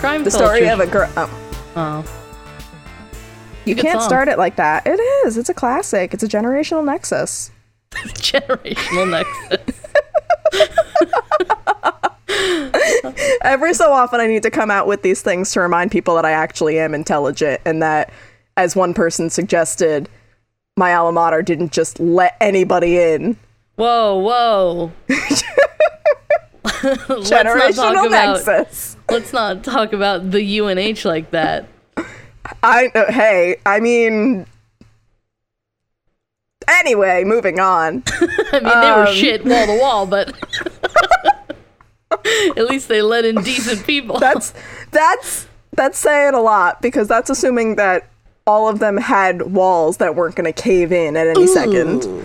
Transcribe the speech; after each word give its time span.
crime 0.00 0.24
The 0.24 0.30
story 0.30 0.68
of 0.68 0.80
a 0.80 0.86
girl. 0.86 1.10
Oh, 1.16 1.30
Oh, 1.76 2.04
you 3.64 3.74
Good 3.76 3.82
can't 3.82 4.00
song. 4.00 4.08
start 4.08 4.28
it 4.28 4.38
like 4.38 4.56
that. 4.56 4.86
It 4.86 4.98
is. 5.26 5.36
It's 5.36 5.48
a 5.50 5.54
classic. 5.54 6.12
It's 6.14 6.22
a 6.24 6.28
generational 6.28 6.84
nexus. 6.84 7.50
generational 7.92 9.08
nexus. 9.08 9.76
Every 13.42 13.74
so 13.74 13.92
often, 13.92 14.20
I 14.20 14.26
need 14.26 14.42
to 14.42 14.50
come 14.50 14.70
out 14.70 14.86
with 14.86 15.02
these 15.02 15.22
things 15.22 15.52
to 15.52 15.60
remind 15.60 15.90
people 15.92 16.14
that 16.16 16.24
I 16.24 16.30
actually 16.32 16.78
am 16.78 16.94
intelligent 16.94 17.60
and 17.64 17.82
that, 17.82 18.10
as 18.56 18.74
one 18.74 18.94
person 18.94 19.30
suggested, 19.30 20.08
my 20.76 20.94
alma 20.94 21.12
mater 21.12 21.42
didn't 21.42 21.72
just 21.72 22.00
let 22.00 22.36
anybody 22.40 22.98
in. 22.98 23.36
Whoa, 23.76 24.18
whoa. 24.18 24.92
let's 26.64 27.08
not 27.08 27.24
talk 27.24 27.46
Generational 27.46 28.06
about. 28.06 28.46
nexus. 28.46 28.96
Let's 29.08 29.32
not 29.32 29.64
talk 29.64 29.92
about 29.92 30.30
the 30.30 30.60
UNH 30.60 31.04
like 31.04 31.30
that. 31.30 31.66
I 32.62 32.90
uh, 32.94 33.10
hey, 33.12 33.56
I 33.66 33.80
mean. 33.80 34.46
Anyway, 36.68 37.24
moving 37.24 37.58
on. 37.58 38.02
I 38.52 38.60
mean, 38.60 38.80
they 38.80 38.90
were 38.92 39.06
Um. 39.08 39.14
shit 39.14 39.44
wall 39.44 39.66
to 39.66 39.78
wall, 39.78 40.06
but 40.06 40.32
at 42.56 42.68
least 42.68 42.88
they 42.88 43.02
let 43.02 43.24
in 43.24 43.36
decent 43.42 43.84
people. 43.86 44.18
That's 44.18 44.54
that's 44.90 45.46
that's 45.72 45.98
saying 45.98 46.34
a 46.34 46.40
lot 46.40 46.80
because 46.82 47.08
that's 47.08 47.30
assuming 47.30 47.76
that 47.76 48.08
all 48.46 48.68
of 48.68 48.78
them 48.78 48.96
had 48.96 49.42
walls 49.52 49.96
that 49.98 50.14
weren't 50.14 50.34
going 50.36 50.52
to 50.52 50.62
cave 50.62 50.92
in 50.92 51.16
at 51.16 51.26
any 51.26 51.46
second. 51.46 52.24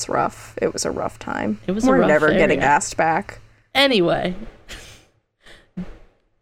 It's 0.00 0.08
rough. 0.08 0.54
It 0.62 0.72
was 0.72 0.86
a 0.86 0.90
rough 0.90 1.18
time. 1.18 1.60
It 1.66 1.72
was 1.72 1.84
a 1.86 1.90
We're 1.90 1.98
rough 1.98 2.08
never 2.08 2.32
getting 2.32 2.60
asked 2.60 2.96
back. 2.96 3.38
Anyway, 3.74 4.34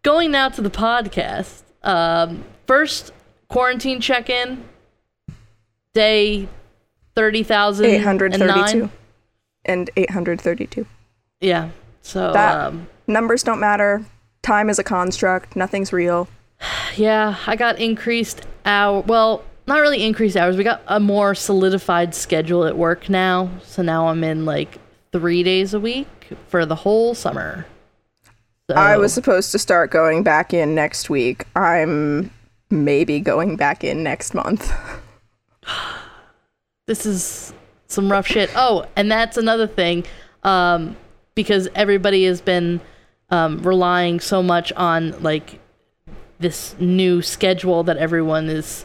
going 0.05 0.31
now 0.31 0.49
to 0.51 0.63
the 0.63 0.71
podcast. 0.71 1.63
Um, 1.83 2.45
first 2.69 3.11
quarantine 3.49 4.01
check 4.01 4.31
in, 4.31 4.63
day 5.93 6.47
30,009. 7.17 7.85
832 7.97 8.91
and 9.65 9.91
832. 9.97 10.87
Yeah. 11.41 11.71
So, 12.03 12.33
That- 12.33 12.67
um, 12.69 12.87
Numbers 13.09 13.43
don't 13.43 13.59
matter. 13.59 14.05
Time 14.43 14.71
is 14.71 14.79
a 14.79 14.85
construct. 14.85 15.57
Nothing's 15.57 15.93
real. 15.93 16.29
yeah, 16.97 17.35
I 17.49 17.57
got 17.57 17.81
increased 17.81 18.47
hour. 18.65 19.01
Well, 19.01 19.43
not 19.69 19.81
really 19.81 20.05
increased 20.05 20.37
hours. 20.37 20.57
We 20.57 20.65
got 20.65 20.83
a 20.89 20.99
more 20.99 21.35
solidified 21.35 22.15
schedule 22.15 22.65
at 22.65 22.77
work 22.77 23.09
now. 23.09 23.51
So 23.63 23.83
now 23.83 24.09
I'm 24.09 24.25
in 24.25 24.45
like 24.45 24.79
three 25.13 25.43
days 25.43 25.75
a 25.75 25.81
week 25.81 26.09
for 26.49 26.67
the 26.67 26.75
whole 26.75 27.15
summer. 27.15 27.67
So, 28.71 28.77
I 28.77 28.99
was 28.99 29.15
supposed 29.15 29.53
to 29.53 29.59
start 29.59 29.91
going 29.91 30.23
back 30.23 30.53
in 30.53 30.75
next 30.75 31.09
week. 31.09 31.47
I'm 31.57 32.31
maybe 32.71 33.21
going 33.21 33.57
back 33.57 33.83
in 33.83 34.03
next 34.03 34.35
month. 34.35 34.71
this 36.87 37.07
is 37.07 37.55
some 37.87 38.13
rough 38.13 38.27
shit. 38.27 38.51
Oh, 38.55 38.87
and 38.95 39.11
that's 39.11 39.39
another 39.39 39.67
thing, 39.67 40.05
um, 40.43 40.97
because 41.35 41.69
everybody 41.75 42.25
has 42.25 42.43
been 42.43 42.83
um, 43.31 43.63
relying 43.63 44.21
so 44.21 44.43
much 44.43 44.71
on 44.73 45.23
like 45.23 45.59
this 46.39 46.77
new 46.79 47.23
schedule 47.23 47.85
that 47.85 47.97
everyone 47.97 48.51
is 48.51 48.85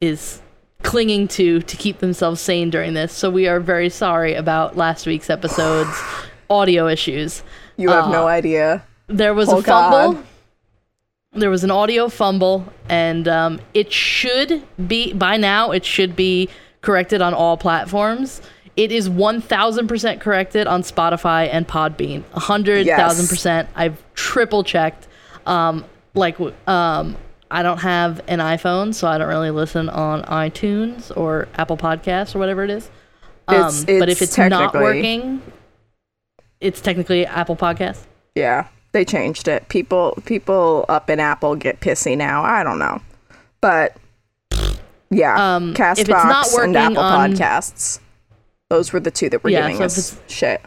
is 0.00 0.40
clinging 0.82 1.26
to 1.28 1.60
to 1.62 1.76
keep 1.76 1.98
themselves 1.98 2.40
sane 2.40 2.70
during 2.70 2.94
this. 2.94 3.12
So 3.12 3.30
we 3.30 3.48
are 3.48 3.60
very 3.60 3.88
sorry 3.88 4.34
about 4.34 4.76
last 4.76 5.06
week's 5.06 5.30
episode's 5.30 5.96
audio 6.50 6.86
issues. 6.88 7.42
You 7.76 7.88
have 7.90 8.04
Uh, 8.06 8.10
no 8.12 8.26
idea. 8.26 8.84
There 9.06 9.34
was 9.34 9.48
Oh, 9.48 9.58
a 9.58 9.62
fumble. 9.62 10.12
God. 10.14 10.24
There 11.36 11.50
was 11.50 11.64
an 11.64 11.70
audio 11.72 12.08
fumble, 12.08 12.64
and 12.88 13.26
um, 13.26 13.60
it 13.74 13.92
should 13.92 14.62
be 14.86 15.12
by 15.12 15.36
now. 15.36 15.72
It 15.72 15.84
should 15.84 16.14
be 16.14 16.48
corrected 16.80 17.20
on 17.20 17.34
all 17.34 17.56
platforms. 17.56 18.40
It 18.76 18.92
is 18.92 19.10
one 19.10 19.40
thousand 19.40 19.88
percent 19.88 20.20
corrected 20.20 20.66
on 20.68 20.82
Spotify 20.82 21.48
and 21.50 21.66
Podbean. 21.66 22.22
A 22.34 22.40
hundred 22.40 22.86
thousand 22.86 23.26
percent. 23.28 23.68
I've 23.74 24.00
triple 24.14 24.62
checked. 24.62 25.08
Um, 25.46 25.84
like, 26.14 26.38
um, 26.68 27.16
I 27.54 27.62
don't 27.62 27.78
have 27.78 28.20
an 28.26 28.40
iPhone, 28.40 28.92
so 28.92 29.06
I 29.06 29.16
don't 29.16 29.28
really 29.28 29.52
listen 29.52 29.88
on 29.88 30.22
iTunes 30.24 31.16
or 31.16 31.46
Apple 31.54 31.76
Podcasts 31.76 32.34
or 32.34 32.40
whatever 32.40 32.64
it 32.64 32.70
is. 32.70 32.90
Um, 33.46 33.56
It's- 33.56 33.84
but 33.84 34.08
if 34.08 34.20
it's 34.22 34.36
it's 34.36 34.50
not 34.50 34.74
working, 34.74 35.40
it's 36.60 36.80
technically 36.80 37.24
Apple 37.26 37.54
Podcasts. 37.54 38.06
Yeah, 38.34 38.66
they 38.90 39.04
changed 39.04 39.46
it. 39.46 39.68
People 39.68 40.18
people 40.24 40.84
up 40.88 41.08
in 41.08 41.20
Apple 41.20 41.54
get 41.54 41.78
pissy 41.78 42.16
now. 42.16 42.42
I 42.42 42.64
don't 42.64 42.80
know. 42.80 43.00
But 43.60 43.96
yeah, 45.10 45.54
Um, 45.56 45.74
Castbox 45.74 46.42
it's 46.42 46.58
and 46.58 46.76
Apple 46.76 46.98
on- 46.98 47.32
Podcasts. 47.34 48.00
Those 48.68 48.92
were 48.92 48.98
the 48.98 49.12
two 49.12 49.28
that 49.30 49.44
were 49.44 49.50
Yeah, 49.50 49.60
giving 49.62 49.76
so 49.76 49.84
us 49.84 50.16
shit. 50.26 50.60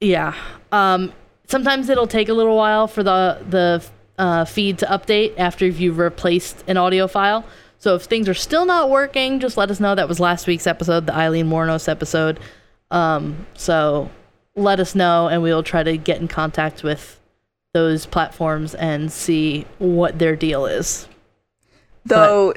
Yeah. 0.00 0.34
Um, 0.70 1.12
sometimes 1.48 1.88
it'll 1.88 2.06
take 2.06 2.28
a 2.28 2.34
little 2.34 2.56
while 2.56 2.86
for 2.86 3.02
the 3.02 3.38
the 3.48 3.82
uh, 4.18 4.44
feed 4.44 4.78
to 4.78 4.86
update 4.86 5.34
after 5.38 5.66
you've 5.66 5.98
replaced 5.98 6.64
an 6.66 6.76
audio 6.76 7.06
file. 7.06 7.44
So 7.78 7.94
if 7.96 8.04
things 8.04 8.28
are 8.28 8.34
still 8.34 8.64
not 8.64 8.88
working, 8.88 9.40
just 9.40 9.56
let 9.56 9.70
us 9.70 9.80
know. 9.80 9.94
That 9.94 10.08
was 10.08 10.18
last 10.20 10.46
week's 10.46 10.66
episode, 10.66 11.06
the 11.06 11.14
Aileen 11.14 11.48
Wuornos 11.48 11.88
episode. 11.88 12.40
Um, 12.90 13.46
so 13.54 14.10
let 14.56 14.80
us 14.80 14.94
know, 14.94 15.28
and 15.28 15.42
we'll 15.42 15.62
try 15.62 15.82
to 15.82 15.96
get 15.96 16.20
in 16.20 16.28
contact 16.28 16.82
with 16.82 17.20
those 17.74 18.06
platforms 18.06 18.74
and 18.74 19.12
see 19.12 19.66
what 19.78 20.18
their 20.18 20.36
deal 20.36 20.64
is. 20.64 21.08
Though 22.06 22.54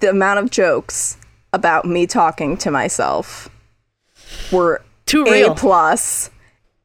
the 0.00 0.10
amount 0.10 0.40
of 0.40 0.50
jokes 0.50 1.16
about 1.52 1.84
me 1.84 2.06
talking 2.06 2.56
to 2.58 2.70
myself 2.70 3.48
were 4.52 4.82
Too 5.06 5.24
real. 5.24 5.52
A 5.52 5.54
plus, 5.54 6.30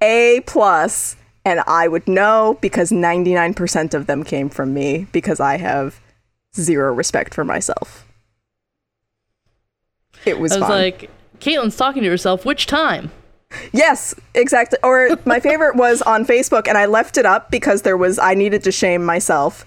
A 0.02 0.42
plus, 0.46 1.16
and 1.46 1.62
I 1.68 1.88
would 1.88 2.08
know 2.08 2.58
because 2.60 2.92
99% 2.92 3.94
of 3.94 4.08
them 4.08 4.24
came 4.24 4.50
from 4.50 4.74
me 4.74 5.08
because 5.12 5.40
I 5.40 5.58
have 5.58 6.02
zero 6.56 6.92
respect 6.94 7.34
for 7.34 7.46
myself. 7.46 8.06
It 10.26 10.40
was, 10.40 10.52
I 10.52 10.56
was 10.56 10.68
fun. 10.68 10.72
like, 10.72 11.10
Caitlin's 11.40 11.78
talking 11.78 12.02
to 12.02 12.10
herself. 12.10 12.46
Which 12.46 12.66
time? 12.66 13.12
yes, 13.72 14.16
exactly. 14.34 14.80
Or 14.82 15.10
my 15.26 15.40
favorite 15.40 15.76
was 15.76 16.02
on 16.02 16.26
Facebook, 16.26 16.68
and 16.68 16.78
I 16.78 16.88
left 16.88 17.18
it 17.18 17.26
up 17.26 17.52
because 17.52 17.84
there 17.84 17.98
was 17.98 18.18
I 18.18 18.34
needed 18.34 18.64
to 18.64 18.72
shame 18.72 19.06
myself. 19.06 19.66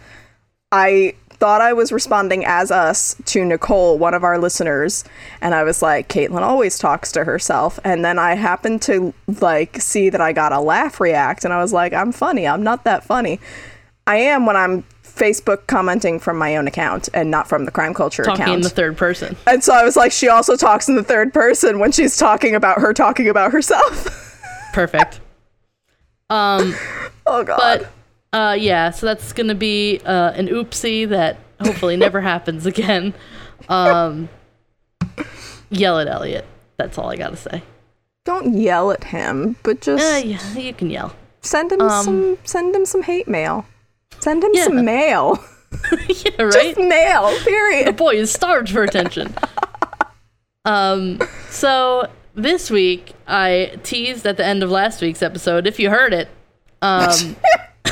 I 0.72 1.14
thought 1.38 1.60
I 1.60 1.72
was 1.72 1.92
responding 1.92 2.44
as 2.44 2.70
us 2.70 3.14
to 3.26 3.44
Nicole, 3.44 3.96
one 3.98 4.12
of 4.14 4.24
our 4.24 4.38
listeners, 4.38 5.04
and 5.40 5.54
I 5.54 5.62
was 5.62 5.82
like, 5.82 6.08
Caitlin 6.08 6.42
always 6.42 6.78
talks 6.78 7.12
to 7.12 7.24
herself. 7.24 7.78
And 7.84 8.04
then 8.04 8.18
I 8.18 8.34
happened 8.34 8.82
to 8.82 9.14
like 9.40 9.80
see 9.80 10.10
that 10.10 10.20
I 10.20 10.32
got 10.32 10.52
a 10.52 10.60
laugh 10.60 11.00
react, 11.00 11.44
and 11.44 11.52
I 11.54 11.62
was 11.62 11.72
like, 11.72 11.92
I'm 11.92 12.12
funny. 12.12 12.46
I'm 12.46 12.62
not 12.62 12.84
that 12.84 13.04
funny. 13.04 13.38
I 14.06 14.16
am 14.16 14.46
when 14.46 14.56
I'm 14.56 14.84
Facebook 15.04 15.66
commenting 15.66 16.18
from 16.20 16.38
my 16.38 16.56
own 16.56 16.66
account 16.68 17.08
and 17.12 17.30
not 17.30 17.48
from 17.48 17.64
the 17.64 17.70
crime 17.72 17.92
culture 17.92 18.22
Talking 18.22 18.42
account. 18.42 18.56
in 18.56 18.60
the 18.62 18.68
third 18.70 18.96
person. 18.96 19.36
and 19.46 19.62
so 19.64 19.74
I 19.74 19.82
was 19.84 19.96
like, 19.96 20.12
she 20.12 20.28
also 20.28 20.56
talks 20.56 20.88
in 20.88 20.94
the 20.96 21.02
third 21.02 21.34
person 21.34 21.78
when 21.78 21.92
she's 21.92 22.16
talking 22.16 22.54
about 22.54 22.78
her 22.80 22.92
talking 22.94 23.28
about 23.28 23.52
herself. 23.52 24.06
Perfect. 24.72 25.20
Um, 26.30 26.74
oh 27.26 27.42
god. 27.44 27.58
but 27.58 27.90
uh, 28.32 28.56
yeah, 28.58 28.90
so 28.90 29.06
that's 29.06 29.32
gonna 29.32 29.54
be 29.54 30.00
uh, 30.04 30.32
an 30.32 30.48
oopsie 30.48 31.08
that 31.08 31.38
hopefully 31.60 31.96
never 32.06 32.20
happens 32.20 32.66
again. 32.66 33.14
Um, 33.68 34.28
yell 35.70 35.98
at 35.98 36.08
Elliot. 36.08 36.44
That's 36.76 36.96
all 36.98 37.10
I 37.10 37.16
gotta 37.16 37.36
say. 37.36 37.62
Don't 38.24 38.54
yell 38.58 38.90
at 38.92 39.04
him, 39.04 39.56
but 39.62 39.80
just 39.80 40.04
Uh, 40.04 40.18
yeah, 40.26 40.54
you 40.54 40.72
can 40.74 40.90
yell. 40.90 41.14
send 41.40 41.72
him 41.72 41.80
um, 41.80 42.04
some 42.04 42.38
send 42.44 42.74
him 42.74 42.84
some 42.84 43.02
hate 43.02 43.28
mail. 43.28 43.64
Send 44.20 44.44
him 44.44 44.50
Yeah. 44.52 44.64
some 44.64 44.84
mail. 44.84 45.38
yeah, 46.08 46.42
right. 46.42 46.52
Just 46.52 46.78
mail. 46.78 47.30
the 47.30 47.40
Period. 47.44 47.96
boy 47.96 48.14
is 48.16 48.32
starved 48.32 48.70
for 48.70 48.82
attention. 48.82 49.34
um, 50.64 51.18
so 51.50 52.08
this 52.34 52.70
week 52.70 53.12
I 53.26 53.78
teased 53.82 54.26
at 54.26 54.36
the 54.36 54.44
end 54.46 54.62
of 54.62 54.70
last 54.70 55.00
week's 55.02 55.22
episode. 55.22 55.66
If 55.66 55.78
you 55.78 55.90
heard 55.90 56.12
it, 56.14 56.28
um, 56.82 57.36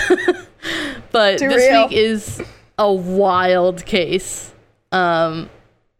but 1.12 1.38
Too 1.38 1.48
this 1.48 1.70
real. 1.70 1.88
week 1.88 1.96
is 1.96 2.42
a 2.78 2.92
wild 2.92 3.84
case. 3.86 4.52
Um, 4.92 5.50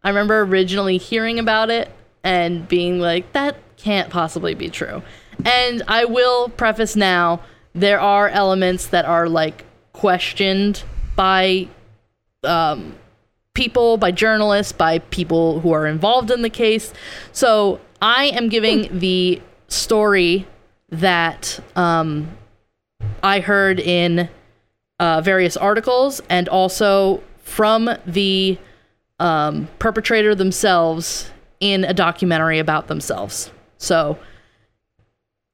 I 0.03 0.09
remember 0.09 0.41
originally 0.41 0.97
hearing 0.97 1.39
about 1.39 1.69
it 1.69 1.91
and 2.23 2.67
being 2.67 2.99
like, 2.99 3.33
that 3.33 3.57
can't 3.77 4.09
possibly 4.09 4.53
be 4.53 4.69
true. 4.69 5.01
And 5.45 5.83
I 5.87 6.05
will 6.05 6.49
preface 6.49 6.95
now 6.95 7.41
there 7.73 7.99
are 7.99 8.27
elements 8.29 8.87
that 8.87 9.05
are 9.05 9.29
like 9.29 9.63
questioned 9.93 10.83
by 11.15 11.67
um, 12.43 12.95
people, 13.53 13.97
by 13.97 14.11
journalists, 14.11 14.71
by 14.71 14.99
people 14.99 15.59
who 15.61 15.71
are 15.71 15.87
involved 15.87 16.31
in 16.31 16.41
the 16.41 16.49
case. 16.49 16.93
So 17.31 17.79
I 18.01 18.25
am 18.25 18.49
giving 18.49 18.99
the 18.99 19.41
story 19.67 20.47
that 20.89 21.59
um, 21.75 22.29
I 23.23 23.39
heard 23.39 23.79
in 23.79 24.29
uh, 24.99 25.21
various 25.21 25.57
articles 25.57 26.21
and 26.29 26.47
also 26.49 27.21
from 27.43 27.89
the 28.05 28.57
um, 29.19 29.67
perpetrator 29.79 30.35
themselves 30.35 31.31
in 31.59 31.83
a 31.83 31.93
documentary 31.93 32.59
about 32.59 32.87
themselves. 32.87 33.51
So 33.77 34.17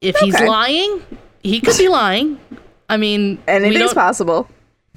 if 0.00 0.16
he's 0.16 0.38
lying, 0.40 1.02
he 1.42 1.60
could 1.60 1.78
be 1.78 1.88
lying. 1.88 2.38
I 2.88 2.96
mean, 2.96 3.38
Anything's 3.48 3.94
possible. 3.94 4.48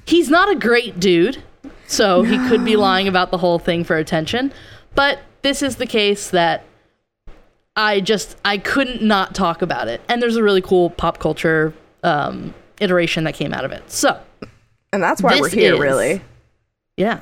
he's 0.06 0.28
not 0.28 0.50
a 0.50 0.54
great 0.54 1.00
dude, 1.00 1.42
so 1.86 2.22
he 2.22 2.36
could 2.48 2.64
be 2.64 2.76
lying 2.76 3.08
about 3.08 3.30
the 3.30 3.38
whole 3.38 3.58
thing 3.58 3.84
for 3.84 3.96
attention. 3.96 4.52
But 4.94 5.20
this 5.42 5.62
is 5.62 5.76
the 5.76 5.86
case 5.86 6.28
that 6.30 6.64
I 7.76 8.00
just 8.00 8.36
I 8.44 8.58
couldn't 8.58 9.02
not 9.02 9.34
talk 9.34 9.62
about 9.62 9.88
it, 9.88 10.02
and 10.08 10.20
there's 10.20 10.36
a 10.36 10.42
really 10.42 10.60
cool 10.60 10.90
pop 10.90 11.18
culture 11.18 11.72
um, 12.08 12.54
iteration 12.80 13.24
that 13.24 13.34
came 13.34 13.52
out 13.52 13.64
of 13.64 13.72
it. 13.72 13.90
So 13.90 14.18
And 14.92 15.02
that's 15.02 15.22
why 15.22 15.38
we're 15.40 15.48
here, 15.48 15.74
is- 15.74 15.80
really. 15.80 16.22
yeah, 16.96 17.20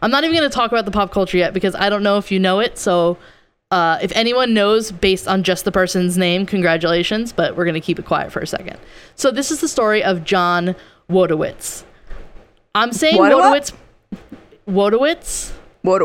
I'm 0.00 0.10
not 0.10 0.24
even 0.24 0.36
going 0.36 0.48
to 0.50 0.54
talk 0.54 0.70
about 0.72 0.84
the 0.84 0.90
pop 0.90 1.12
culture 1.12 1.36
yet 1.38 1.52
because 1.54 1.74
I 1.74 1.88
don't 1.90 2.02
know 2.02 2.18
if 2.18 2.30
you 2.32 2.40
know 2.40 2.60
it. 2.60 2.78
So 2.78 3.18
uh, 3.70 3.98
if 4.02 4.10
anyone 4.16 4.52
knows 4.54 4.90
based 4.92 5.28
on 5.28 5.42
just 5.44 5.64
the 5.64 5.72
person's 5.72 6.18
name, 6.18 6.44
congratulations. 6.46 7.32
But 7.32 7.56
we're 7.56 7.64
going 7.64 7.74
to 7.74 7.80
keep 7.80 7.98
it 7.98 8.04
quiet 8.04 8.32
for 8.32 8.40
a 8.40 8.46
second. 8.46 8.78
So 9.14 9.30
this 9.30 9.50
is 9.50 9.60
the 9.60 9.68
story 9.68 10.02
of 10.02 10.24
John 10.24 10.74
Wodowitz. 11.08 11.84
I'm 12.74 12.92
saying 12.92 13.16
What-? 13.18 13.32
Wodowitz. 13.32 13.72
Wodowitz. 14.68 15.52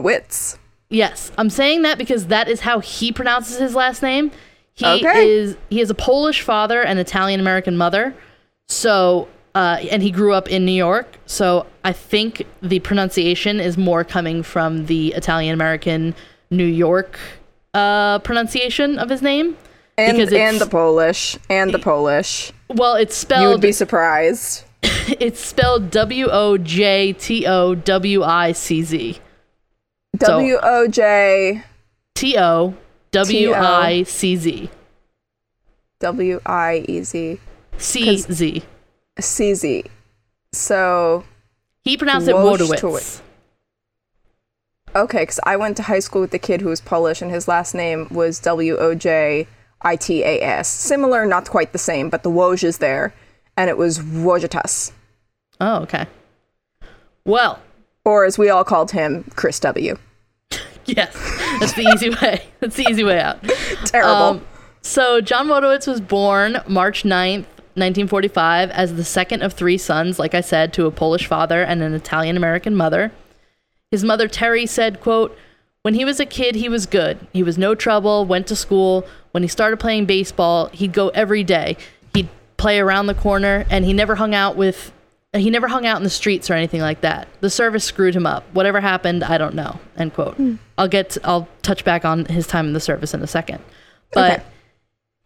Wits. 0.03 0.59
Yes, 0.89 1.31
I'm 1.37 1.49
saying 1.49 1.81
that 1.81 1.97
because 1.97 2.27
that 2.27 2.47
is 2.47 2.61
how 2.61 2.79
he 2.79 3.11
pronounces 3.11 3.57
his 3.57 3.75
last 3.75 4.01
name. 4.01 4.31
He 4.77 4.85
Okay. 4.85 5.29
is 5.29 5.57
he 5.69 5.79
has 5.79 5.89
a 5.89 5.93
Polish 5.95 6.41
father 6.41 6.81
and 6.83 6.97
Italian 6.99 7.39
American 7.39 7.75
mother. 7.77 8.15
So 8.69 9.27
uh, 9.55 9.77
and 9.91 10.03
he 10.03 10.11
grew 10.11 10.33
up 10.33 10.47
in 10.49 10.65
New 10.65 10.71
York. 10.71 11.17
So 11.25 11.65
I 11.83 11.91
think 11.91 12.45
the 12.61 12.79
pronunciation 12.79 13.59
is 13.59 13.75
more 13.77 14.03
coming 14.03 14.43
from 14.43 14.85
the 14.85 15.13
Italian 15.13 15.53
American 15.53 16.13
New 16.51 16.65
York 16.65 17.19
uh, 17.73 18.19
pronunciation 18.19 18.99
of 18.99 19.09
his 19.09 19.21
name. 19.21 19.57
And 19.97 20.15
Because 20.17 20.31
it's- 20.31 20.53
and 20.53 20.61
the 20.61 20.67
Polish. 20.69 21.37
And 21.49 21.73
the 21.73 21.79
Polish. 21.79 22.51
Well, 22.69 22.95
it's 22.95 23.15
spelled. 23.17 23.41
You 23.41 23.49
would 23.49 23.61
be 23.61 23.71
surprised. 23.71 24.63
it's 24.83 25.43
spelled 25.43 25.89
W 25.89 26.27
O 26.29 26.57
J 26.59 27.13
T 27.13 27.47
O 27.47 27.73
W 27.73 28.23
I 28.23 28.51
C 28.51 28.83
Z. 28.83 29.19
W 30.19 30.59
O 30.61 30.87
J 30.87 31.63
T 32.15 32.37
O 32.37 32.75
W 33.25 33.53
I 33.53 34.03
C 34.03 34.35
Z. 34.35 34.69
W 35.99 36.39
I 36.45 36.85
E 36.87 37.01
Z 37.03 37.39
C 37.77 38.17
Z. 38.17 38.63
C 39.19 39.53
Z. 39.53 39.83
So 40.53 41.23
He 41.83 41.97
pronounced 41.97 42.27
it. 42.27 42.35
Wodowitz. 42.35 43.21
okay, 44.95 45.19
because 45.23 45.39
I 45.43 45.55
went 45.57 45.77
to 45.77 45.83
high 45.83 45.99
school 45.99 46.21
with 46.21 46.33
a 46.33 46.39
kid 46.39 46.61
who 46.61 46.69
was 46.69 46.81
Polish, 46.81 47.21
and 47.21 47.31
his 47.31 47.47
last 47.47 47.73
name 47.73 48.07
was 48.11 48.39
W 48.39 48.77
O 48.77 48.93
J 48.95 49.47
I 49.81 49.95
T 49.95 50.23
A 50.23 50.41
S. 50.41 50.67
Similar, 50.67 51.25
not 51.25 51.49
quite 51.49 51.71
the 51.71 51.77
same, 51.79 52.09
but 52.09 52.23
the 52.23 52.31
Woj 52.31 52.63
is 52.63 52.77
there, 52.79 53.13
and 53.55 53.69
it 53.69 53.77
was 53.77 53.99
Wojitas, 53.99 54.91
Oh, 55.59 55.81
okay. 55.81 56.05
Well, 57.25 57.59
or 58.05 58.25
as 58.25 58.37
we 58.37 58.49
all 58.49 58.63
called 58.63 58.91
him, 58.91 59.25
Chris 59.35 59.59
W. 59.59 59.97
yes, 60.95 61.13
that's 61.59 61.73
the 61.73 61.83
easy 61.93 62.09
way. 62.09 62.43
That's 62.59 62.75
the 62.75 62.87
easy 62.89 63.03
way 63.03 63.19
out. 63.19 63.43
Terrible. 63.85 64.11
Um, 64.11 64.47
so 64.81 65.21
John 65.21 65.47
Wodowitz 65.47 65.85
was 65.85 65.99
born 66.01 66.61
March 66.67 67.03
9th, 67.03 67.45
1945, 67.75 68.71
as 68.71 68.95
the 68.95 69.03
second 69.03 69.43
of 69.43 69.53
three 69.53 69.77
sons, 69.77 70.17
like 70.17 70.33
I 70.33 70.41
said, 70.41 70.73
to 70.73 70.85
a 70.85 70.91
Polish 70.91 71.27
father 71.27 71.61
and 71.61 71.83
an 71.83 71.93
Italian 71.93 72.37
American 72.37 72.75
mother. 72.75 73.11
His 73.91 74.03
mother 74.03 74.27
Terry 74.27 74.65
said, 74.65 75.01
quote, 75.01 75.37
when 75.81 75.93
he 75.93 76.03
was 76.03 76.19
a 76.19 76.25
kid, 76.25 76.55
he 76.55 76.67
was 76.67 76.85
good. 76.85 77.17
He 77.31 77.43
was 77.43 77.57
no 77.57 77.75
trouble, 77.75 78.25
went 78.25 78.47
to 78.47 78.55
school. 78.55 79.05
When 79.31 79.43
he 79.43 79.47
started 79.47 79.77
playing 79.77 80.05
baseball, 80.05 80.67
he'd 80.73 80.93
go 80.93 81.09
every 81.09 81.43
day. 81.43 81.77
He'd 82.13 82.29
play 82.57 82.79
around 82.79 83.07
the 83.07 83.13
corner 83.13 83.65
and 83.69 83.85
he 83.85 83.93
never 83.93 84.15
hung 84.15 84.33
out 84.33 84.57
with 84.57 84.91
he 85.37 85.49
never 85.49 85.67
hung 85.67 85.85
out 85.85 85.97
in 85.97 86.03
the 86.03 86.09
streets 86.09 86.49
or 86.49 86.53
anything 86.53 86.81
like 86.81 87.01
that. 87.01 87.27
The 87.41 87.49
service 87.49 87.83
screwed 87.83 88.15
him 88.15 88.25
up. 88.25 88.43
Whatever 88.53 88.79
happened, 88.81 89.23
I 89.23 89.37
don't 89.37 89.55
know. 89.55 89.79
End 89.97 90.13
quote. 90.13 90.39
I'll 90.77 90.87
get 90.87 91.11
to, 91.11 91.21
I'll 91.23 91.47
touch 91.61 91.83
back 91.85 92.05
on 92.05 92.25
his 92.25 92.47
time 92.47 92.67
in 92.67 92.73
the 92.73 92.79
service 92.79 93.13
in 93.13 93.21
a 93.21 93.27
second. 93.27 93.61
But 94.13 94.33
Okay. 94.39 94.43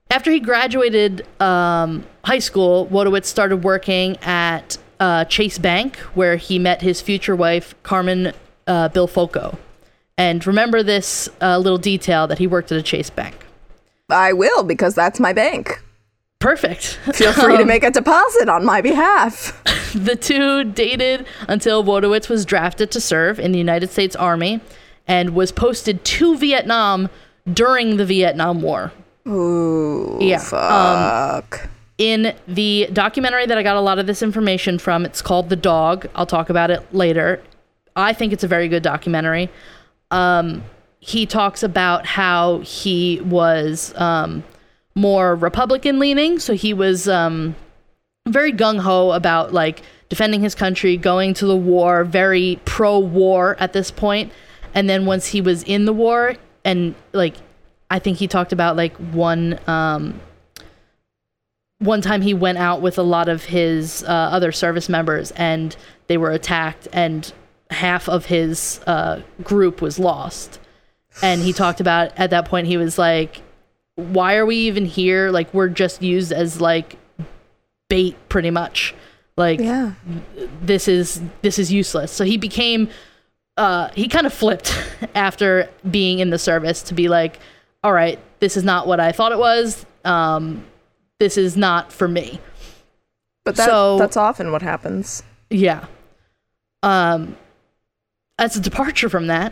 after 0.10 0.31
he 0.31 0.40
graduated 0.40 1.25
um, 1.42 2.06
high 2.25 2.40
school, 2.40 2.88
Wodowitz 2.88 3.25
started 3.25 3.63
working 3.63 4.18
at 4.24 4.78
uh, 5.00 5.25
Chase 5.25 5.58
Bank, 5.58 5.98
where 6.16 6.36
he 6.36 6.60
met 6.60 6.81
his 6.81 7.02
future 7.02 7.36
wife, 7.36 7.74
Carmen 7.84 8.34
uh, 8.68 8.90
Bifulco. 8.90 9.58
And 10.18 10.46
remember 10.46 10.84
this 10.84 11.28
uh, 11.42 11.58
little 11.58 11.80
detail 11.80 12.28
that 12.28 12.38
he 12.38 12.46
worked 12.48 12.72
at 12.72 12.78
a 12.78 12.84
Chase 12.84 13.10
Bank. 13.10 13.36
I 14.10 14.34
will 14.34 14.63
because 14.63 14.94
that's 14.94 15.19
my 15.19 15.34
bank. 15.34 15.81
Perfect. 16.40 17.00
Feel 17.13 17.34
free 17.34 17.58
to 17.58 17.66
make 17.74 17.84
a 17.84 17.92
deposit 17.92 18.50
on 18.50 18.66
my 18.66 18.81
behalf. 18.81 19.60
the 20.06 20.16
two 20.16 20.64
dated 20.66 21.26
until 21.48 21.84
Wodowitz 21.84 22.30
was 22.30 22.46
drafted 22.46 22.92
to 22.92 23.02
serve 23.02 23.40
in 23.40 23.52
the 23.52 23.58
United 23.58 23.90
States 23.90 24.16
Army 24.16 24.62
and 25.08 25.36
was 25.36 25.52
posted 25.52 26.04
to 26.06 26.38
Vietnam 26.38 27.10
during 27.52 27.98
the 27.98 28.06
Vietnam 28.06 28.62
War. 28.62 28.92
Ooh, 29.28 30.18
Yeah, 30.20 30.38
um, 30.38 30.42
fuck. 31.44 31.70
in 31.98 32.34
the 32.48 32.88
documentary 32.94 33.46
that 33.46 33.58
I 33.58 33.64
got 33.64 33.76
a 33.76 33.82
lot 33.82 34.00
of 34.00 34.08
this 34.08 34.22
information 34.24 34.80
from, 34.80 35.06
it's 35.06 35.22
called 35.22 35.50
The 35.50 35.56
Dog. 35.56 36.08
I'll 36.16 36.26
talk 36.26 36.50
about 36.50 36.72
it 36.72 36.82
later. 36.94 37.42
I 37.96 38.14
think 38.14 38.32
it's 38.34 38.44
a 38.44 38.48
very 38.48 38.68
good 38.68 38.84
documentary. 38.84 39.50
Um, 40.12 40.64
he 41.00 41.26
talks 41.26 41.64
about 41.64 42.06
how 42.06 42.60
he 42.60 43.22
was 43.22 43.94
um, 43.98 44.44
more 44.96 45.36
Republican 45.36 46.00
leaning. 46.00 46.39
So 46.39 46.54
he 46.54 46.74
was 46.74 47.08
um, 47.08 47.56
very 48.28 48.54
gung 48.54 48.80
ho 48.80 49.12
about 49.12 49.54
like 49.54 49.82
defending 50.10 50.42
his 50.42 50.56
country, 50.56 50.98
going 50.98 51.34
to 51.36 51.46
the 51.46 51.56
war, 51.56 52.04
very 52.04 52.60
pro 52.66 53.00
war 53.00 53.56
at 53.60 53.74
this 53.74 53.92
point. 53.92 54.32
And 54.74 54.90
then 54.90 55.06
once 55.06 55.28
he 55.28 55.42
was 55.42 55.63
in 55.63 55.86
the 55.86 55.94
war, 55.94 56.36
and 56.63 56.96
like, 57.13 57.36
I 57.90 58.00
think 58.00 58.18
he 58.18 58.28
talked 58.28 58.54
about 58.54 58.75
like 58.78 58.96
one 58.98 59.60
um, 59.68 60.20
one 61.80 62.01
time 62.01 62.22
he 62.22 62.34
went 62.34 62.60
out 62.60 62.82
with 62.82 63.00
a 63.00 63.04
lot 63.04 63.28
of 63.28 63.46
his 63.46 64.04
uh, 64.04 64.08
other 64.08 64.51
service 64.51 64.88
members 64.88 65.32
and 65.32 65.75
they 66.08 66.18
were 66.18 66.30
attacked 66.30 66.88
and 66.94 67.34
half 67.72 68.08
of 68.08 68.25
his 68.25 68.82
uh, 68.86 69.22
group 69.44 69.82
was 69.82 69.98
lost 69.98 70.60
and 71.24 71.42
he 71.42 71.51
talked 71.51 71.80
about 71.80 72.12
at 72.18 72.30
that 72.30 72.46
point 72.46 72.68
he 72.68 72.78
was 72.78 73.00
like 73.00 73.42
why 73.96 74.36
are 74.36 74.46
we 74.46 74.58
even 74.58 74.86
here 74.86 75.32
like 75.32 75.51
we're 75.54 75.70
just 75.70 76.04
used 76.04 76.32
as 76.32 76.62
like 76.62 76.98
bait 77.91 78.15
pretty 78.29 78.50
much. 78.51 78.95
Like 79.36 79.60
Yeah. 79.60 79.93
this 80.62 80.88
is 80.88 81.21
this 81.41 81.60
is 81.60 81.71
useless. 81.74 82.10
So 82.12 82.24
he 82.24 82.38
became 82.38 82.88
uh 83.57 83.89
he 83.93 84.07
kind 84.07 84.25
of 84.25 84.33
flipped 84.33 84.69
after 85.15 85.69
being 85.89 86.19
in 86.19 86.29
the 86.29 86.39
service 86.39 86.81
to 86.83 86.93
be 86.93 87.10
like 87.10 87.38
all 87.83 87.91
right 87.91 88.17
this 88.39 88.55
is 88.55 88.63
not 88.63 88.88
what 88.88 89.00
i 89.01 89.12
thought 89.12 89.31
it 89.33 89.38
was. 89.39 89.86
Um 90.05 90.63
this 91.19 91.38
is 91.38 91.57
not 91.57 91.91
for 91.91 92.07
me. 92.07 92.39
But 93.43 93.55
that, 93.57 93.67
So- 93.67 93.98
that's 94.00 94.15
often 94.17 94.51
what 94.53 94.62
happens. 94.62 95.21
yeah. 95.50 95.86
Um 96.81 97.36
as 98.39 98.55
a 98.55 98.62
departure 98.62 99.10
from 99.10 99.27
that 99.27 99.51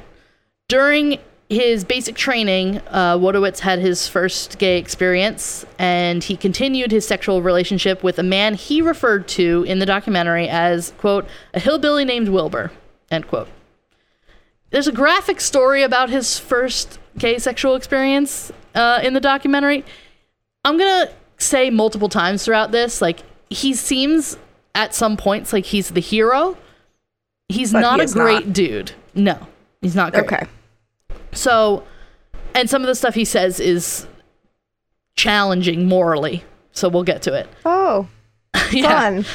during 0.69 1.19
his 1.49 1.83
basic 1.83 2.15
training 2.15 2.77
uh, 2.89 3.17
wodowitz 3.17 3.59
had 3.59 3.79
his 3.79 4.07
first 4.07 4.59
gay 4.59 4.77
experience 4.77 5.65
and 5.79 6.23
he 6.23 6.37
continued 6.37 6.91
his 6.91 7.07
sexual 7.07 7.41
relationship 7.41 8.03
with 8.03 8.19
a 8.19 8.23
man 8.23 8.53
he 8.53 8.81
referred 8.83 9.27
to 9.27 9.65
in 9.67 9.79
the 9.79 9.85
documentary 9.85 10.47
as 10.47 10.93
quote 10.99 11.25
a 11.55 11.59
hillbilly 11.59 12.05
named 12.05 12.29
wilbur 12.29 12.71
end 13.09 13.27
quote. 13.27 13.47
There's 14.69 14.87
a 14.87 14.91
graphic 14.91 15.41
story 15.41 15.81
about 15.81 16.11
his 16.11 16.37
first 16.37 16.99
gay 17.17 17.39
sexual 17.39 17.73
experience 17.75 18.51
uh, 18.75 18.99
in 19.01 19.15
the 19.15 19.19
documentary. 19.19 19.83
I'm 20.63 20.77
gonna 20.77 21.09
say 21.39 21.71
multiple 21.71 22.09
times 22.09 22.45
throughout 22.45 22.71
this 22.71 23.01
like 23.01 23.21
he 23.49 23.73
seems 23.73 24.37
at 24.75 24.93
some 24.93 25.17
points 25.17 25.51
like 25.51 25.65
he's 25.65 25.89
the 25.89 26.01
hero. 26.01 26.55
He's 27.47 27.71
But 27.73 27.79
not 27.79 27.99
he 27.99 28.05
a 28.05 28.09
great 28.09 28.45
not. 28.45 28.53
dude. 28.53 28.91
No 29.15 29.47
he's 29.81 29.95
not 29.95 30.13
great. 30.13 30.25
Okay. 30.25 30.45
So, 31.31 31.83
and 32.55 32.69
some 32.69 32.81
of 32.81 32.87
the 32.87 32.95
stuff 32.95 33.15
he 33.15 33.25
says 33.25 33.59
is 33.59 34.07
challenging 35.15 35.85
morally. 35.85 36.43
So 36.71 36.89
we'll 36.89 37.03
get 37.03 37.21
to 37.23 37.33
it. 37.33 37.47
Oh, 37.65 38.07
yeah. 38.71 39.21
fun. 39.21 39.25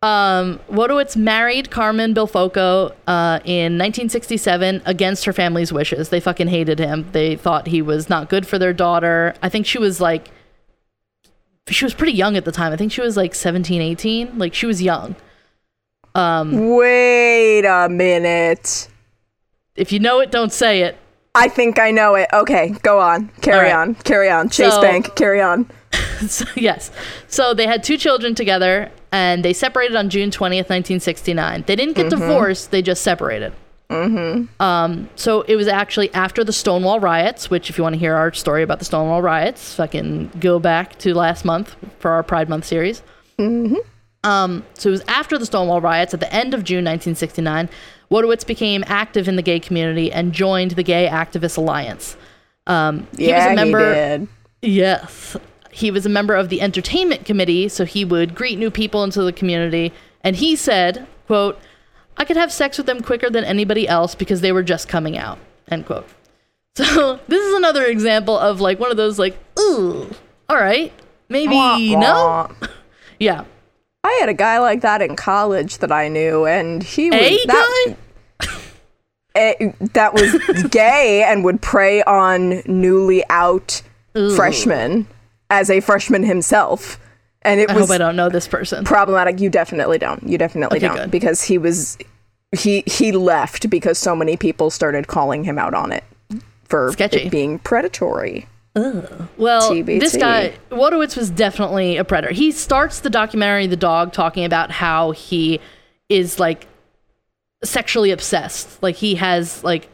Um, 0.00 0.60
Wodowitz 0.70 1.16
married 1.16 1.70
Carmen 1.70 2.14
Bifulco 2.14 2.92
uh, 3.06 3.40
in 3.44 3.76
1967 3.78 4.82
against 4.86 5.24
her 5.24 5.32
family's 5.32 5.72
wishes. 5.72 6.08
They 6.08 6.20
fucking 6.20 6.48
hated 6.48 6.78
him. 6.78 7.06
They 7.12 7.34
thought 7.36 7.66
he 7.66 7.82
was 7.82 8.08
not 8.08 8.28
good 8.28 8.46
for 8.46 8.58
their 8.58 8.72
daughter. 8.72 9.34
I 9.42 9.48
think 9.48 9.66
she 9.66 9.78
was 9.78 10.00
like 10.00 10.30
she 11.68 11.84
was 11.84 11.94
pretty 11.94 12.12
young 12.12 12.36
at 12.36 12.44
the 12.44 12.52
time. 12.52 12.72
I 12.72 12.76
think 12.76 12.92
she 12.92 13.00
was 13.00 13.16
like 13.16 13.34
17, 13.34 13.82
18. 13.82 14.38
Like 14.38 14.54
she 14.54 14.66
was 14.66 14.80
young. 14.80 15.16
Um, 16.14 16.74
Wait 16.76 17.64
a 17.64 17.88
minute. 17.88 18.88
If 19.76 19.92
you 19.92 19.98
know 19.98 20.20
it, 20.20 20.30
don't 20.30 20.52
say 20.52 20.82
it. 20.82 20.96
I 21.34 21.48
think 21.48 21.78
I 21.78 21.90
know 21.90 22.14
it. 22.14 22.28
Okay, 22.32 22.70
go 22.82 22.98
on. 23.00 23.28
Carry 23.40 23.66
right. 23.66 23.74
on. 23.74 23.94
Carry 23.96 24.28
on. 24.30 24.48
Chase 24.48 24.74
So- 24.74 24.82
Bank. 24.82 25.14
Carry 25.14 25.40
on. 25.40 25.70
so, 26.26 26.44
yes. 26.56 26.90
So 27.28 27.54
they 27.54 27.66
had 27.66 27.82
two 27.82 27.96
children 27.96 28.34
together 28.34 28.90
and 29.12 29.44
they 29.44 29.52
separated 29.52 29.96
on 29.96 30.10
June 30.10 30.30
20th, 30.30 30.68
1969. 30.68 31.64
They 31.66 31.76
didn't 31.76 31.94
get 31.94 32.10
divorced, 32.10 32.70
they 32.70 32.82
just 32.82 33.02
separated. 33.02 33.52
Mm-hmm. 33.90 34.62
Um, 34.62 35.08
so 35.16 35.42
it 35.42 35.56
was 35.56 35.66
actually 35.66 36.12
after 36.12 36.44
the 36.44 36.52
Stonewall 36.52 37.00
riots, 37.00 37.48
which, 37.48 37.70
if 37.70 37.78
you 37.78 37.84
want 37.84 37.94
to 37.94 37.98
hear 37.98 38.14
our 38.14 38.32
story 38.34 38.62
about 38.62 38.80
the 38.80 38.84
Stonewall 38.84 39.22
riots, 39.22 39.74
fucking 39.74 40.30
go 40.40 40.58
back 40.58 40.98
to 40.98 41.14
last 41.14 41.44
month 41.44 41.74
for 41.98 42.10
our 42.10 42.22
Pride 42.22 42.50
Month 42.50 42.66
series. 42.66 43.02
Um, 44.24 44.64
so 44.74 44.88
it 44.88 44.92
was 44.92 45.04
after 45.08 45.38
the 45.38 45.46
Stonewall 45.46 45.80
riots 45.80 46.12
at 46.12 46.20
the 46.20 46.32
end 46.34 46.52
of 46.52 46.64
June 46.64 46.84
1969. 46.84 47.70
Wodowitz 48.10 48.46
became 48.46 48.84
active 48.86 49.28
in 49.28 49.36
the 49.36 49.42
gay 49.42 49.60
community 49.60 50.10
and 50.10 50.32
joined 50.32 50.72
the 50.72 50.82
Gay 50.82 51.08
Activist 51.08 51.56
Alliance. 51.58 52.16
Um, 52.66 53.06
he 53.16 53.24
was 53.24 53.28
yeah, 53.28 53.52
a 53.52 53.54
member. 53.54 53.88
he 53.88 53.94
did. 53.94 54.28
Yes. 54.62 55.36
He 55.70 55.90
was 55.90 56.06
a 56.06 56.08
member 56.08 56.34
of 56.34 56.48
the 56.48 56.60
entertainment 56.60 57.24
committee, 57.24 57.68
so 57.68 57.84
he 57.84 58.04
would 58.04 58.34
greet 58.34 58.58
new 58.58 58.70
people 58.70 59.04
into 59.04 59.22
the 59.22 59.32
community. 59.32 59.92
And 60.22 60.36
he 60.36 60.56
said, 60.56 61.06
quote, 61.26 61.58
I 62.16 62.24
could 62.24 62.36
have 62.36 62.52
sex 62.52 62.78
with 62.78 62.86
them 62.86 63.00
quicker 63.00 63.30
than 63.30 63.44
anybody 63.44 63.86
else 63.86 64.14
because 64.14 64.40
they 64.40 64.52
were 64.52 64.62
just 64.62 64.88
coming 64.88 65.16
out, 65.16 65.38
end 65.70 65.86
quote. 65.86 66.06
So 66.74 67.18
this 67.26 67.44
is 67.44 67.54
another 67.54 67.84
example 67.86 68.38
of 68.38 68.60
like 68.60 68.78
one 68.78 68.92
of 68.92 68.96
those 68.96 69.18
like, 69.18 69.36
ooh, 69.58 70.08
all 70.48 70.56
right, 70.56 70.92
maybe 71.28 71.54
Wah, 71.54 71.76
no? 71.76 72.50
Yeah. 73.18 73.44
I 74.04 74.16
had 74.20 74.28
a 74.28 74.34
guy 74.34 74.58
like 74.58 74.80
that 74.82 75.02
in 75.02 75.16
college 75.16 75.78
that 75.78 75.92
I 75.92 76.08
knew, 76.08 76.46
and 76.46 76.82
he 76.82 77.10
was 77.10 77.20
A 77.20 77.46
that, 77.46 77.96
guy? 78.40 78.48
eh, 79.34 79.72
that 79.94 80.14
was 80.14 80.64
gay 80.70 81.24
and 81.24 81.44
would 81.44 81.60
prey 81.60 82.02
on 82.04 82.62
newly 82.66 83.24
out 83.30 83.82
Ooh. 84.16 84.34
freshmen 84.34 85.06
as 85.50 85.70
a 85.70 85.80
freshman 85.80 86.22
himself. 86.22 86.98
And 87.42 87.60
it 87.60 87.70
I 87.70 87.74
was 87.74 87.90
I 87.90 87.98
don't 87.98 88.16
know 88.16 88.28
this 88.28 88.48
person. 88.48 88.84
problematic. 88.84 89.40
You 89.40 89.48
definitely 89.50 89.98
don't. 89.98 90.22
You 90.28 90.38
definitely 90.38 90.78
Okay, 90.78 90.88
don't 90.88 90.96
good. 90.96 91.10
because 91.10 91.42
he 91.44 91.56
was 91.58 91.96
he 92.52 92.82
he 92.86 93.12
left 93.12 93.68
because 93.70 93.98
so 93.98 94.14
many 94.16 94.36
people 94.36 94.70
started 94.70 95.06
calling 95.06 95.44
him 95.44 95.58
out 95.58 95.72
on 95.74 95.92
it 95.92 96.04
for 96.64 96.92
Sketchy. 96.92 97.20
it 97.26 97.30
being 97.30 97.58
predatory. 97.60 98.46
Well, 98.74 99.72
TBT. 99.72 100.00
this 100.00 100.16
guy, 100.16 100.54
Wodowitz 100.70 101.16
was 101.16 101.30
definitely 101.30 101.96
a 101.96 102.04
predator. 102.04 102.32
He 102.32 102.52
starts 102.52 103.00
the 103.00 103.10
documentary 103.10 103.66
The 103.66 103.76
Dog 103.76 104.12
talking 104.12 104.44
about 104.44 104.70
how 104.70 105.10
he 105.12 105.60
is 106.08 106.38
like 106.38 106.66
sexually 107.64 108.10
obsessed. 108.10 108.82
Like 108.82 108.96
he 108.96 109.16
has 109.16 109.64
like 109.64 109.88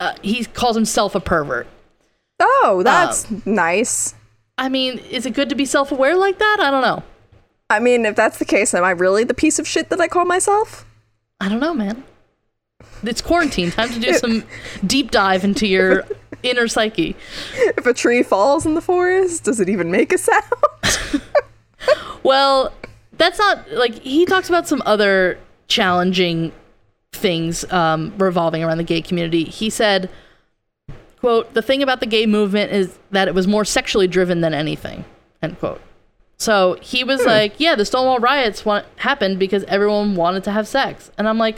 uh, 0.00 0.14
he 0.22 0.44
calls 0.44 0.74
himself 0.76 1.14
a 1.14 1.20
pervert. 1.20 1.66
Oh, 2.40 2.82
that's 2.84 3.30
nice. 3.46 4.14
I 4.58 4.68
mean, 4.68 4.98
is 4.98 5.26
it 5.26 5.34
good 5.34 5.48
to 5.48 5.54
be 5.54 5.64
self-aware 5.64 6.16
like 6.16 6.38
that? 6.38 6.58
I 6.60 6.70
don't 6.70 6.82
know. 6.82 7.02
I 7.70 7.78
mean, 7.78 8.04
if 8.04 8.16
that's 8.16 8.38
the 8.38 8.44
case, 8.44 8.74
am 8.74 8.84
I 8.84 8.90
really 8.90 9.24
the 9.24 9.34
piece 9.34 9.58
of 9.58 9.66
shit 9.66 9.88
that 9.90 10.00
I 10.00 10.08
call 10.08 10.24
myself? 10.24 10.84
I 11.40 11.48
don't 11.48 11.60
know, 11.60 11.72
man. 11.72 12.04
It's 13.02 13.20
quarantine. 13.22 13.70
Time 13.70 13.90
to 13.90 14.00
do 14.00 14.12
some 14.18 14.44
deep 14.86 15.10
dive 15.10 15.44
into 15.44 15.66
your 15.66 16.04
inner 16.42 16.68
psyche. 16.68 17.16
If 17.54 17.86
a 17.86 17.94
tree 17.94 18.22
falls 18.22 18.66
in 18.66 18.74
the 18.74 18.80
forest, 18.80 19.44
does 19.44 19.60
it 19.60 19.68
even 19.68 19.90
make 19.90 20.12
a 20.12 20.18
sound? 20.18 20.44
Well, 22.22 22.72
that's 23.14 23.38
not 23.38 23.70
like 23.72 23.94
he 23.94 24.26
talks 24.26 24.48
about 24.48 24.68
some 24.68 24.82
other 24.86 25.38
challenging 25.66 26.52
things 27.12 27.70
um, 27.72 28.14
revolving 28.16 28.62
around 28.62 28.78
the 28.78 28.84
gay 28.84 29.02
community. 29.02 29.44
He 29.44 29.70
said, 29.70 30.08
"quote 31.18 31.52
The 31.54 31.62
thing 31.62 31.82
about 31.82 32.00
the 32.00 32.06
gay 32.06 32.26
movement 32.26 32.72
is 32.72 32.98
that 33.10 33.28
it 33.28 33.34
was 33.34 33.48
more 33.48 33.64
sexually 33.64 34.06
driven 34.06 34.40
than 34.40 34.54
anything." 34.54 35.04
End 35.42 35.58
quote. 35.58 35.80
So 36.38 36.76
he 36.80 37.04
was 37.04 37.24
like, 37.24 37.54
"Yeah, 37.58 37.74
the 37.74 37.84
Stonewall 37.84 38.18
riots 38.18 38.64
wa- 38.64 38.82
happened 38.96 39.38
because 39.38 39.64
everyone 39.64 40.14
wanted 40.14 40.44
to 40.44 40.52
have 40.52 40.66
sex," 40.68 41.10
and 41.18 41.28
I'm 41.28 41.38
like, 41.38 41.56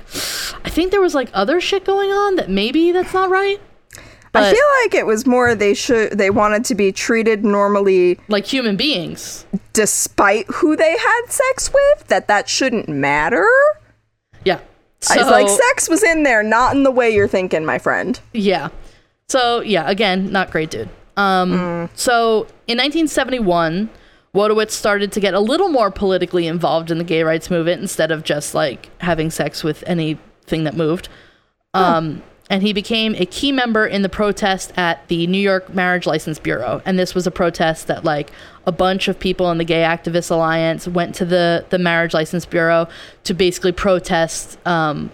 "I 0.65 0.71
think 0.71 0.91
there 0.91 1.01
was 1.01 1.15
like 1.15 1.29
other 1.35 1.61
shit 1.61 1.85
going 1.85 2.11
on 2.11 2.37
that 2.37 2.49
maybe 2.51 2.91
that's 2.93 3.13
not 3.15 3.29
right." 3.31 3.61
I 4.35 4.51
feel 4.53 4.67
like 4.83 4.95
it 4.95 5.07
was 5.07 5.27
more 5.27 5.55
they 5.55 5.75
should 5.75 6.13
they 6.19 6.31
wanted 6.31 6.65
to 6.67 6.75
be 6.75 6.91
treated 6.93 7.45
normally 7.45 8.19
like 8.29 8.47
human 8.47 8.77
beings, 8.77 9.47
despite 9.73 10.47
who 10.49 10.77
they 10.77 10.97
had 10.97 11.23
sex 11.29 11.73
with. 11.73 12.07
That 12.09 12.29
that 12.29 12.49
shouldn't 12.49 12.89
matter. 12.89 13.47
yeah. 14.45 14.61
I 15.11 15.19
was 15.19 15.27
like, 15.27 15.49
sex 15.49 15.89
was 15.91 16.03
in 16.03 16.23
there, 16.23 16.43
not 16.43 16.75
in 16.75 16.83
the 16.83 16.91
way 16.91 17.11
you're 17.11 17.29
thinking, 17.29 17.65
my 17.67 17.79
friend. 17.79 18.19
Yeah. 18.33 18.71
So 19.29 19.61
yeah, 19.61 19.89
again, 19.89 20.33
not 20.33 20.51
great 20.51 20.71
dude. 20.71 20.89
Um, 21.19 21.91
so 21.95 22.45
in 22.67 22.79
1971, 22.79 23.91
Wodowitz 24.35 24.71
started 24.71 25.13
to 25.13 25.21
get 25.21 25.35
a 25.35 25.41
little 25.41 25.69
more 25.69 25.91
politically 25.91 26.47
involved 26.47 26.91
in 26.91 26.99
the 26.99 27.05
gay 27.05 27.23
rights 27.23 27.51
movement 27.51 27.83
instead 27.83 28.11
of 28.11 28.25
just 28.25 28.55
like 28.55 28.91
having 29.03 29.31
sex 29.31 29.63
with 29.63 29.85
anything 29.87 30.65
that 30.65 30.75
moved. 30.75 31.09
Um, 31.75 32.23
and 32.51 32.63
he 32.63 32.73
became 32.73 33.15
a 33.17 33.27
key 33.27 33.53
member 33.53 33.87
in 33.87 34.03
the 34.03 34.09
protest 34.09 34.73
at 34.77 35.07
the 35.09 35.27
New 35.27 35.39
York 35.39 35.73
Marriage 35.73 36.07
License 36.07 36.39
Bureau. 36.39 36.83
And 36.85 36.99
this 36.99 37.15
was 37.15 37.27
a 37.27 37.31
protest 37.31 37.87
that 37.87 38.05
like 38.05 38.31
a 38.67 38.73
bunch 38.73 39.09
of 39.09 39.19
people 39.19 39.51
in 39.51 39.59
the 39.59 39.65
Gay 39.65 39.83
Activist 39.83 40.31
Alliance 40.31 40.87
went 40.87 41.15
to 41.17 41.25
the 41.25 41.65
the 41.71 41.79
Marriage 41.79 42.15
License 42.15 42.45
Bureau 42.45 42.89
to 43.25 43.35
basically 43.35 43.73
protest 43.73 44.59
um, 44.67 45.11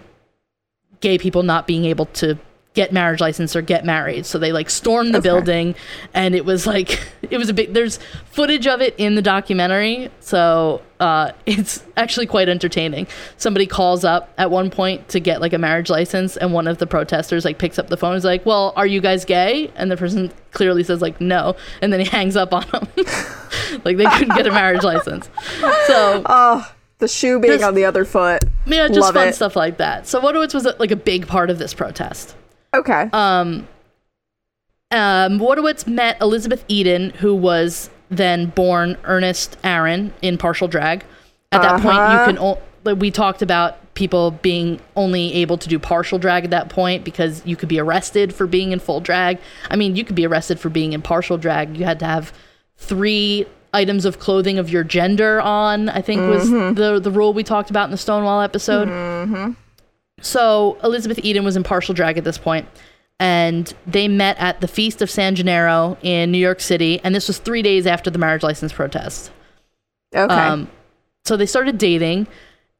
gay 0.99 1.17
people 1.17 1.43
not 1.43 1.67
being 1.67 1.85
able 1.85 2.05
to 2.07 2.37
get 2.73 2.93
marriage 2.93 3.19
license 3.19 3.53
or 3.53 3.61
get 3.61 3.83
married. 3.83 4.25
So 4.25 4.37
they 4.39 4.53
like 4.53 4.69
stormed 4.69 5.13
the 5.13 5.17
Okay. 5.17 5.27
building 5.27 5.75
and 6.13 6.33
it 6.33 6.45
was 6.45 6.65
like 6.65 7.01
it 7.29 7.37
was 7.37 7.49
a 7.49 7.53
big 7.53 7.73
there's 7.73 7.99
footage 8.31 8.65
of 8.65 8.79
it 8.79 8.95
in 8.97 9.15
the 9.15 9.21
documentary. 9.21 10.09
So 10.21 10.81
uh 11.01 11.31
it's 11.45 11.83
actually 11.97 12.27
quite 12.27 12.47
entertaining. 12.47 13.07
Somebody 13.35 13.65
calls 13.65 14.05
up 14.05 14.31
at 14.37 14.51
one 14.51 14.69
point 14.69 15.09
to 15.09 15.19
get 15.19 15.41
like 15.41 15.51
a 15.51 15.57
marriage 15.57 15.89
license 15.89 16.37
and 16.37 16.53
one 16.53 16.65
of 16.65 16.77
the 16.77 16.87
protesters 16.87 17.43
like 17.43 17.57
picks 17.57 17.77
up 17.77 17.87
the 17.89 17.97
phone 17.97 18.11
and 18.11 18.17
is 18.19 18.23
like, 18.23 18.45
"Well, 18.45 18.71
are 18.77 18.87
you 18.87 19.01
guys 19.01 19.25
gay?" 19.25 19.69
And 19.75 19.91
the 19.91 19.97
person 19.97 20.31
clearly 20.51 20.83
says 20.83 21.01
like, 21.01 21.19
"No." 21.19 21.57
And 21.81 21.91
then 21.91 21.99
he 21.99 22.05
hangs 22.09 22.37
up 22.37 22.53
on 22.53 22.65
them. 22.71 22.87
like 23.83 23.97
they 23.97 24.05
couldn't 24.05 24.35
get 24.37 24.47
a 24.47 24.51
marriage 24.51 24.83
license. 24.83 25.29
So 25.87 26.23
Oh, 26.25 26.71
the 26.99 27.07
shoe 27.09 27.37
being 27.39 27.55
Just- 27.55 27.65
on 27.65 27.73
the 27.75 27.83
other 27.83 28.05
foot. 28.05 28.45
yeah, 28.65 28.87
just 28.87 28.99
Love 29.01 29.13
fun 29.15 29.27
it. 29.27 29.35
stuff 29.35 29.57
like 29.57 29.77
that. 29.77 30.07
So 30.07 30.21
Wodowitz 30.21 30.53
was 30.53 30.65
like 30.79 30.91
a 30.91 30.95
big 30.95 31.27
part 31.27 31.49
of 31.49 31.57
this 31.59 31.73
protest. 31.73 32.35
Okay. 32.73 33.09
Um, 33.13 33.67
um, 34.91 35.39
Wodowitz 35.39 35.87
met 35.87 36.19
Elizabeth 36.21 36.63
Eden, 36.67 37.11
who 37.11 37.33
was 37.35 37.89
then 38.09 38.47
born 38.47 38.97
Ernest 39.05 39.57
Aron 39.63 40.13
in 40.21 40.37
partial 40.37 40.67
drag. 40.67 41.03
At 41.51 41.61
that 41.61 41.81
point, 41.81 41.97
Uh-huh. 41.97 42.19
you 42.29 42.33
can. 42.33 42.37
O- 42.39 42.93
we 42.95 43.11
talked 43.11 43.41
about 43.41 43.77
people 43.93 44.31
being 44.31 44.79
only 44.95 45.33
able 45.35 45.57
to 45.57 45.67
do 45.69 45.77
partial 45.77 46.17
drag 46.17 46.45
at 46.45 46.49
that 46.49 46.69
point 46.69 47.03
because 47.03 47.41
you 47.45 47.55
could 47.55 47.69
be 47.69 47.77
arrested 47.79 48.33
for 48.33 48.47
being 48.47 48.71
in 48.71 48.79
full 48.79 48.99
drag. 49.01 49.37
I 49.69 49.75
mean, 49.75 49.95
you 49.95 50.03
could 50.03 50.15
be 50.15 50.25
arrested 50.25 50.59
for 50.59 50.69
being 50.69 50.93
in 50.93 51.01
partial 51.01 51.37
drag. 51.37 51.77
You 51.77 51.83
had 51.85 51.99
to 51.99 52.05
have 52.05 52.33
three 52.77 53.45
items 53.73 54.05
of 54.05 54.17
clothing 54.19 54.57
of 54.57 54.69
your 54.69 54.83
gender 54.83 55.39
on. 55.41 55.89
I 55.89 56.01
think 56.01 56.21
was 56.29 56.49
the 56.49 56.99
the 57.01 57.11
rule 57.11 57.33
we 57.33 57.43
talked 57.43 57.69
about 57.69 57.85
in 57.85 57.91
the 57.91 57.97
Stonewall 57.97 58.41
episode. 58.41 58.87
So 60.21 60.77
Elizabeth 60.83 61.19
Eden 61.23 61.43
was 61.43 61.55
in 61.55 61.63
partial 61.63 61.93
drag 61.93 62.17
at 62.17 62.23
this 62.23 62.37
point, 62.37 62.67
and 63.19 63.73
they 63.85 64.07
met 64.07 64.37
at 64.39 64.61
the 64.61 64.67
Feast 64.67 65.01
of 65.01 65.09
San 65.09 65.35
Gennaro 65.35 65.97
in 66.01 66.31
New 66.31 66.37
York 66.37 66.59
City, 66.59 66.99
and 67.03 67.13
this 67.13 67.27
was 67.27 67.37
three 67.37 67.61
days 67.61 67.85
after 67.85 68.09
the 68.09 68.19
marriage 68.19 68.43
license 68.43 68.71
protest. 68.71 69.31
okay. 70.15 70.33
Um, 70.33 70.69
so 71.25 71.37
they 71.37 71.45
started 71.45 71.77
dating, 71.77 72.27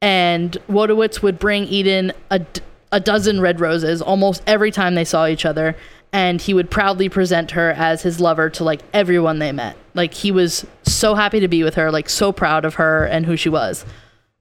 and 0.01 0.57
Wodowitz 0.69 1.21
would 1.21 1.37
bring 1.37 1.65
Eden 1.65 2.11
a, 2.29 2.39
d- 2.39 2.61
a 2.91 2.99
dozen 2.99 3.39
red 3.39 3.59
roses 3.59 4.01
almost 4.01 4.41
every 4.47 4.71
time 4.71 4.95
they 4.95 5.05
saw 5.05 5.27
each 5.27 5.45
other, 5.45 5.75
and 6.11 6.41
he 6.41 6.53
would 6.53 6.69
proudly 6.69 7.07
present 7.07 7.51
her 7.51 7.71
as 7.71 8.01
his 8.01 8.19
lover 8.19 8.49
to 8.49 8.63
like 8.63 8.81
everyone 8.93 9.39
they 9.39 9.51
met. 9.51 9.77
Like 9.93 10.13
he 10.13 10.31
was 10.31 10.65
so 10.83 11.15
happy 11.15 11.39
to 11.39 11.47
be 11.47 11.63
with 11.63 11.75
her, 11.75 11.91
like 11.91 12.09
so 12.09 12.31
proud 12.31 12.65
of 12.65 12.75
her 12.75 13.05
and 13.05 13.25
who 13.25 13.37
she 13.37 13.49
was. 13.49 13.85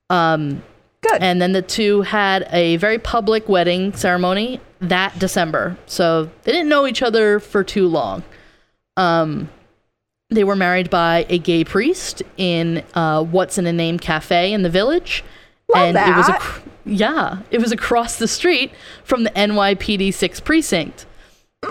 Um, 0.09 0.63
Good. 1.01 1.21
and 1.23 1.41
then 1.41 1.51
the 1.53 1.61
two 1.63 2.03
had 2.03 2.47
a 2.51 2.77
very 2.77 2.99
public 2.99 3.49
wedding 3.49 3.93
ceremony 3.93 4.61
that 4.81 5.17
December. 5.17 5.77
So 5.87 6.29
they 6.43 6.51
didn't 6.51 6.69
know 6.69 6.85
each 6.85 7.01
other 7.01 7.39
for 7.39 7.63
too 7.63 7.87
long. 7.87 8.23
Um, 8.97 9.49
they 10.29 10.43
were 10.43 10.55
married 10.55 10.89
by 10.89 11.25
a 11.27 11.37
gay 11.39 11.63
priest 11.63 12.21
in 12.37 12.83
uh, 12.93 13.23
What's 13.23 13.57
in 13.57 13.65
a 13.65 13.73
Name 13.73 13.97
Cafe 13.99 14.53
in 14.53 14.61
the 14.61 14.69
village. 14.69 15.23
Love 15.69 15.95
and 15.95 15.97
it 15.97 16.15
was 16.15 16.27
that. 16.27 16.41
ac- 16.41 16.61
yeah, 16.85 17.39
it 17.51 17.59
was 17.59 17.71
across 17.71 18.17
the 18.17 18.27
street 18.27 18.71
from 19.03 19.23
the 19.23 19.29
NYPD 19.31 20.13
6 20.13 20.39
precinct. 20.41 21.05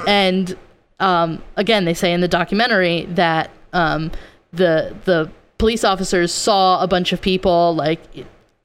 And 0.06 0.56
um, 0.98 1.42
again, 1.56 1.84
they 1.84 1.94
say 1.94 2.12
in 2.12 2.20
the 2.20 2.28
documentary 2.28 3.06
that 3.06 3.50
um, 3.72 4.10
the 4.52 4.94
the 5.04 5.30
police 5.58 5.84
officers 5.84 6.32
saw 6.32 6.82
a 6.82 6.86
bunch 6.86 7.12
of 7.12 7.20
people 7.20 7.74
like 7.74 8.00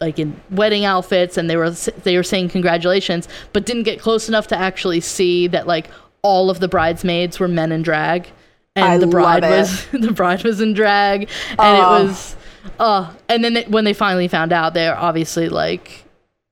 like 0.01 0.19
in 0.19 0.39
wedding 0.51 0.85
outfits 0.85 1.37
and 1.37 1.49
they 1.49 1.55
were 1.57 1.69
they 1.71 2.15
were 2.17 2.23
saying 2.23 2.49
congratulations 2.49 3.27
but 3.53 3.65
didn't 3.65 3.83
get 3.83 3.99
close 3.99 4.27
enough 4.27 4.47
to 4.47 4.55
actually 4.57 4.99
see 4.99 5.47
that 5.47 5.67
like 5.67 5.89
all 6.21 6.49
of 6.49 6.59
the 6.59 6.67
bridesmaids 6.67 7.39
were 7.39 7.47
men 7.47 7.71
in 7.71 7.81
drag 7.81 8.27
and 8.75 8.85
I 8.85 8.97
the 8.97 9.07
bride 9.07 9.43
was 9.43 9.85
the 9.93 10.11
bride 10.11 10.43
was 10.43 10.59
in 10.59 10.73
drag 10.73 11.29
and 11.49 11.59
Oh. 11.59 12.03
it 12.03 12.07
was 12.07 12.35
uh 12.79 13.13
and 13.29 13.43
then 13.43 13.53
they, 13.53 13.63
when 13.63 13.85
they 13.85 13.93
finally 13.93 14.27
found 14.27 14.51
out 14.51 14.73
they're 14.73 14.97
obviously 14.97 15.47
like 15.49 16.03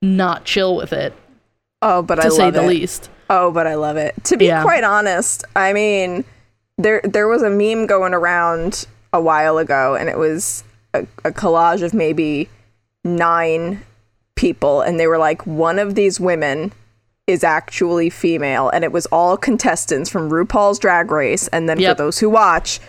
not 0.01 0.45
chill 0.45 0.75
with 0.75 0.93
it 0.93 1.13
Oh, 1.81 2.01
but 2.01 2.17
I 2.19 2.23
to 2.23 2.31
say 2.31 2.43
love 2.45 2.53
the 2.53 2.63
it. 2.63 2.67
least 2.67 3.09
Oh, 3.29 3.51
but 3.51 3.67
I 3.67 3.75
love 3.75 3.97
it. 3.97 4.15
To 4.25 4.38
be 4.38 4.45
Yeah. 4.45 4.62
quite 4.62 4.83
honest, 4.83 5.43
I 5.55 5.73
mean, 5.73 6.23
there 6.77 7.01
there 7.03 7.27
was 7.27 7.41
a 7.41 7.50
meme 7.50 7.88
going 7.88 8.13
around 8.13 8.85
a 9.12 9.19
while 9.19 9.57
ago, 9.57 9.95
and 9.95 10.07
it 10.07 10.17
was 10.17 10.63
a, 10.93 11.07
a 11.25 11.31
collage 11.31 11.81
of 11.81 11.93
maybe 11.93 12.47
nine 13.03 13.83
people, 14.36 14.81
and 14.81 15.00
they 15.00 15.07
were 15.07 15.17
like, 15.17 15.45
one 15.45 15.79
of 15.79 15.95
these 15.95 16.19
women 16.19 16.72
is 17.27 17.43
actually 17.43 18.10
female, 18.10 18.69
and 18.69 18.83
it 18.83 18.91
was 18.91 19.05
all 19.07 19.38
contestants 19.38 20.10
from 20.10 20.29
RuPaul's 20.29 20.79
Drag 20.79 21.10
Race, 21.12 21.48
and 21.50 21.69
then 21.69 21.79
Yep. 21.79 21.98
for 21.98 22.03
those 22.03 22.19
who 22.19 22.29
watch. 22.29 22.79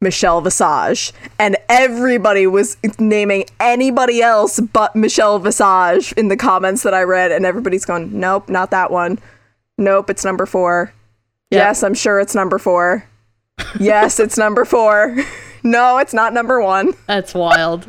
Michelle 0.00 0.40
Visage, 0.40 1.12
and 1.40 1.56
everybody 1.68 2.46
was 2.46 2.76
naming 3.00 3.44
anybody 3.58 4.22
else 4.22 4.60
but 4.60 4.94
Michelle 4.94 5.40
Visage 5.40 6.12
in 6.12 6.28
the 6.28 6.36
comments 6.36 6.84
that 6.84 6.94
I 6.94 7.02
read, 7.02 7.32
and 7.32 7.44
everybody's 7.44 7.84
going, 7.84 8.20
"Nope, 8.20 8.48
not 8.48 8.70
that 8.70 8.92
one." 8.92 9.18
Nope, 9.76 10.08
it's 10.08 10.24
number 10.24 10.46
four. 10.46 10.92
Yep. 11.50 11.58
Yes, 11.58 11.82
I'm 11.82 11.94
sure 11.94 12.20
it's 12.20 12.32
number 12.32 12.60
four. 12.60 13.04
yes, 13.80 14.20
it's 14.20 14.38
number 14.38 14.64
four. 14.64 15.16
no, 15.64 15.98
it's 15.98 16.14
not 16.14 16.32
number 16.32 16.60
one. 16.62 16.94
that's 17.08 17.34
wild 17.34 17.88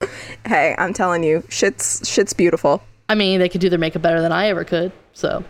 Hey, 0.46 0.74
I'm 0.78 0.92
telling 0.92 1.22
you, 1.22 1.44
shit's 1.48 2.08
shit's 2.08 2.32
beautiful. 2.32 2.82
i 3.08 3.14
mean 3.14 3.38
they 3.40 3.48
could 3.48 3.60
do 3.60 3.68
their 3.68 3.78
makeup 3.78 4.02
better 4.02 4.20
than 4.22 4.32
i 4.32 4.46
ever 4.48 4.64
could 4.64 4.92
so 5.12 5.44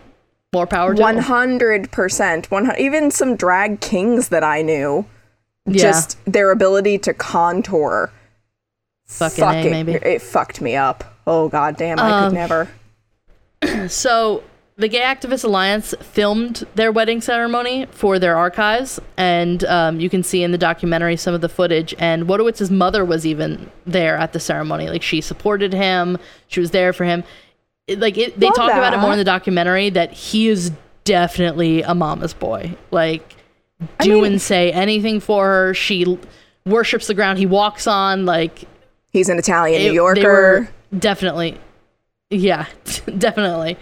more 0.53 0.67
power 0.67 0.93
to 0.93 1.01
them. 1.01 1.17
hundred 1.19 1.91
percent. 1.91 2.51
One 2.51 2.71
even 2.77 3.09
some 3.11 3.35
drag 3.37 3.79
kings 3.79 4.27
that 4.29 4.43
I 4.43 4.61
knew, 4.61 5.05
Yeah. 5.65 5.81
just 5.81 6.17
their 6.25 6.51
ability 6.51 6.97
to 6.99 7.13
contour. 7.13 8.11
Fucking 9.05 9.43
A, 9.43 9.69
maybe. 9.71 9.93
it 9.93 10.21
fucked 10.21 10.59
me 10.59 10.75
up. 10.75 11.05
Oh 11.25 11.47
god 11.47 11.77
damn, 11.77 11.99
I 11.99 12.11
Um, 12.11 12.23
could 12.29 12.33
never. 12.35 12.67
So 13.87 14.43
the 14.81 14.87
Gay 14.89 15.01
Activist 15.01 15.43
Alliance 15.43 15.93
filmed 16.01 16.65
their 16.75 16.91
wedding 16.91 17.21
ceremony 17.21 17.85
for 17.91 18.17
their 18.19 18.35
archives, 18.35 18.99
and 19.15 19.63
um, 19.65 19.99
you 19.99 20.09
can 20.09 20.23
see 20.23 20.43
in 20.43 20.51
the 20.51 20.57
documentary 20.57 21.15
some 21.15 21.33
of 21.33 21.41
the 21.41 21.49
footage. 21.49 21.93
And 21.99 22.23
Wodowitz's 22.27 22.71
mother 22.71 23.05
was 23.05 23.25
even 23.25 23.71
there 23.85 24.17
at 24.17 24.33
the 24.33 24.39
ceremony. 24.39 24.89
Like 24.89 25.03
she 25.03 25.21
supported 25.21 25.71
him, 25.71 26.17
she 26.47 26.59
was 26.59 26.71
there 26.71 26.93
for 26.93 27.05
him. 27.05 27.23
It- 27.87 27.99
like 27.99 28.17
it, 28.17 28.39
they 28.39 28.47
Love 28.47 28.55
talk 28.55 28.71
about 28.71 28.93
it 28.93 28.97
more 28.97 29.11
in 29.11 29.17
the 29.17 29.23
documentary 29.23 29.89
that 29.91 30.11
he 30.13 30.47
is 30.47 30.71
definitely 31.03 31.81
a 31.83 31.93
mama's 31.93 32.33
boy. 32.33 32.75
Like 32.89 33.35
I 33.99 34.03
do 34.05 34.15
mean- 34.21 34.33
and 34.33 34.41
say 34.41 34.71
anything 34.71 35.19
for 35.19 35.45
her. 35.45 35.73
She 35.73 36.17
worships 36.65 37.07
the 37.07 37.13
ground 37.13 37.37
he 37.39 37.45
walks 37.45 37.85
on. 37.87 38.25
Like 38.25 38.63
He's 39.11 39.29
an 39.29 39.37
Italian 39.37 39.81
it- 39.81 39.85
New 39.89 39.93
Yorker. 39.93 40.69
definitely, 40.97 41.59
yeah, 42.31 42.65
definitely. 43.17 43.77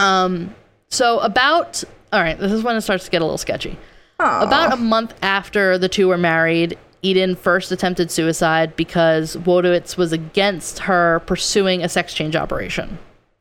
Um, 0.00 0.54
so 0.88 1.20
about 1.20 1.84
all 2.12 2.20
right, 2.20 2.38
this 2.38 2.52
is 2.52 2.62
when 2.62 2.76
it 2.76 2.80
starts 2.80 3.04
to 3.04 3.10
get 3.10 3.22
a 3.22 3.24
little 3.24 3.38
sketchy. 3.38 3.78
Aw. 4.18 4.42
About 4.42 4.72
a 4.72 4.76
month 4.76 5.14
after 5.22 5.78
the 5.78 5.88
two 5.88 6.08
were 6.08 6.18
married, 6.18 6.76
Eden 7.02 7.36
first 7.36 7.72
attempted 7.72 8.10
suicide 8.10 8.76
because 8.76 9.36
Wodowitz 9.36 9.96
was 9.96 10.12
against 10.12 10.80
her 10.80 11.20
pursuing 11.20 11.82
a 11.82 11.88
sex 11.88 12.12
change 12.12 12.36
operation. 12.36 12.98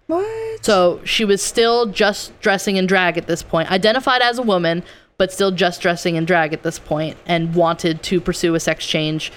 what? 0.07 0.63
So 0.63 1.01
she 1.03 1.25
was 1.25 1.41
still 1.41 1.87
just 1.87 2.39
dressing 2.41 2.75
in 2.75 2.85
drag 2.85 3.17
at 3.17 3.27
this 3.27 3.43
point, 3.43 3.71
identified 3.71 4.21
as 4.21 4.37
a 4.37 4.43
woman, 4.43 4.83
but 5.17 5.31
still 5.33 5.51
just 5.51 5.81
dressing 5.81 6.15
in 6.15 6.25
drag 6.25 6.53
at 6.53 6.63
this 6.63 6.79
point, 6.79 7.17
and 7.25 7.55
wanted 7.55 8.03
to 8.03 8.21
pursue 8.21 8.55
a 8.55 8.59
sex 8.59 8.85
change 8.85 9.31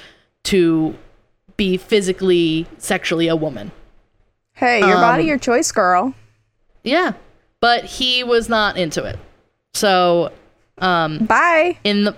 to 0.44 0.96
be 1.56 1.76
physically, 1.76 2.66
sexually 2.78 3.28
a 3.28 3.36
woman. 3.36 3.72
Hey, 4.54 4.80
your 4.80 4.96
body, 4.96 5.22
um, 5.22 5.28
your 5.28 5.38
choice, 5.38 5.72
girl. 5.72 6.14
Yeah, 6.84 7.12
but 7.60 7.84
he 7.84 8.24
was 8.24 8.48
not 8.48 8.76
into 8.76 9.04
it. 9.04 9.18
So 9.74 10.32
um, 10.78 11.24
Bye. 11.26 11.78
in 11.84 12.04
the 12.04 12.16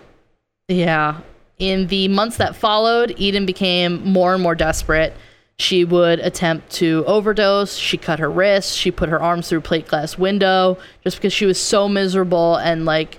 yeah 0.69 1.21
in 1.59 1.87
the 1.89 2.09
months 2.09 2.39
that 2.39 2.57
followed 2.57 3.15
eden 3.17 3.47
became 3.47 4.03
more 4.05 4.35
and 4.35 4.43
more 4.43 4.55
desperate. 4.55 5.15
She 5.57 5.85
would 5.85 6.19
attempt 6.19 6.71
to 6.73 7.05
overdose. 7.07 7.77
She 7.77 7.97
cut 7.97 8.19
her 8.19 8.31
wrists. 8.31 8.75
She 8.75 8.91
put 8.91 9.09
her 9.09 9.23
arms 9.23 9.49
through 9.49 9.61
plate 9.61 9.87
glass 9.87 10.19
window 10.19 10.79
just 11.05 11.17
because 11.17 11.33
she 11.33 11.47
was 11.47 11.61
so 11.61 11.89
miserable 11.89 12.57
and 12.57 12.85
like 12.85 13.19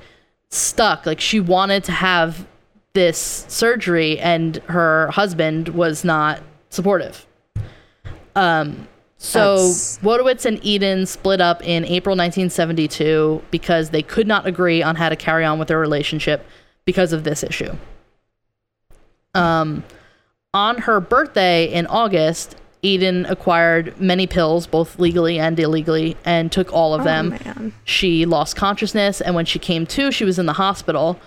stuck. 0.50 1.06
Like 1.06 1.22
she 1.22 1.40
wanted 1.40 1.86
to 1.86 1.94
have 1.94 2.46
this 2.94 3.46
surgery 3.48 4.20
and 4.20 4.58
her 4.68 5.10
husband 5.12 5.70
was 5.70 6.04
not 6.04 6.42
supportive. 6.70 7.26
Um 8.36 8.88
so 9.26 9.56
That's- 9.56 10.00
Wodowitz 10.04 10.46
and 10.46 10.64
Eden 10.64 11.06
split 11.06 11.42
up 11.42 11.62
in 11.64 11.84
April 11.86 12.16
1972 12.16 13.42
because 13.52 13.90
they 13.90 14.02
could 14.02 14.28
not 14.28 14.46
agree 14.46 14.84
on 14.84 14.96
how 14.96 15.10
to 15.10 15.16
carry 15.16 15.44
on 15.44 15.60
with 15.60 15.68
their 15.68 15.80
relationship 15.80 16.46
because 16.86 17.12
of 17.14 17.24
this 17.24 17.44
issue. 17.44 17.76
Um, 19.34 19.84
on 20.54 20.78
her 20.80 21.00
birthday 21.00 21.66
in 21.66 21.88
August, 21.88 22.56
Eden 22.82 23.26
acquired 23.26 24.00
many 24.00 24.28
pills, 24.28 24.68
both 24.68 25.00
legally 25.00 25.40
and 25.40 25.60
illegally, 25.60 26.16
and 26.24 26.52
took 26.52 26.72
all 26.72 26.94
of 26.94 27.04
them. 27.04 27.30
man. 27.30 27.74
She 27.84 28.26
lost 28.26 28.56
consciousness, 28.56 29.20
and 29.22 29.36
when 29.36 29.46
she 29.46 29.60
came 29.60 29.86
to, 29.88 30.12
she 30.12 30.24
was 30.24 30.38
in 30.38 30.46
the 30.46 30.54
hospital. 30.54 31.20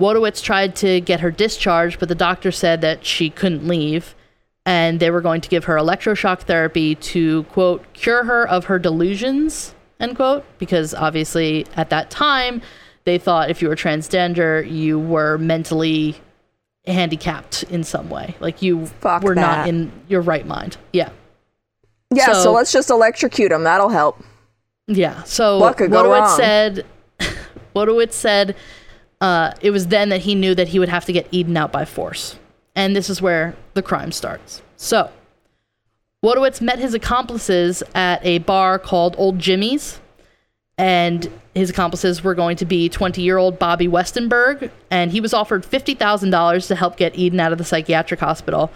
Wodowitz 0.00 0.42
tried 0.42 0.76
to 0.76 1.00
get 1.00 1.20
her 1.20 1.30
discharged, 1.30 1.98
but 2.00 2.08
the 2.08 2.14
doctor 2.14 2.50
said 2.50 2.80
that 2.80 3.06
she 3.06 3.30
couldn't 3.30 3.66
leave, 3.66 4.14
and 4.68 5.00
they 5.00 5.10
were 5.10 5.22
going 5.22 5.40
to 5.40 5.48
give 5.48 5.64
her 5.64 5.76
electroshock 5.76 6.40
therapy 6.40 6.94
to, 6.94 7.44
quote, 7.44 7.90
cure 7.94 8.24
her 8.24 8.46
of 8.46 8.66
her 8.66 8.78
delusions, 8.78 9.74
end 9.98 10.14
quote, 10.14 10.44
because 10.58 10.92
obviously 10.92 11.66
at 11.74 11.88
that 11.88 12.10
time, 12.10 12.60
they 13.04 13.16
thought 13.16 13.48
if 13.48 13.62
you 13.62 13.68
were 13.70 13.74
transgender, 13.76 14.70
you 14.70 14.98
were 14.98 15.38
mentally 15.38 16.16
handicapped 16.86 17.62
in 17.70 17.82
some 17.82 18.10
way. 18.10 18.36
Like 18.40 18.60
you 18.60 18.84
Fuck 18.84 19.22
were 19.22 19.34
not 19.34 19.66
in 19.66 19.90
your 20.06 20.20
right 20.20 20.46
mind. 20.46 20.76
Yeah. 20.92 21.08
Yeah, 22.14 22.26
so, 22.26 22.42
So- 22.42 22.52
let's 22.52 22.70
just 22.70 22.90
electrocute 22.90 23.50
him. 23.50 23.64
That'll 23.64 23.88
help. 23.88 24.22
Yeah. 24.86 25.22
So 25.22 25.60
What 25.60 25.78
could 25.78 25.90
go 25.90 26.04
Wodowitz 26.04 26.20
wrong? 26.20 26.36
said 26.36 26.86
Wodowitz 27.74 28.12
said 28.12 28.54
uh, 29.22 29.52
it 29.62 29.70
was 29.70 29.86
then 29.86 30.10
that 30.10 30.20
he 30.20 30.34
knew 30.34 30.54
that 30.54 30.68
he 30.68 30.78
would 30.78 30.90
have 30.90 31.06
to 31.06 31.12
get 31.12 31.26
Eden 31.30 31.56
out 31.56 31.72
by 31.72 31.86
force. 31.86 32.36
And 32.78 32.94
this 32.94 33.10
is 33.10 33.20
where 33.20 33.56
the 33.74 33.82
crime 33.82 34.12
starts. 34.12 34.62
So 34.76 35.10
Wodowitz 36.24 36.60
met 36.60 36.78
his 36.78 36.94
accomplices 36.94 37.82
at 37.92 38.24
a 38.24 38.38
bar 38.38 38.78
called 38.78 39.16
Old 39.18 39.40
Jimmy's. 39.40 40.00
And 40.78 41.28
his 41.56 41.70
accomplices 41.70 42.22
were 42.22 42.36
going 42.36 42.56
to 42.58 42.64
be 42.64 42.88
20 42.88 43.20
year 43.20 43.36
old 43.36 43.58
Bobby 43.58 43.88
Westenberg. 43.88 44.70
And 44.92 45.10
he 45.10 45.20
was 45.20 45.34
offered 45.34 45.64
$50,000 45.64 46.68
to 46.68 46.76
help 46.76 46.96
get 46.96 47.18
Eden 47.18 47.40
out 47.40 47.50
of 47.50 47.58
the 47.58 47.64
psychiatric 47.64 48.20
hospital. 48.20 48.70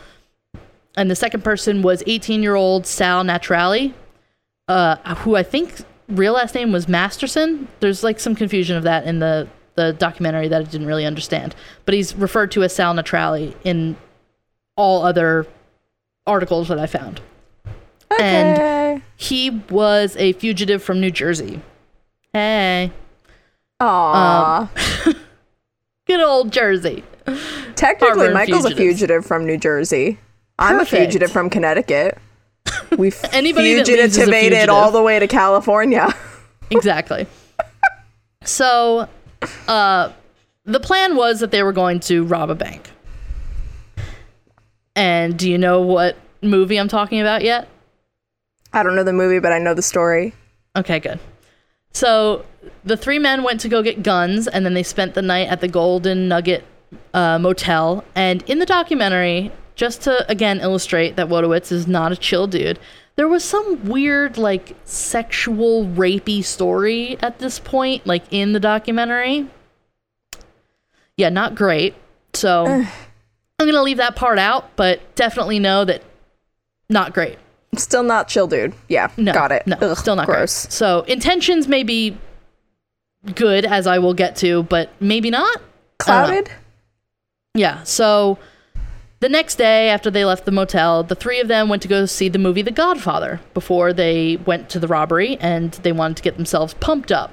And 0.96 1.08
the 1.08 1.14
second 1.14 1.44
person 1.44 1.82
was 1.82 2.02
18 2.04 2.42
year 2.42 2.56
old 2.56 2.88
Sal 2.88 3.22
Naturile, 3.22 3.94
uh, 4.66 5.14
who 5.14 5.36
I 5.36 5.44
think 5.44 5.76
real 6.08 6.32
last 6.32 6.56
name 6.56 6.72
was 6.72 6.88
Masterson. 6.88 7.68
There's 7.78 8.02
like 8.02 8.18
some 8.18 8.34
confusion 8.34 8.76
of 8.76 8.82
that 8.82 9.06
in 9.06 9.20
the 9.20 9.46
the 9.74 9.92
documentary 9.92 10.48
that 10.48 10.60
I 10.60 10.64
didn't 10.64 10.86
really 10.86 11.06
understand. 11.06 11.54
But 11.84 11.94
he's 11.94 12.14
referred 12.14 12.50
to 12.52 12.62
as 12.62 12.74
Sal 12.74 12.94
Naturile 12.94 13.54
in 13.64 13.96
all 14.76 15.04
other 15.04 15.46
articles 16.26 16.68
that 16.68 16.78
I 16.78 16.86
found. 16.86 17.20
And 18.20 19.02
he 19.16 19.50
was 19.70 20.16
a 20.16 20.34
fugitive 20.34 20.82
from 20.82 21.00
New 21.00 21.10
Jersey. 21.10 21.60
Hey, 22.32 22.92
Aw. 23.82 24.70
Um, 25.06 25.14
good 26.06 26.20
old 26.20 26.52
Jersey. 26.52 27.04
Technically, 27.74 28.32
Michael's 28.32 28.64
a 28.64 28.74
fugitive 28.74 29.24
from 29.24 29.44
New 29.44 29.58
Jersey. 29.58 30.18
I'm 30.58 30.80
a 30.80 30.84
fugitive 30.84 31.30
from 31.30 31.50
Connecticut. 31.50 32.18
We 32.96 33.10
Anybody 33.32 33.74
that 33.74 33.88
leaves 33.88 34.16
is 34.16 34.18
a 34.18 34.20
fugitivated 34.20 34.50
fugitive. 34.50 34.68
all 34.68 34.92
the 34.92 35.02
way 35.02 35.18
to 35.18 35.26
California. 35.26 36.14
exactly. 36.70 37.26
So, 38.44 39.08
uh, 39.68 40.12
the 40.64 40.80
plan 40.80 41.16
was 41.16 41.40
that 41.40 41.50
they 41.50 41.62
were 41.62 41.72
going 41.72 42.00
to 42.00 42.24
rob 42.24 42.50
a 42.50 42.54
bank. 42.54 42.90
And 44.94 45.38
do 45.38 45.50
you 45.50 45.58
know 45.58 45.80
what 45.80 46.16
movie 46.42 46.78
I'm 46.78 46.88
talking 46.88 47.20
about 47.20 47.42
yet? 47.42 47.68
I 48.72 48.82
don't 48.82 48.94
know 48.96 49.04
the 49.04 49.12
movie, 49.12 49.38
but 49.38 49.52
I 49.52 49.58
know 49.58 49.74
the 49.74 49.82
story. 49.82 50.34
Okay, 50.76 51.00
good. 51.00 51.18
So 51.92 52.44
the 52.84 52.96
three 52.96 53.18
men 53.18 53.42
went 53.42 53.60
to 53.60 53.68
go 53.68 53.82
get 53.82 54.02
guns, 54.02 54.48
and 54.48 54.64
then 54.64 54.74
they 54.74 54.82
spent 54.82 55.14
the 55.14 55.22
night 55.22 55.48
at 55.48 55.60
the 55.60 55.68
Golden 55.68 56.28
Nugget 56.28 56.64
uh, 57.12 57.38
motel. 57.38 58.04
And 58.14 58.42
in 58.42 58.58
the 58.58 58.66
documentary, 58.66 59.52
just 59.74 60.02
to 60.02 60.30
again 60.30 60.60
illustrate 60.60 61.16
that 61.16 61.28
Wodowitz 61.28 61.72
is 61.72 61.86
not 61.86 62.12
a 62.12 62.16
chill 62.16 62.46
dude, 62.46 62.78
there 63.16 63.28
was 63.28 63.44
some 63.44 63.84
weird, 63.88 64.38
like, 64.38 64.74
sexual, 64.84 65.84
rapey 65.86 66.42
story 66.44 67.18
at 67.20 67.38
this 67.38 67.58
point, 67.58 68.06
like 68.06 68.24
in 68.30 68.52
the 68.52 68.60
documentary. 68.60 69.46
Yeah, 71.16 71.28
not 71.28 71.54
great. 71.54 71.94
So 72.34 72.64
I'm 72.66 72.86
going 73.58 73.72
to 73.74 73.82
leave 73.82 73.98
that 73.98 74.16
part 74.16 74.38
out, 74.38 74.74
but 74.76 75.14
definitely 75.14 75.58
know 75.58 75.84
that 75.84 76.02
not 76.88 77.12
great. 77.14 77.38
Still 77.76 78.02
not 78.02 78.28
chill, 78.28 78.46
dude. 78.46 78.74
Yeah, 78.88 79.10
No, 79.16 79.32
got 79.32 79.50
it. 79.52 79.66
No, 79.66 79.76
Ugh, 79.80 79.96
still 79.96 80.16
not 80.16 80.26
gross. 80.26 80.64
great. 80.66 80.72
So 80.72 81.00
intentions 81.02 81.68
may 81.68 81.82
be 81.84 82.16
good, 83.34 83.64
as 83.64 83.86
I 83.86 83.98
will 83.98 84.14
get 84.14 84.36
to, 84.36 84.62
but 84.64 84.90
maybe 85.00 85.30
not. 85.30 85.56
I 85.56 85.58
don't 85.58 85.60
know. 85.60 85.64
Clouded. 85.98 86.50
Yeah. 87.54 87.82
So 87.84 88.38
the 89.22 89.28
next 89.28 89.54
day, 89.54 89.88
after 89.88 90.10
they 90.10 90.24
left 90.24 90.44
the 90.46 90.50
motel, 90.50 91.04
the 91.04 91.14
three 91.14 91.38
of 91.38 91.46
them 91.46 91.68
went 91.68 91.80
to 91.82 91.88
go 91.88 92.06
see 92.06 92.28
the 92.28 92.40
movie 92.40 92.60
The 92.62 92.72
Godfather 92.72 93.40
before 93.54 93.92
they 93.92 94.36
went 94.44 94.68
to 94.70 94.80
the 94.80 94.88
robbery, 94.88 95.38
and 95.40 95.70
they 95.84 95.92
wanted 95.92 96.16
to 96.16 96.24
get 96.24 96.36
themselves 96.36 96.74
pumped 96.74 97.12
up. 97.12 97.30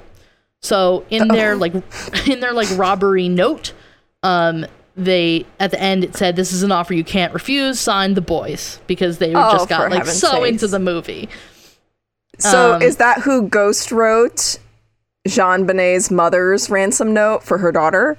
So 0.62 1.04
in 1.10 1.26
their 1.26 1.56
like 1.56 1.74
in 2.28 2.38
their 2.38 2.52
like 2.52 2.68
robbery 2.78 3.28
note, 3.28 3.72
um, 4.22 4.66
they 4.96 5.46
at 5.58 5.72
the 5.72 5.80
end 5.80 6.04
it 6.04 6.14
said, 6.16 6.36
"This 6.36 6.52
is 6.52 6.62
an 6.62 6.70
offer 6.70 6.94
you 6.94 7.02
can't 7.02 7.34
refuse." 7.34 7.80
Signed 7.80 8.16
the 8.16 8.20
boys 8.20 8.78
because 8.86 9.18
they 9.18 9.34
Oh, 9.34 9.50
just 9.50 9.68
got 9.68 9.90
like 9.90 10.06
so 10.06 10.28
sakes. 10.44 10.48
into 10.48 10.68
the 10.68 10.78
movie. 10.78 11.28
So 12.38 12.74
Um, 12.74 12.82
is 12.82 12.98
that 12.98 13.22
who 13.22 13.48
ghost 13.48 13.90
wrote 13.90 14.58
JonBenét's 15.26 16.08
mother's 16.08 16.70
ransom 16.70 17.12
note 17.12 17.42
for 17.42 17.58
her 17.58 17.72
daughter? 17.72 18.16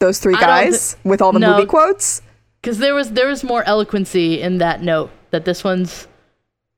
Those 0.00 0.18
three 0.18 0.34
guys 0.34 0.96
with 1.04 1.20
all 1.20 1.32
the 1.32 1.40
no. 1.40 1.56
movie 1.56 1.66
quotes? 1.66 2.22
Because 2.60 2.78
there 2.78 2.94
was 2.94 3.12
there 3.12 3.28
was 3.28 3.42
more 3.42 3.62
eloquency 3.64 4.40
in 4.40 4.58
that 4.58 4.82
note 4.82 5.10
that 5.30 5.44
this 5.44 5.64
one's 5.64 6.06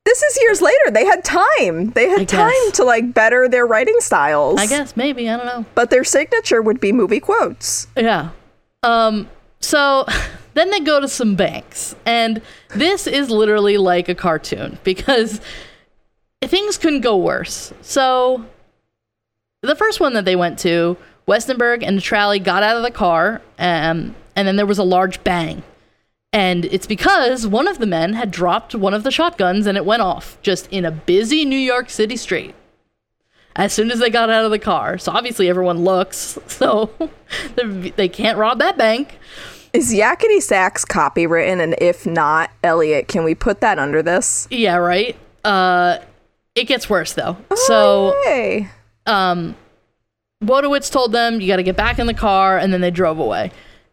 This 0.05 0.23
is 0.23 0.39
years 0.41 0.63
later. 0.63 0.91
They 0.91 1.05
had 1.05 1.25
time. 1.25 1.91
They 1.91 2.09
had 2.09 2.29
time 2.29 2.73
to 2.75 2.85
like 2.85 3.13
better 3.15 3.49
their 3.49 3.67
writing 3.67 3.97
styles. 4.01 4.61
I 4.61 4.67
guess 4.67 4.97
maybe 4.97 5.29
I 5.29 5.37
don't 5.37 5.47
know. 5.47 5.65
But 5.75 5.91
their 5.91 6.05
signature 6.05 6.63
would 6.63 6.81
be 6.81 6.93
movie 6.93 7.21
quotes. 7.21 7.87
Yeah. 7.97 8.31
Um. 8.83 9.29
So 9.61 10.07
then 10.55 10.71
they 10.71 10.81
go 10.81 11.01
to 11.01 11.09
some 11.09 11.35
banks, 11.35 11.97
and 12.07 12.43
this 12.71 13.07
is 13.07 13.31
literally 13.31 13.77
like 13.79 14.09
a 14.09 14.15
cartoon 14.15 14.79
because 14.85 15.41
things 16.43 16.77
couldn't 16.79 17.01
go 17.01 17.17
worse. 17.17 17.73
So 17.83 18.45
the 19.63 19.77
first 19.77 20.01
one 20.01 20.15
that 20.15 20.25
they 20.25 20.37
went 20.37 20.59
to, 20.61 20.97
Westenberg 21.27 21.85
and 21.87 22.01
Trally 22.01 22.43
got 22.43 22.63
out 22.63 22.77
of 22.77 22.83
the 22.83 22.91
car, 22.91 23.41
um, 23.59 24.15
and 24.35 24.49
then 24.49 24.57
there 24.57 24.67
was 24.67 24.79
a 24.79 24.85
large 24.85 25.23
bang. 25.25 25.63
And 26.33 26.65
it's 26.67 26.87
because 26.87 27.47
one 27.47 27.69
of 27.69 27.79
the 27.79 27.87
men 27.87 28.15
had 28.15 28.31
dropped 28.31 28.75
one 28.75 28.95
of 28.95 29.03
the 29.03 29.11
shotguns 29.11 29.67
and 29.67 29.77
it 29.77 29.85
went 29.85 30.01
off 30.03 30.39
just 30.43 30.67
in 30.71 30.85
a 30.85 30.91
busy 30.91 31.45
New 31.45 31.59
York 31.59 31.91
City 31.91 32.17
street 32.17 32.55
as 33.55 33.73
soon 33.75 33.91
as 33.91 33.99
they 33.99 34.09
got 34.09 34.31
out 34.31 34.45
of 34.47 34.51
the 34.51 34.59
car. 34.59 34.97
So 34.97 35.13
obviously 35.13 35.49
everyone 35.51 35.85
looks, 35.85 36.39
so 36.47 36.91
they 37.57 37.91
they 37.91 38.09
can't 38.09 38.39
rob 38.39 38.59
that 38.61 38.79
bank. 38.79 39.19
Is 39.75 39.93
Yakety 39.93 40.41
Sax 40.43 40.85
copywritten? 40.85 41.63
And 41.63 41.75
if 41.79 42.07
not, 42.07 42.51
Elliot, 42.63 43.09
can 43.09 43.25
we 43.25 43.35
put 43.35 43.61
that 43.63 43.79
under 43.79 44.03
this? 44.03 44.47
Yeah, 44.51 44.77
right. 44.77 45.17
Uh, 45.45 45.99
it 46.55 46.65
gets 46.65 46.89
worse 46.91 47.13
though. 47.15 47.37
So 47.67 48.15
Hey. 48.25 48.69
um, 49.07 49.55
Wodowitz 50.45 50.91
told 50.91 51.13
them 51.13 51.41
you 51.41 51.47
got 51.49 51.57
to 51.57 51.63
get 51.63 51.77
back 51.77 51.99
in 51.99 52.07
the 52.07 52.15
car, 52.15 52.59
and 52.59 52.73
then 52.73 52.81
they 52.81 52.91
drove 52.91 53.19
away. 53.19 53.51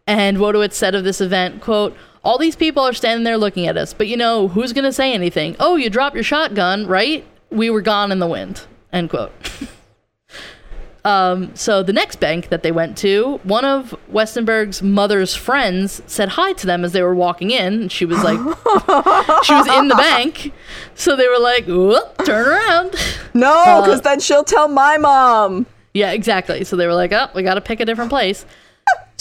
And 0.08 0.38
Wodowitz 0.38 0.74
said 0.74 0.96
of 0.96 1.04
this 1.04 1.22
event, 1.22 1.62
"quote 1.62 1.96
All 2.24 2.38
these 2.38 2.56
people 2.56 2.84
are 2.84 2.94
standing 2.94 3.24
there 3.24 3.38
looking 3.38 3.66
at 3.68 3.78
us, 3.78 3.94
but 3.94 4.08
you 4.08 4.18
know 4.18 4.48
who's 4.50 4.74
gonna 4.74 4.92
say 4.92 5.14
anything? 5.14 5.56
Oh, 5.60 5.76
you 5.76 5.90
dropped 5.90 6.16
your 6.16 6.24
shotgun, 6.24 6.86
right? 6.88 7.26
We 7.50 7.70
were 7.70 7.82
gone 7.82 8.12
in 8.12 8.20
the 8.20 8.28
wind." 8.28 8.62
End 8.92 9.10
quote. 9.10 9.32
um, 11.06 11.56
so 11.56 11.82
the 11.82 11.94
next 11.94 12.18
bank 12.20 12.50
that 12.50 12.62
they 12.62 12.72
went 12.72 12.98
to, 12.98 13.40
one 13.44 13.64
of 13.64 13.96
Westenberg's 14.12 14.82
mother's 14.82 15.34
friends 15.34 16.02
said 16.08 16.30
hi 16.30 16.54
to 16.54 16.66
them 16.68 16.84
as 16.84 16.92
they 16.92 17.02
were 17.02 17.16
walking 17.16 17.52
in. 17.52 17.88
She 17.88 18.04
was 18.06 18.22
like, 18.24 18.38
she 19.44 19.54
was 19.54 19.68
in 19.68 19.88
the 19.88 19.96
bank, 19.96 20.52
so 20.96 21.16
they 21.16 21.28
were 21.28 21.40
like, 21.40 21.66
"Whoop, 21.68 22.26
turn 22.26 22.48
around." 22.48 22.96
No, 23.36 23.54
Uh, 23.54 23.82
because 23.82 24.02
then 24.02 24.20
she'll 24.20 24.44
tell 24.44 24.68
my 24.68 24.98
mom. 24.98 25.68
Yeah, 25.94 26.12
exactly. 26.12 26.64
So 26.64 26.76
they 26.76 26.88
were 26.88 26.96
like, 26.96 27.14
"Oh, 27.14 27.28
we 27.36 27.44
got 27.44 27.54
to 27.54 27.62
pick 27.62 27.80
a 27.80 27.86
different 27.86 28.10
place." 28.10 28.46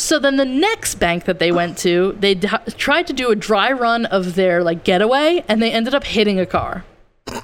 So 0.01 0.21
then 0.21 0.37
the 0.37 0.45
next 0.45 0.95
bank 0.97 1.25
that 1.25 1.41
they 1.41 1.51
went 1.51 1.77
to, 1.79 2.17
they 2.21 2.35
d- 2.37 2.49
tried 2.77 3.09
to 3.09 3.13
do 3.13 3.31
a 3.33 3.37
dry 3.37 3.73
run 3.73 4.07
of 4.07 4.37
their 4.37 4.63
like 4.63 4.85
getaway, 4.85 5.45
and 5.49 5.61
they 5.61 5.73
ended 5.73 5.93
up 5.95 6.05
hitting 6.05 6.39
a 6.39 6.47
car. 6.47 6.85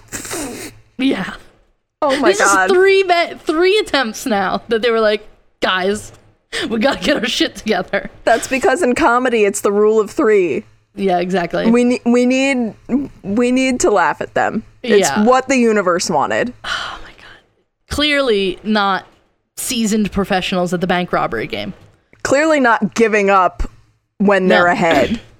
Yeah, 0.96 1.34
Oh 2.00 2.20
my 2.20 2.28
this 2.30 2.38
god. 2.38 2.70
This 2.70 2.70
is 2.70 2.76
three 2.78 3.02
ba- 3.02 3.36
three 3.38 3.76
attempts 3.78 4.26
now 4.26 4.62
that 4.68 4.80
they 4.82 4.90
were 4.90 5.00
like, 5.00 5.26
"Guys, 5.60 6.12
we 6.68 6.78
got 6.78 6.98
to 6.98 7.04
get 7.04 7.16
our 7.16 7.26
shit 7.26 7.56
together." 7.56 8.10
That's 8.22 8.46
because 8.46 8.80
in 8.80 8.94
comedy 8.94 9.44
it's 9.44 9.62
the 9.62 9.72
rule 9.72 9.98
of 9.98 10.08
three. 10.10 10.64
Yeah, 10.94 11.18
exactly. 11.18 11.68
We 11.68 11.82
need 11.82 12.02
we 12.06 12.26
need 12.26 12.74
we 13.24 13.50
need 13.50 13.80
to 13.80 13.90
laugh 13.90 14.20
at 14.20 14.34
them. 14.34 14.62
It's 14.84 15.08
Yeah. 15.08 15.24
what 15.24 15.48
the 15.48 15.56
universe 15.56 16.08
wanted. 16.08 16.54
Oh 16.64 17.00
my 17.02 17.10
god. 17.10 17.38
Clearly 17.90 18.60
not 18.62 19.06
seasoned 19.56 20.12
professionals 20.12 20.72
at 20.72 20.80
the 20.80 20.86
bank 20.86 21.12
robbery 21.12 21.48
game. 21.48 21.74
Clearly 22.24 22.58
not 22.58 22.94
giving 22.94 23.30
up 23.30 23.62
when 24.18 24.48
they're 24.48 24.66
ahead. 24.66 25.20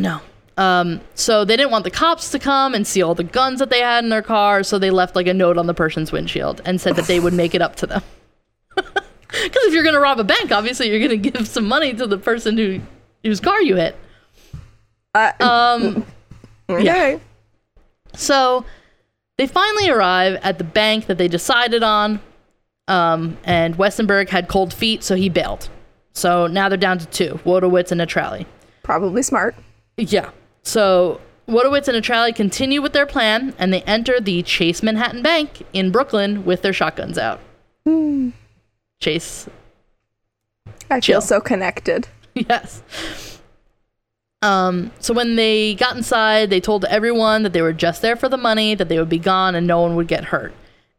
No. 0.00 0.20
Um, 0.56 1.00
so 1.16 1.44
they 1.44 1.56
didn't 1.56 1.72
want 1.72 1.82
the 1.82 1.90
cops 1.90 2.30
to 2.30 2.38
come 2.38 2.72
and 2.72 2.86
see 2.86 3.02
all 3.02 3.16
the 3.16 3.24
guns 3.24 3.58
that 3.58 3.68
they 3.68 3.80
had 3.80 4.04
in 4.04 4.10
their 4.10 4.22
car, 4.22 4.62
so 4.62 4.78
they 4.78 4.90
left 4.90 5.16
like 5.16 5.26
a 5.26 5.34
note 5.34 5.58
on 5.58 5.66
the 5.66 5.74
person's 5.74 6.12
windshield 6.12 6.60
and 6.64 6.80
said 6.80 6.94
that 6.94 7.06
they 7.06 7.18
would 7.18 7.32
make 7.32 7.52
it 7.54 7.62
up 7.62 7.74
to 7.76 7.86
them. 7.86 8.02
Because 9.30 9.62
if 9.64 9.74
you're 9.74 9.82
gonna 9.82 9.98
rob 10.00 10.18
a 10.20 10.24
bank, 10.24 10.52
obviously 10.52 10.88
you're 10.88 11.00
gonna 11.00 11.16
give 11.16 11.46
some 11.48 11.66
money 11.66 11.92
to 11.94 12.06
the 12.06 12.16
person 12.16 12.56
who 12.56 12.80
whose 13.24 13.40
car 13.40 13.60
you 13.60 13.74
hit. 13.76 13.94
Uh, 15.14 15.32
Um, 15.40 16.06
okay. 16.70 17.20
so 18.14 18.64
they 19.36 19.46
finally 19.46 19.90
arrive 19.90 20.38
at 20.42 20.58
the 20.58 20.64
bank 20.64 21.06
that 21.06 21.18
they 21.18 21.28
decided 21.28 21.82
on, 21.82 22.20
um, 22.86 23.36
and 23.44 23.76
Westenberg 23.76 24.28
had 24.30 24.48
cold 24.48 24.72
feet, 24.72 25.02
so 25.02 25.14
he 25.14 25.28
bailed. 25.28 25.68
So 26.12 26.46
now 26.46 26.68
they're 26.68 26.78
down 26.78 26.98
to 26.98 27.06
two: 27.06 27.40
Wodowitz 27.44 27.92
and 27.92 28.00
Natrali. 28.00 28.46
Probably 28.82 29.22
smart. 29.22 29.54
Yeah. 29.96 30.30
So 30.62 31.20
Wodowitz 31.48 31.88
and 31.88 32.02
Atrali 32.02 32.34
continue 32.34 32.82
with 32.82 32.92
their 32.92 33.06
plan, 33.06 33.54
and 33.58 33.72
they 33.72 33.82
enter 33.82 34.20
the 34.20 34.42
Chase 34.42 34.82
Manhattan 34.82 35.22
Bank 35.22 35.62
in 35.72 35.90
Brooklyn 35.90 36.44
with 36.44 36.62
their 36.62 36.72
shotguns 36.72 37.18
out. 37.18 37.40
Chase, 39.00 39.48
I 40.90 41.00
Chill. 41.00 41.20
feel 41.20 41.26
so 41.26 41.40
connected. 41.40 42.08
yes. 42.34 42.82
Um. 44.42 44.92
So 45.00 45.14
when 45.14 45.36
they 45.36 45.74
got 45.74 45.96
inside, 45.96 46.50
they 46.50 46.60
told 46.60 46.84
everyone 46.84 47.42
that 47.44 47.52
they 47.52 47.62
were 47.62 47.72
just 47.72 48.02
there 48.02 48.14
for 48.16 48.28
the 48.28 48.36
money, 48.36 48.74
that 48.74 48.88
they 48.88 48.98
would 48.98 49.08
be 49.08 49.18
gone, 49.18 49.54
and 49.54 49.66
no 49.66 49.80
one 49.80 49.96
would 49.96 50.08
get 50.08 50.24
hurt. 50.24 50.52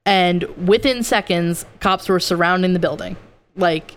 And 0.06 0.44
within 0.68 1.04
seconds, 1.04 1.66
cops 1.80 2.10
were 2.10 2.20
surrounding 2.20 2.74
the 2.74 2.80
building. 2.80 3.16
Like, 3.56 3.96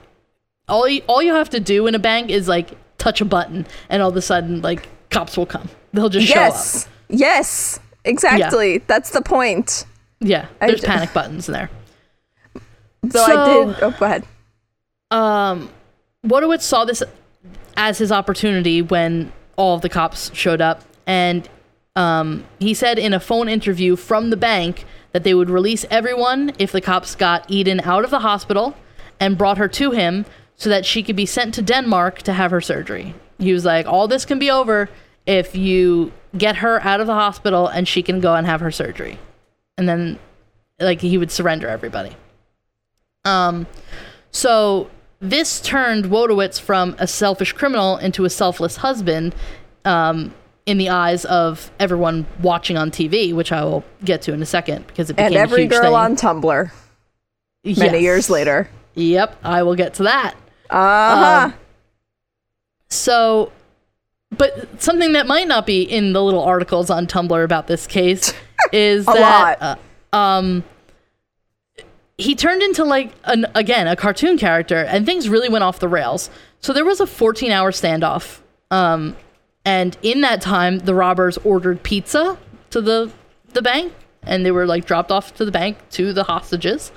all 0.73 0.89
you, 0.89 1.03
all 1.07 1.23
you 1.23 1.35
have 1.35 1.51
to 1.51 1.61
do 1.61 1.87
in 1.87 1.95
a 1.95 1.99
bank 1.99 2.31
is 2.31 2.49
like 2.49 2.71
touch 2.99 3.21
a 3.21 3.25
button, 3.25 3.67
and 3.89 4.03
all 4.03 4.09
of 4.11 4.17
a 4.17 4.23
sudden, 4.23 4.61
like 4.63 4.89
cops 5.11 5.37
will 5.37 5.47
come. 5.47 5.69
They'll 5.93 6.09
just 6.09 6.27
show 6.27 6.35
up. 6.41 6.53
Yes. 6.55 6.89
Yes. 7.09 7.81
Exactly. 8.05 8.79
That's 8.79 9.11
the 9.11 9.23
point. 9.23 9.85
Yeah, 10.21 10.47
there's 10.61 10.81
d- 10.81 10.87
panic 10.87 11.13
buttons 11.13 11.49
in 11.49 11.53
there. 11.53 11.71
Though 13.03 13.27
So- 13.27 13.33
I 13.37 13.65
did. 13.67 13.77
Oh, 13.83 13.91
go 13.99 14.07
ahead. 14.07 14.25
Um, 15.11 15.71
Wodowitz 16.27 16.63
saw 16.63 16.85
this 16.85 17.03
as 17.77 17.99
his 17.99 18.11
opportunity 18.13 18.81
when 18.83 19.33
all 19.57 19.75
of 19.75 19.83
the 19.83 19.89
cops 19.89 20.31
showed 20.35 20.61
up, 20.61 20.83
and 21.07 21.49
um, 21.97 22.45
he 22.59 22.73
said 22.75 22.99
in 22.99 23.13
a 23.13 23.21
phone 23.21 23.49
interview 23.49 23.97
from 23.97 24.31
the 24.31 24.37
bank 24.37 24.85
that 25.13 25.25
they 25.25 25.35
would 25.35 25.51
release 25.51 25.85
everyone 25.91 26.53
if 26.59 26.73
the 26.73 26.81
cops 26.81 27.15
got 27.15 27.45
Eden 27.51 27.81
out 27.81 28.05
of 28.05 28.11
the 28.11 28.21
hospital 28.21 28.75
and 29.21 29.37
brought 29.37 29.59
her 29.59 29.69
to 29.69 29.91
him 29.91 30.25
so 30.63 30.71
that 30.71 30.87
she 30.87 31.03
could 31.03 31.17
be 31.17 31.27
sent 31.27 31.53
to 31.55 31.61
Denmark 31.63 32.23
to 32.23 32.33
have 32.33 32.53
her 32.53 32.61
surgery. 32.61 33.15
He 33.41 33.53
was 33.53 33.65
like, 33.65 33.85
"All 33.87 34.07
this 34.07 34.25
can 34.25 34.39
be 34.39 34.49
over 34.49 34.89
if 35.27 35.57
you 35.57 36.13
get 36.39 36.57
her 36.57 36.81
out 36.85 37.01
of 37.01 37.09
the 37.09 37.15
hospital 37.15 37.67
and 37.67 37.89
she 37.89 38.01
can 38.01 38.21
go 38.21 38.35
and 38.37 38.47
have 38.47 38.61
her 38.61 38.71
surgery." 38.71 39.19
And 39.77 39.89
then, 39.89 40.21
like, 40.79 41.01
he 41.01 41.19
would 41.19 41.33
surrender 41.33 41.67
everybody. 41.67 42.13
Um, 43.25 43.67
so 44.31 44.89
this 45.21 45.61
turned 45.61 46.05
Wodowitz 46.07 46.61
from 46.61 46.95
a 47.01 47.09
selfish 47.09 47.53
criminal 47.53 47.97
into 47.97 48.25
a 48.25 48.31
selfless 48.31 48.77
husband 48.77 49.35
um, 49.85 50.33
in 50.65 50.79
the 50.79 50.91
eyes 50.91 51.25
of 51.25 51.73
everyone 51.81 52.25
watching 52.41 52.77
on 52.77 52.93
TV, 52.93 53.35
which 53.35 53.51
I 53.51 53.65
will 53.65 53.83
get 54.05 54.23
to 54.23 54.33
in 54.33 54.41
a 54.43 54.47
second 54.47 54.87
because 54.87 55.11
it 55.11 55.15
became 55.17 55.27
And 55.27 55.37
a 55.37 55.41
every 55.41 55.63
huge 55.63 55.73
girl 55.73 55.83
thing. 55.83 55.95
on 55.95 56.15
Tumblr 56.17 56.71
many 57.65 57.75
Yes. 57.75 58.01
years 58.03 58.31
later. 58.31 58.69
Yep, 58.95 59.39
I 59.43 59.63
will 59.65 59.75
get 59.75 59.95
to 59.95 60.05
that. 60.05 60.35
Uh 60.73 61.17
huh. 61.17 61.47
Um, 61.47 61.55
So, 62.89 63.53
but 64.31 64.83
something 64.83 65.13
that 65.13 65.27
might 65.27 65.49
not 65.49 65.67
be 65.67 65.83
in 65.83 66.13
the 66.13 66.23
little 66.23 66.43
articles 66.43 66.91
on 66.91 67.07
Tumblr 67.07 67.43
about 67.45 67.67
this 67.67 67.87
case 67.87 68.33
is 68.73 69.07
that. 69.07 69.63
Uh, 69.63 69.77
um 70.17 70.63
he 72.19 72.35
turned 72.35 72.63
into 72.63 72.85
like 72.85 73.13
an 73.25 73.47
again 73.55 73.89
a 73.89 73.97
cartoon 73.97 74.37
character 74.39 74.77
and 74.85 75.07
things 75.07 75.29
really 75.29 75.49
went 75.49 75.65
off 75.65 75.79
the 75.81 75.89
rails. 75.89 76.29
So 76.61 76.73
there 76.73 76.85
was 76.85 77.01
a 77.01 77.07
14-hour 77.07 77.71
standoff. 77.73 78.41
Um 78.71 79.17
and 79.65 79.97
in 80.03 80.21
that 80.21 80.43
time 80.43 80.81
the 80.81 80.95
robbers 80.95 81.39
ordered 81.39 81.83
pizza 81.83 82.39
to 82.71 82.81
the 82.81 83.11
the 83.55 83.63
bank 83.63 83.93
and 84.23 84.45
they 84.47 84.51
were 84.51 84.67
like 84.67 84.85
dropped 84.85 85.11
off 85.11 85.35
to 85.37 85.45
the 85.45 85.51
bank 85.51 85.79
to 85.93 86.13
the 86.13 86.25
hostages. 86.25 86.93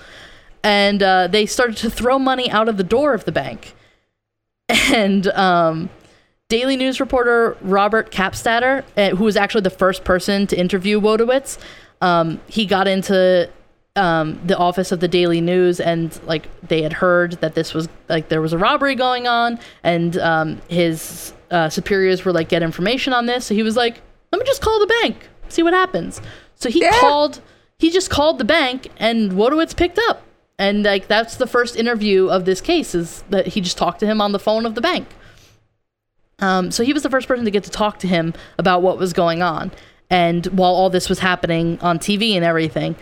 And 0.65 1.03
uh, 1.03 1.27
they 1.27 1.45
started 1.45 1.77
to 1.77 1.89
throw 1.91 2.17
money 2.17 2.49
out 2.49 2.67
of 2.67 2.77
the 2.77 2.83
door 2.83 3.13
of 3.13 3.23
the 3.25 3.31
bank. 3.31 3.73
And 4.93 5.27
um 5.27 5.89
Daily 6.49 6.75
News 6.75 6.99
reporter 6.99 7.55
Robert 7.61 8.11
Kappstatter, 8.11 8.83
uh, 8.97 9.15
who 9.15 9.23
was 9.23 9.35
actually 9.37 9.61
the 9.61 9.69
first 9.71 10.03
person 10.03 10.45
to 10.47 10.59
interview 10.59 10.99
Wodowitz, 11.01 11.57
um, 12.01 12.39
he 12.47 12.65
got 12.67 12.87
into 12.87 13.49
um, 13.95 14.39
the 14.45 14.55
office 14.57 14.91
of 14.91 14.99
the 14.99 15.07
Daily 15.07 15.41
News 15.41 15.79
and 15.79 16.19
like 16.25 16.47
they 16.67 16.81
had 16.83 16.93
heard 16.93 17.33
that 17.41 17.55
this 17.55 17.73
was 17.73 17.87
like 18.09 18.29
there 18.29 18.41
was 18.41 18.53
a 18.53 18.57
robbery 18.57 18.93
going 18.95 19.27
on, 19.27 19.57
and 19.83 20.17
um, 20.17 20.61
his 20.67 21.33
uh, 21.51 21.69
superiors 21.69 22.25
were 22.25 22.33
like 22.33 22.49
get 22.49 22.61
information 22.63 23.13
on 23.13 23.25
this. 23.27 23.45
So 23.45 23.53
he 23.55 23.63
was 23.63 23.75
like, 23.75 24.01
let 24.31 24.39
me 24.39 24.45
just 24.45 24.61
call 24.61 24.79
the 24.79 24.93
bank, 25.01 25.29
see 25.49 25.63
what 25.63 25.73
happens. 25.73 26.21
So 26.55 26.69
he 26.69 26.81
Yeah. 26.81 26.99
called. 26.99 27.41
He 27.79 27.89
just 27.91 28.09
called 28.09 28.37
the 28.37 28.45
bank, 28.45 28.87
and 28.97 29.31
Wodowitz 29.33 29.75
picked 29.75 29.99
up. 30.09 30.21
And 30.57 30.83
like 30.83 31.07
that's 31.07 31.35
the 31.35 31.47
first 31.47 31.75
interview 31.75 32.27
of 32.27 32.45
this 32.45 32.61
case 32.61 32.95
is 32.95 33.23
that 33.29 33.47
he 33.47 33.61
just 33.61 33.77
talked 33.77 33.99
to 33.99 34.05
him 34.05 34.21
on 34.21 34.31
the 34.31 34.39
phone 34.39 34.65
of 34.65 34.75
the 34.75 34.81
bank. 34.81 35.07
Um, 36.39 36.71
so 36.71 36.83
he 36.83 36.93
was 36.93 37.03
the 37.03 37.09
first 37.09 37.27
person 37.27 37.45
to 37.45 37.51
get 37.51 37.63
to 37.63 37.69
talk 37.69 37.99
to 37.99 38.07
him 38.07 38.33
about 38.57 38.81
what 38.81 38.97
was 38.97 39.13
going 39.13 39.41
on. 39.41 39.71
And 40.09 40.45
while 40.47 40.73
all 40.73 40.89
this 40.89 41.09
was 41.09 41.19
happening 41.19 41.79
on 41.81 41.99
TV 41.99 42.33
and 42.33 42.43
everything, 42.43 42.95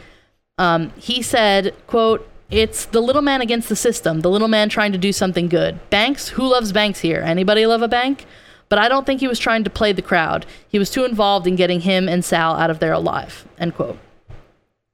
um, 0.57 0.91
he 0.97 1.21
said, 1.21 1.75
quote, 1.87 2.27
it's 2.49 2.85
the 2.85 3.01
little 3.01 3.23
man 3.23 3.41
against 3.41 3.69
the 3.69 3.75
system, 3.75 4.21
the 4.21 4.29
little 4.29 4.47
man 4.47 4.69
trying 4.69 4.91
to 4.91 4.97
do 4.97 5.11
something 5.11 5.49
good. 5.49 5.79
Banks? 5.89 6.29
Who 6.29 6.43
loves 6.43 6.71
banks 6.71 6.99
here? 6.99 7.21
Anybody 7.21 7.65
love 7.65 7.81
a 7.81 7.87
bank? 7.87 8.25
But 8.69 8.79
I 8.79 8.87
don't 8.87 9.05
think 9.05 9.19
he 9.19 9.27
was 9.27 9.39
trying 9.39 9.63
to 9.63 9.69
play 9.69 9.91
the 9.91 10.01
crowd. 10.01 10.45
He 10.67 10.79
was 10.79 10.89
too 10.89 11.03
involved 11.03 11.47
in 11.47 11.55
getting 11.55 11.81
him 11.81 12.07
and 12.07 12.23
Sal 12.23 12.55
out 12.55 12.69
of 12.69 12.79
there 12.79 12.93
alive. 12.93 13.47
End 13.57 13.75
quote. 13.75 13.97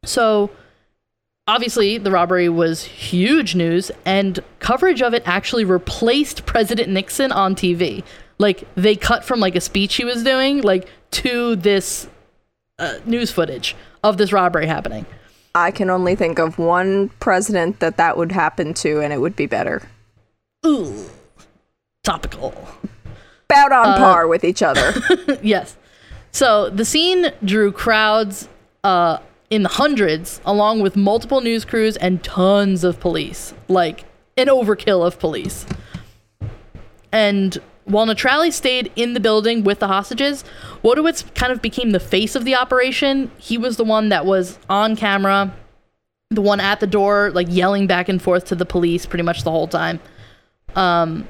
So 0.06 0.50
obviously 1.50 1.98
the 1.98 2.12
robbery 2.12 2.48
was 2.48 2.84
huge 2.84 3.56
news 3.56 3.92
and 4.06 4.40
coverage 4.60 5.02
of 5.02 5.14
it 5.14 5.24
actually 5.26 5.66
replaced 5.66 6.46
president 6.46 6.88
nixon 6.90 7.32
on 7.32 7.56
tv 7.56 8.04
like 8.38 8.64
they 8.76 8.96
cut 8.96 9.26
from 9.26 9.40
like 9.40 9.56
a 9.56 9.62
speech 9.62 9.96
he 9.96 10.06
was 10.06 10.24
doing 10.24 10.62
like 10.62 10.88
to 11.10 11.56
this 11.56 12.08
uh, 12.78 12.94
news 13.06 13.32
footage 13.32 13.76
of 14.04 14.18
this 14.18 14.32
robbery 14.32 14.68
happening 14.68 15.06
I 15.56 15.72
can 15.72 15.90
only 15.90 16.16
think 16.16 16.38
of 16.40 16.60
one 16.60 17.10
president 17.20 17.80
that 17.80 17.98
that 17.98 18.18
would 18.18 18.32
happen 18.32 18.74
to, 18.76 19.02
and 19.02 19.12
it 19.12 19.20
would 19.20 19.36
be 19.36 19.48
better. 19.48 19.82
ooh 20.66 21.10
topical 22.04 22.54
About 23.50 23.72
Uh, 23.72 23.76
on 23.76 23.98
par 23.98 24.28
with 24.28 24.44
each 24.44 24.62
other. 24.62 24.94
yes 25.42 25.76
so 26.32 26.70
the 26.70 26.86
scene 26.86 27.32
drew 27.44 27.72
crowds 27.72 28.48
uh, 28.84 29.18
in 29.50 29.64
the 29.64 29.70
hundreds 29.70 30.42
along 30.46 30.80
with 30.80 30.96
multiple 30.96 31.42
news 31.42 31.66
crews 31.66 31.98
and 31.98 32.24
tons 32.24 32.84
of 32.84 33.00
police 33.00 33.54
like 33.68 34.06
an 34.38 34.48
overkill 34.48 35.06
of 35.06 35.20
police 35.20 35.66
and 37.12 37.58
while 37.90 38.06
Naturile 38.06 38.54
stayed 38.54 38.92
in 38.96 39.14
the 39.14 39.20
building 39.20 39.64
with 39.64 39.80
the 39.80 39.88
hostages, 39.88 40.44
Wodowitz 40.84 41.34
kind 41.34 41.52
of 41.52 41.62
became 41.62 41.90
the 41.90 42.00
face 42.00 42.36
of 42.36 42.46
the 42.46 42.54
operation. 42.56 43.32
He 43.38 43.58
was 43.58 43.78
the 43.78 43.84
one 43.84 44.10
that 44.10 44.28
was 44.28 44.60
on 44.70 44.96
camera, 44.96 45.52
the 46.30 46.42
one 46.42 46.60
at 46.60 46.80
the 46.80 46.88
door, 46.88 47.32
like 47.32 47.48
yelling 47.50 47.88
back 47.88 48.08
and 48.08 48.22
forth 48.22 48.46
to 48.46 48.56
the 48.56 48.66
police 48.66 49.08
pretty 49.08 49.24
much 49.24 49.44
the 49.44 49.50
whole 49.50 49.68
time. 49.68 50.00
Um, 50.76 51.28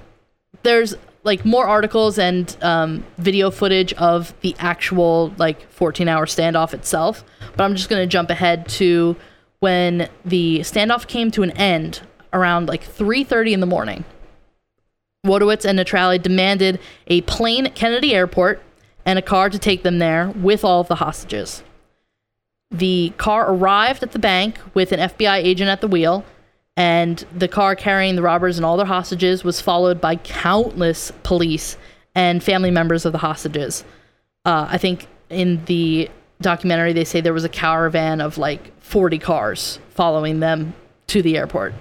there's 0.63 0.95
like 1.29 1.45
more 1.45 1.67
articles 1.67 2.17
and 2.17 2.57
um, 2.61 3.05
video 3.19 3.51
footage 3.51 3.93
of 3.93 4.33
the 4.41 4.55
actual 4.57 5.31
like 5.37 5.69
14 5.71 6.07
hour 6.07 6.25
standoff 6.25 6.73
itself, 6.73 7.23
but 7.55 7.63
I'm 7.63 7.75
just 7.75 7.87
gonna 7.87 8.07
jump 8.07 8.31
ahead 8.31 8.67
to 8.69 9.15
when 9.59 10.09
the 10.25 10.61
standoff 10.61 11.05
came 11.05 11.29
to 11.31 11.43
an 11.43 11.51
end 11.51 12.01
around 12.33 12.67
like 12.67 12.83
3:30 12.83 13.53
in 13.53 13.59
the 13.59 13.67
morning. 13.67 14.05
Wodowitz 15.23 15.65
and 15.65 15.77
Naturile 15.77 16.21
demanded 16.21 16.79
a 17.07 17.21
plane 17.21 17.67
at 17.67 17.75
Kennedy 17.75 18.15
Airport 18.15 18.63
and 19.05 19.19
a 19.19 19.21
car 19.21 19.51
to 19.51 19.59
take 19.59 19.83
them 19.83 19.99
there 19.99 20.29
with 20.29 20.63
all 20.63 20.81
of 20.81 20.87
the 20.87 20.95
hostages. 20.95 21.61
The 22.71 23.13
car 23.17 23.53
arrived 23.53 24.01
at 24.01 24.13
the 24.13 24.19
bank 24.19 24.57
with 24.73 24.91
an 24.91 24.99
FBI 24.99 25.37
agent 25.37 25.69
at 25.69 25.81
the 25.81 25.87
wheel, 25.87 26.23
and 26.79 27.25
the 27.35 27.49
car 27.49 27.75
carrying 27.75 28.15
the 28.15 28.21
robbers 28.21 28.57
and 28.57 28.65
all 28.65 28.77
their 28.77 28.85
hostages 28.85 29.43
was 29.43 29.59
followed 29.59 29.99
by 29.99 30.15
countless 30.15 31.11
police 31.23 31.75
and 32.15 32.41
family 32.41 32.71
members 32.71 33.05
of 33.05 33.11
the 33.11 33.17
hostages. 33.17 33.83
Uh, 34.45 34.65
I 34.69 34.77
think 34.77 35.07
in 35.29 35.65
the 35.65 36.09
documentary 36.39 36.93
they 36.93 37.03
say 37.03 37.19
there 37.19 37.33
was 37.33 37.43
a 37.43 37.49
caravan 37.49 38.21
of 38.21 38.37
like 38.37 38.71
40 38.81 39.19
cars 39.19 39.79
following 39.89 40.39
them 40.39 40.73
to 41.07 41.21
the 41.21 41.35
airport. 41.35 41.73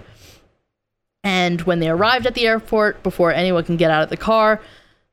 And 1.22 1.60
when 1.62 1.78
they 1.78 1.88
arrived 1.88 2.26
at 2.26 2.34
the 2.34 2.48
airport, 2.48 3.04
before 3.04 3.32
anyone 3.32 3.62
can 3.62 3.76
get 3.76 3.92
out 3.92 4.02
of 4.02 4.10
the 4.10 4.16
car, 4.16 4.60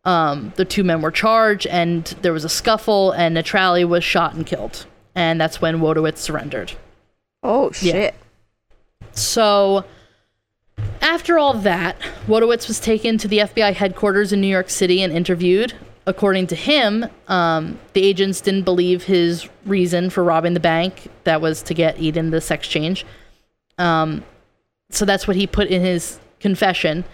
um, 0.04 0.52
the 0.56 0.66
two 0.66 0.84
men 0.84 1.02
were 1.02 1.12
charged, 1.12 1.68
and 1.68 2.06
there 2.24 2.34
was 2.34 2.44
a 2.44 2.50
scuffle, 2.50 3.12
and 3.12 3.38
Naturile 3.38 3.88
was 3.88 4.04
shot 4.04 4.34
and 4.34 4.48
killed. 4.48 4.88
And 5.14 5.40
that's 5.40 5.62
when 5.62 5.80
Wodowitz 5.80 6.18
surrendered. 6.18 6.74
Oh 7.44 7.72
shit. 7.72 8.16
So, 9.16 9.86
after 11.02 11.40
all 11.40 11.54
that, 11.54 12.00
Wodowitz 12.28 12.68
was 12.68 12.80
taken 12.80 13.18
to 13.20 13.28
the 13.28 13.40
FBI 13.40 13.74
headquarters 13.74 14.34
in 14.34 14.42
New 14.42 14.48
York 14.48 14.70
City 14.70 15.02
and 15.02 15.14
interviewed. 15.14 15.74
According 16.06 16.48
to 16.48 16.56
him, 16.56 17.06
um, 17.28 17.80
the 17.94 18.04
agents 18.04 18.42
didn't 18.42 18.64
believe 18.64 19.04
his 19.04 19.48
reason 19.66 20.10
for 20.10 20.24
robbing 20.24 20.54
the 20.54 20.60
bank, 20.60 21.10
that 21.24 21.42
was 21.42 21.64
to 21.64 21.74
get 21.74 22.00
Eden 22.00 22.30
the 22.30 22.42
sex 22.42 22.68
change. 22.68 23.06
Um, 23.78 24.24
so 24.90 25.06
that's 25.06 25.28
what 25.28 25.36
he 25.36 25.48
put 25.48 25.70
in 25.70 25.82
his 25.82 26.20
confession. 26.40 27.06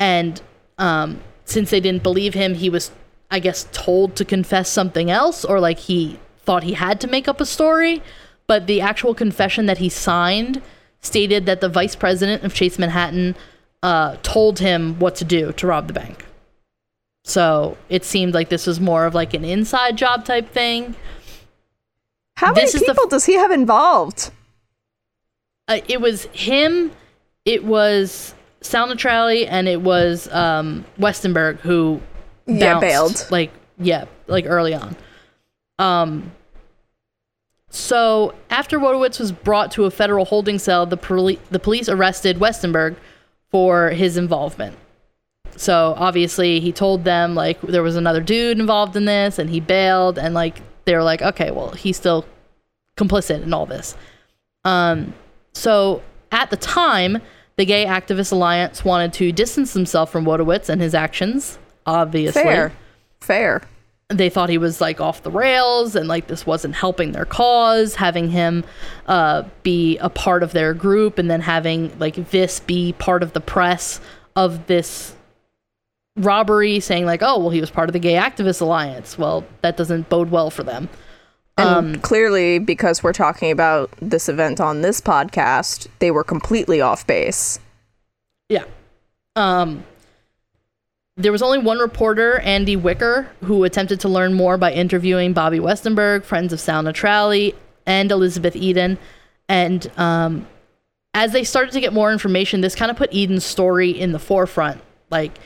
And 0.00 0.40
um, 0.78 1.20
since 1.44 1.70
they 1.70 1.80
didn't 1.80 2.02
believe 2.02 2.34
him, 2.34 2.54
he 2.54 2.70
was, 2.70 2.90
I 3.30 3.38
guess, 3.38 3.68
told 3.72 4.16
to 4.16 4.24
confess 4.24 4.70
something 4.70 5.10
else, 5.10 5.44
or 5.44 5.60
like 5.60 5.78
he 5.78 6.18
thought 6.38 6.62
he 6.62 6.72
had 6.72 7.00
to 7.02 7.06
make 7.06 7.28
up 7.28 7.40
a 7.40 7.46
story. 7.46 8.02
But 8.46 8.66
the 8.66 8.80
actual 8.80 9.14
confession 9.14 9.66
that 9.66 9.78
he 9.78 9.88
signed 9.88 10.62
stated 11.02 11.46
that 11.46 11.60
the 11.60 11.68
vice 11.68 11.94
president 11.96 12.44
of 12.44 12.54
Chase 12.54 12.78
Manhattan 12.78 13.34
uh, 13.82 14.16
told 14.22 14.58
him 14.60 14.98
what 14.98 15.14
to 15.16 15.24
do 15.24 15.52
to 15.52 15.66
rob 15.66 15.86
the 15.88 15.92
bank. 15.92 16.24
So 17.24 17.76
it 17.88 18.04
seemed 18.04 18.34
like 18.34 18.48
this 18.48 18.66
was 18.66 18.80
more 18.80 19.04
of 19.06 19.14
like 19.14 19.34
an 19.34 19.44
inside 19.44 19.96
job 19.96 20.24
type 20.24 20.50
thing. 20.50 20.94
How 22.36 22.48
many 22.52 22.62
This 22.66 22.74
is 22.74 22.80
the 22.82 22.88
people 22.88 23.06
does 23.08 23.24
he 23.26 23.34
have 23.34 23.50
involved? 23.50 24.30
uh, 25.68 25.78
it 25.88 26.00
was 26.00 26.24
him, 26.32 26.90
it 27.44 27.64
was 27.64 28.34
Sal 28.62 28.88
Naturile, 28.88 29.46
and 29.48 29.68
it 29.68 29.80
was 29.82 30.28
um, 30.32 30.84
Westenberg 30.98 31.58
who 31.60 32.00
Yeah, 32.46 32.80
bailed. 32.80 33.26
Like 33.30 33.52
yeah, 33.78 34.06
like 34.26 34.44
early 34.46 34.74
on. 34.74 34.96
Um. 35.78 36.32
So 37.74 38.34
after 38.50 38.78
Wodowitz 38.78 39.18
was 39.18 39.32
brought 39.32 39.72
to 39.72 39.86
a 39.86 39.90
federal 39.90 40.26
holding 40.26 40.58
cell, 40.58 40.84
the 40.84 40.98
poli- 40.98 41.40
the 41.50 41.58
police 41.58 41.88
arrested 41.88 42.36
Westenberg 42.36 42.96
for 43.50 43.88
his 43.90 44.18
involvement. 44.18 44.76
So 45.56 45.94
obviously 45.96 46.60
he 46.60 46.70
told 46.70 47.04
them 47.04 47.34
like 47.34 47.60
there 47.62 47.82
was 47.82 47.96
another 47.96 48.20
dude 48.20 48.58
involved 48.58 48.94
in 48.94 49.06
this, 49.06 49.38
and 49.38 49.48
he 49.48 49.58
bailed, 49.58 50.18
and 50.18 50.34
like 50.34 50.60
they 50.84 50.94
were 50.94 51.02
like, 51.02 51.22
okay, 51.22 51.50
well 51.50 51.70
he's 51.70 51.96
still 51.96 52.26
complicit 52.98 53.42
in 53.42 53.54
all 53.54 53.64
this. 53.64 53.96
Um, 54.64 55.14
so 55.54 56.02
at 56.30 56.50
the 56.50 56.58
time, 56.58 57.22
the 57.56 57.64
Gay 57.64 57.86
Activist 57.86 58.32
Alliance 58.32 58.84
wanted 58.84 59.14
to 59.14 59.32
distance 59.32 59.72
themselves 59.72 60.12
from 60.12 60.26
Wodowitz 60.26 60.68
and 60.68 60.82
his 60.82 60.94
actions. 60.94 61.58
Obviously, 61.86 62.42
Fair. 62.42 62.72
Fair. 63.20 63.62
They 64.12 64.30
thought 64.30 64.48
he 64.48 64.58
was 64.58 64.80
like 64.80 65.00
off 65.00 65.22
the 65.22 65.30
rails 65.30 65.96
and 65.96 66.08
like 66.08 66.26
this 66.26 66.46
wasn't 66.46 66.74
helping 66.74 67.12
their 67.12 67.24
cause. 67.24 67.94
Having 67.94 68.30
him 68.30 68.64
uh, 69.06 69.44
be 69.62 69.98
a 69.98 70.10
part 70.10 70.42
of 70.42 70.52
their 70.52 70.74
group 70.74 71.18
and 71.18 71.30
then 71.30 71.40
having 71.40 71.96
like 71.98 72.14
this 72.30 72.60
be 72.60 72.92
part 72.94 73.22
of 73.22 73.32
the 73.32 73.40
press 73.40 74.00
of 74.36 74.66
this 74.66 75.14
robbery, 76.16 76.80
saying 76.80 77.06
like, 77.06 77.22
"Oh, 77.22 77.38
well, 77.38 77.50
he 77.50 77.60
was 77.60 77.70
part 77.70 77.88
of 77.88 77.92
the 77.92 77.98
Gay 77.98 78.14
Activist 78.14 78.60
Alliance." 78.60 79.18
Well, 79.18 79.44
that 79.62 79.76
doesn't 79.76 80.08
bode 80.08 80.30
well 80.30 80.50
for 80.50 80.62
them. 80.62 80.88
And 81.58 82.02
clearly, 82.02 82.58
because 82.58 83.02
we're 83.02 83.12
talking 83.12 83.50
about 83.50 83.90
this 84.00 84.28
event 84.28 84.60
on 84.60 84.80
this 84.80 85.00
podcast, 85.00 85.86
they 85.98 86.10
were 86.10 86.24
completely 86.24 86.80
off 86.80 87.06
base. 87.06 87.58
Yeah. 88.48 88.64
Um 89.36 89.84
there 91.16 91.32
was 91.32 91.42
only 91.42 91.58
one 91.58 91.78
reporter, 91.78 92.40
Randy 92.44 92.76
Wicker, 92.76 93.28
who 93.44 93.64
attempted 93.64 94.00
to 94.00 94.08
learn 94.08 94.34
more 94.34 94.56
by 94.56 94.72
interviewing 94.72 95.32
Bobby 95.32 95.58
Westenberg, 95.58 96.24
friends 96.24 96.52
of 96.52 96.60
Sal 96.60 96.82
Naturile, 96.82 97.54
and 97.84 98.10
Elizabeth 98.10 98.56
Eden. 98.56 98.98
And 99.48 99.90
um, 99.98 100.46
as 101.12 101.32
they 101.32 101.44
started 101.44 101.72
to 101.72 101.80
get 101.80 101.92
more 101.92 102.12
information, 102.12 102.62
this 102.62 102.74
kind 102.74 102.90
of 102.90 102.96
put 102.96 103.14
Eden's 103.14 103.44
story 103.44 103.90
in 103.90 104.12
the 104.12 104.18
forefront. 104.18 104.80
Like 105.10 105.38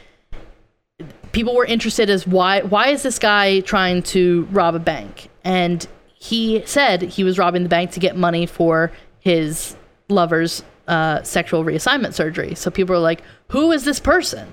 people 1.32 1.56
were 1.56 1.64
interested 1.64 2.08
as 2.08 2.26
why 2.26 2.62
why 2.62 2.88
is 2.88 3.02
this 3.02 3.18
guy 3.18 3.60
trying 3.60 4.02
to 4.04 4.46
rob 4.52 4.76
a 4.76 4.78
bank? 4.78 5.28
And 5.42 5.86
he 6.14 6.62
said 6.66 7.02
he 7.02 7.24
was 7.24 7.38
robbing 7.38 7.64
the 7.64 7.68
bank 7.68 7.90
to 7.92 8.00
get 8.00 8.16
money 8.16 8.46
for 8.46 8.92
his 9.18 9.76
lover's 10.08 10.62
uh, 10.86 11.22
sexual 11.24 11.64
reassignment 11.64 12.14
surgery. 12.14 12.54
So 12.54 12.70
people 12.70 12.94
were 12.94 13.00
like, 13.00 13.22
"Who 13.48 13.72
is 13.72 13.84
this 13.84 13.98
person?" 13.98 14.52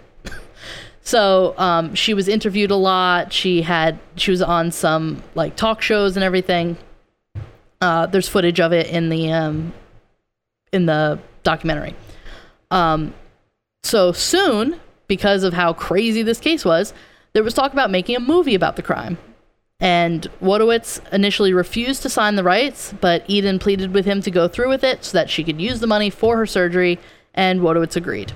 So 1.03 1.53
um, 1.57 1.95
she 1.95 2.13
was 2.13 2.27
interviewed 2.27 2.71
a 2.71 2.75
lot. 2.75 3.33
She 3.33 3.61
had 3.61 3.99
she 4.15 4.31
was 4.31 4.41
on 4.41 4.71
some 4.71 5.21
like 5.35 5.55
talk 5.55 5.81
shows 5.81 6.15
and 6.15 6.23
everything. 6.23 6.77
Uh, 7.81 8.05
there's 8.05 8.29
footage 8.29 8.61
of 8.61 8.71
it 8.71 8.87
in 8.87 9.09
the 9.09 9.31
um, 9.31 9.73
in 10.71 10.85
the 10.85 11.19
documentary. 11.43 11.95
Um, 12.71 13.13
so 13.83 14.13
soon, 14.13 14.79
because 15.07 15.43
of 15.43 15.53
how 15.53 15.73
crazy 15.73 16.23
this 16.23 16.39
case 16.39 16.63
was, 16.63 16.93
there 17.33 17.43
was 17.43 17.53
talk 17.53 17.73
about 17.73 17.91
making 17.91 18.15
a 18.15 18.21
movie 18.21 18.55
about 18.55 18.77
the 18.77 18.81
crime. 18.81 19.17
And 19.81 20.25
Wojtowicz 20.41 21.11
initially 21.11 21.51
refused 21.51 22.03
to 22.03 22.09
sign 22.09 22.35
the 22.37 22.43
rights, 22.43 22.93
but 23.01 23.25
Eden 23.27 23.59
pleaded 23.59 23.93
with 23.93 24.05
him 24.05 24.21
to 24.21 24.31
go 24.31 24.47
through 24.47 24.69
with 24.69 24.83
it 24.85 25.03
so 25.03 25.17
that 25.17 25.29
she 25.29 25.43
could 25.43 25.59
use 25.59 25.81
the 25.81 25.87
money 25.87 26.09
for 26.09 26.37
her 26.37 26.45
surgery, 26.45 26.99
and 27.33 27.59
Wojtowicz 27.59 27.97
agreed. 27.97 28.31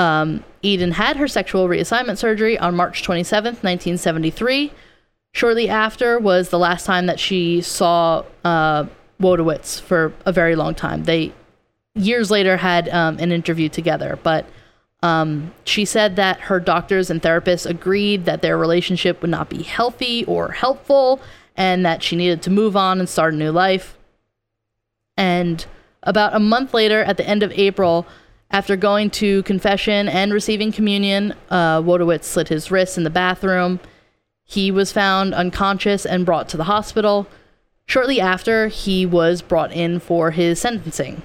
Um, 0.00 0.44
Eden 0.62 0.92
had 0.92 1.18
her 1.18 1.28
sexual 1.28 1.68
reassignment 1.68 2.16
surgery 2.16 2.58
on 2.58 2.74
March 2.74 3.02
27th, 3.02 3.62
1973. 3.62 4.72
Shortly 5.32 5.68
after 5.68 6.18
was 6.18 6.48
the 6.48 6.58
last 6.58 6.86
time 6.86 7.04
that 7.04 7.20
she 7.20 7.60
saw 7.60 8.24
uh, 8.42 8.86
Wojtowicz 9.20 9.78
for 9.82 10.14
a 10.24 10.32
very 10.32 10.56
long 10.56 10.74
time. 10.74 11.04
They 11.04 11.34
years 11.94 12.30
later 12.30 12.56
had 12.56 12.88
um, 12.88 13.18
an 13.18 13.30
interview 13.30 13.68
together, 13.68 14.18
but 14.22 14.46
um, 15.02 15.52
she 15.64 15.84
said 15.84 16.16
that 16.16 16.40
her 16.40 16.58
doctors 16.58 17.10
and 17.10 17.20
therapists 17.20 17.68
agreed 17.68 18.24
that 18.24 18.40
their 18.40 18.56
relationship 18.56 19.20
would 19.20 19.30
not 19.30 19.50
be 19.50 19.62
healthy 19.62 20.24
or 20.24 20.52
helpful 20.52 21.20
and 21.58 21.84
that 21.84 22.02
she 22.02 22.16
needed 22.16 22.40
to 22.42 22.50
move 22.50 22.74
on 22.74 23.00
and 23.00 23.08
start 23.08 23.34
a 23.34 23.36
new 23.36 23.52
life. 23.52 23.98
And 25.18 25.66
about 26.02 26.34
a 26.34 26.40
month 26.40 26.72
later, 26.72 27.02
at 27.02 27.18
the 27.18 27.28
end 27.28 27.42
of 27.42 27.52
April, 27.52 28.06
after 28.50 28.76
going 28.76 29.10
to 29.10 29.42
confession 29.44 30.08
and 30.08 30.32
receiving 30.32 30.72
communion, 30.72 31.34
uh, 31.50 31.80
Wojtowicz 31.80 32.24
slit 32.24 32.48
his 32.48 32.70
wrists 32.70 32.98
in 32.98 33.04
the 33.04 33.10
bathroom. 33.10 33.80
He 34.44 34.70
was 34.70 34.92
found 34.92 35.34
unconscious 35.34 36.04
and 36.04 36.26
brought 36.26 36.48
to 36.48 36.56
the 36.56 36.64
hospital. 36.64 37.28
Shortly 37.86 38.20
after, 38.20 38.68
he 38.68 39.06
was 39.06 39.42
brought 39.42 39.72
in 39.72 40.00
for 40.00 40.32
his 40.32 40.60
sentencing. 40.60 41.22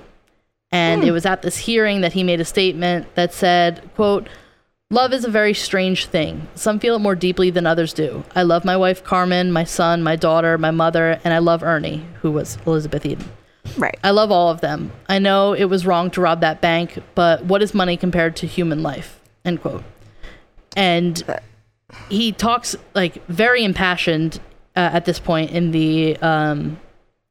And 0.71 1.03
it 1.03 1.11
was 1.11 1.25
at 1.25 1.41
this 1.41 1.57
hearing 1.57 2.01
that 2.01 2.13
he 2.13 2.23
made 2.23 2.41
a 2.41 2.45
statement 2.45 3.13
that 3.15 3.33
said, 3.33 3.89
quote, 3.95 4.27
Love 4.91 5.13
is 5.13 5.25
a 5.25 5.31
very 5.31 5.53
strange 5.53 6.05
thing. 6.05 6.47
Some 6.53 6.79
feel 6.79 6.97
it 6.97 6.99
more 6.99 7.15
deeply 7.15 7.49
than 7.49 7.65
others 7.65 7.93
do. 7.93 8.23
I 8.35 8.43
love 8.43 8.65
my 8.65 8.77
wife 8.77 9.03
Carmen, 9.03 9.51
my 9.51 9.63
son, 9.63 10.03
my 10.03 10.15
daughter, 10.15 10.57
my 10.57 10.71
mother, 10.71 11.19
and 11.23 11.33
I 11.33 11.39
love 11.39 11.63
Ernie, 11.63 12.05
who 12.21 12.31
was 12.31 12.57
Elizabeth 12.67 13.05
Eden. 13.05 13.29
Right. 13.77 13.97
I 14.03 14.11
love 14.11 14.31
all 14.31 14.49
of 14.49 14.61
them. 14.61 14.91
I 15.09 15.19
know 15.19 15.53
it 15.53 15.65
was 15.65 15.85
wrong 15.85 16.11
to 16.11 16.21
rob 16.21 16.41
that 16.41 16.61
bank, 16.61 17.01
but 17.15 17.43
what 17.45 17.61
is 17.61 17.73
money 17.73 17.97
compared 17.97 18.35
to 18.37 18.47
human 18.47 18.83
life? 18.83 19.19
End 19.43 19.61
quote. 19.61 19.83
And 20.75 21.23
he 22.09 22.31
talks 22.31 22.75
like 22.93 23.25
very 23.27 23.63
impassioned 23.63 24.39
uh, 24.75 24.89
at 24.93 25.05
this 25.05 25.19
point 25.19 25.51
in 25.51 25.71
the 25.71 26.17
um, 26.17 26.79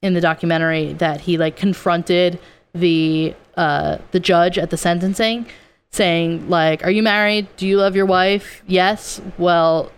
in 0.03 0.14
the 0.14 0.20
documentary 0.20 0.92
that 0.94 1.20
he 1.23 1.38
like 1.38 1.57
confronted 1.57 2.38
the 2.75 3.35
uh, 3.57 3.99
the 4.11 4.20
judge 4.20 4.59
at 4.59 4.70
the 4.70 4.77
sentencing, 4.77 5.47
saying 5.90 6.49
like, 6.49 6.85
"Are 6.85 6.90
you 6.90 7.03
married? 7.03 7.49
Do 7.57 7.66
you 7.66 7.79
love 7.79 7.97
your 7.97 8.07
wife? 8.07 8.62
Yes. 8.66 9.20
Well, 9.38 9.92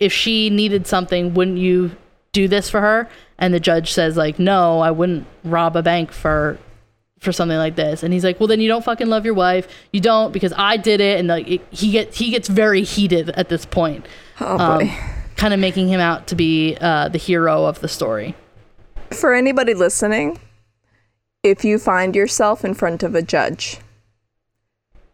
if 0.00 0.12
she 0.12 0.50
needed 0.50 0.86
something, 0.86 1.34
wouldn't 1.34 1.58
you 1.58 1.96
do 2.32 2.48
this 2.48 2.68
for 2.70 2.80
her?" 2.80 3.08
And 3.38 3.52
the 3.54 3.60
judge 3.60 3.92
says 3.92 4.16
like, 4.16 4.38
"No, 4.38 4.80
I 4.80 4.90
wouldn't 4.90 5.26
rob 5.44 5.76
a 5.76 5.82
bank 5.82 6.12
for 6.12 6.58
for 7.20 7.32
something 7.32 7.56
like 7.58 7.76
this." 7.76 8.02
And 8.02 8.12
he's 8.12 8.24
like, 8.24 8.40
"Well, 8.40 8.46
then 8.46 8.60
you 8.60 8.68
don't 8.68 8.84
fucking 8.84 9.08
love 9.08 9.24
your 9.24 9.34
wife. 9.34 9.68
You 9.92 10.00
don't 10.00 10.32
because 10.32 10.52
I 10.56 10.76
did 10.76 11.00
it." 11.00 11.18
And 11.18 11.28
like 11.28 11.48
it, 11.48 11.60
he 11.70 11.90
gets 11.92 12.18
he 12.18 12.30
gets 12.30 12.48
very 12.48 12.82
heated 12.82 13.30
at 13.30 13.48
this 13.48 13.64
point, 13.64 14.06
Oh 14.40 14.58
um, 14.58 14.78
boy. 14.86 14.94
kind 15.36 15.54
of 15.54 15.60
making 15.60 15.88
him 15.88 16.00
out 16.00 16.26
to 16.28 16.34
be 16.34 16.76
uh, 16.80 17.08
the 17.08 17.18
hero 17.18 17.64
of 17.64 17.80
the 17.80 17.88
story. 17.88 18.34
For 19.10 19.34
anybody 19.34 19.74
listening, 19.74 20.38
if 21.42 21.64
you 21.64 21.78
find 21.78 22.14
yourself 22.16 22.64
in 22.64 22.72
front 22.74 23.02
of 23.02 23.14
a 23.14 23.22
judge, 23.22 23.78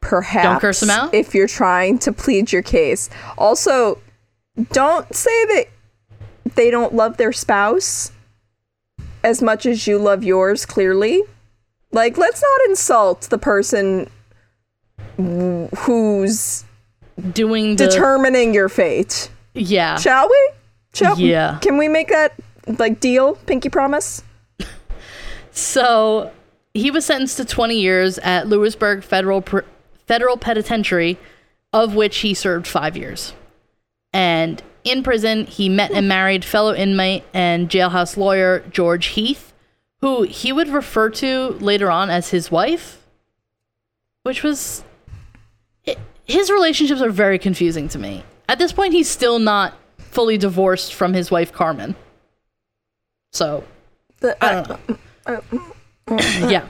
perhaps 0.00 0.60
curse 0.60 0.82
'em 0.82 0.90
out? 0.90 1.12
if 1.14 1.34
you're 1.34 1.48
trying 1.48 1.98
to 2.00 2.12
plead 2.12 2.52
your 2.52 2.62
case. 2.62 3.10
Also, 3.36 3.98
don't 4.72 5.12
say 5.14 5.44
that 5.46 5.66
they 6.54 6.70
don't 6.70 6.94
love 6.94 7.16
their 7.16 7.32
spouse 7.32 8.12
as 9.24 9.42
much 9.42 9.66
as 9.66 9.86
you 9.86 9.98
love 9.98 10.22
yours, 10.24 10.64
clearly. 10.66 11.22
Like, 11.92 12.16
let's 12.18 12.42
not 12.42 12.70
insult 12.70 13.22
the 13.22 13.38
person 13.38 14.08
wh- 15.18 15.66
who's 15.78 16.64
Doing 17.32 17.76
the 17.76 17.86
determining 17.88 18.54
your 18.54 18.68
fate. 18.68 19.30
yeah 19.54 19.96
Shall 19.96 20.28
we? 20.28 20.50
Shall 20.94 21.18
Yeah. 21.18 21.58
Can 21.60 21.76
we 21.78 21.88
make 21.88 22.08
that 22.08 22.34
like 22.78 23.00
deal? 23.00 23.34
Pinky 23.46 23.68
promise? 23.68 24.22
So 25.50 26.30
he 26.74 26.90
was 26.90 27.04
sentenced 27.04 27.38
to 27.38 27.44
20 27.44 27.80
years 27.80 28.18
at 28.18 28.46
Lewisburg 28.48 29.02
Federal 29.02 29.40
Pr- 29.42 29.60
Federal 30.06 30.36
Penitentiary, 30.36 31.18
of 31.72 31.94
which 31.94 32.18
he 32.18 32.34
served 32.34 32.66
five 32.66 32.96
years. 32.96 33.32
And 34.12 34.62
in 34.84 35.02
prison, 35.02 35.46
he 35.46 35.68
met 35.68 35.90
and 35.90 36.08
married 36.08 36.44
fellow 36.44 36.74
inmate 36.74 37.24
and 37.34 37.68
jailhouse 37.68 38.16
lawyer 38.16 38.60
George 38.70 39.06
Heath, 39.06 39.52
who 40.00 40.22
he 40.22 40.52
would 40.52 40.68
refer 40.68 41.10
to 41.10 41.48
later 41.60 41.90
on 41.90 42.10
as 42.10 42.30
his 42.30 42.50
wife, 42.50 43.04
which 44.22 44.42
was. 44.42 44.82
i- 45.86 45.96
His 46.24 46.50
relationships 46.50 47.00
are 47.00 47.10
very 47.10 47.38
confusing 47.38 47.88
to 47.88 47.98
me. 47.98 48.24
At 48.48 48.58
this 48.58 48.72
point, 48.72 48.92
he's 48.92 49.08
still 49.10 49.38
not 49.38 49.74
fully 49.98 50.38
divorced 50.38 50.94
from 50.94 51.12
his 51.14 51.30
wife, 51.30 51.52
Carmen. 51.52 51.94
So, 53.32 53.64
The- 54.20 54.42
I 54.42 54.54
uh, 54.54 54.62
don't 54.62 54.88
know. 54.88 54.98
Uh, 55.26 55.40
uh, 56.08 56.48
yeah. 56.48 56.66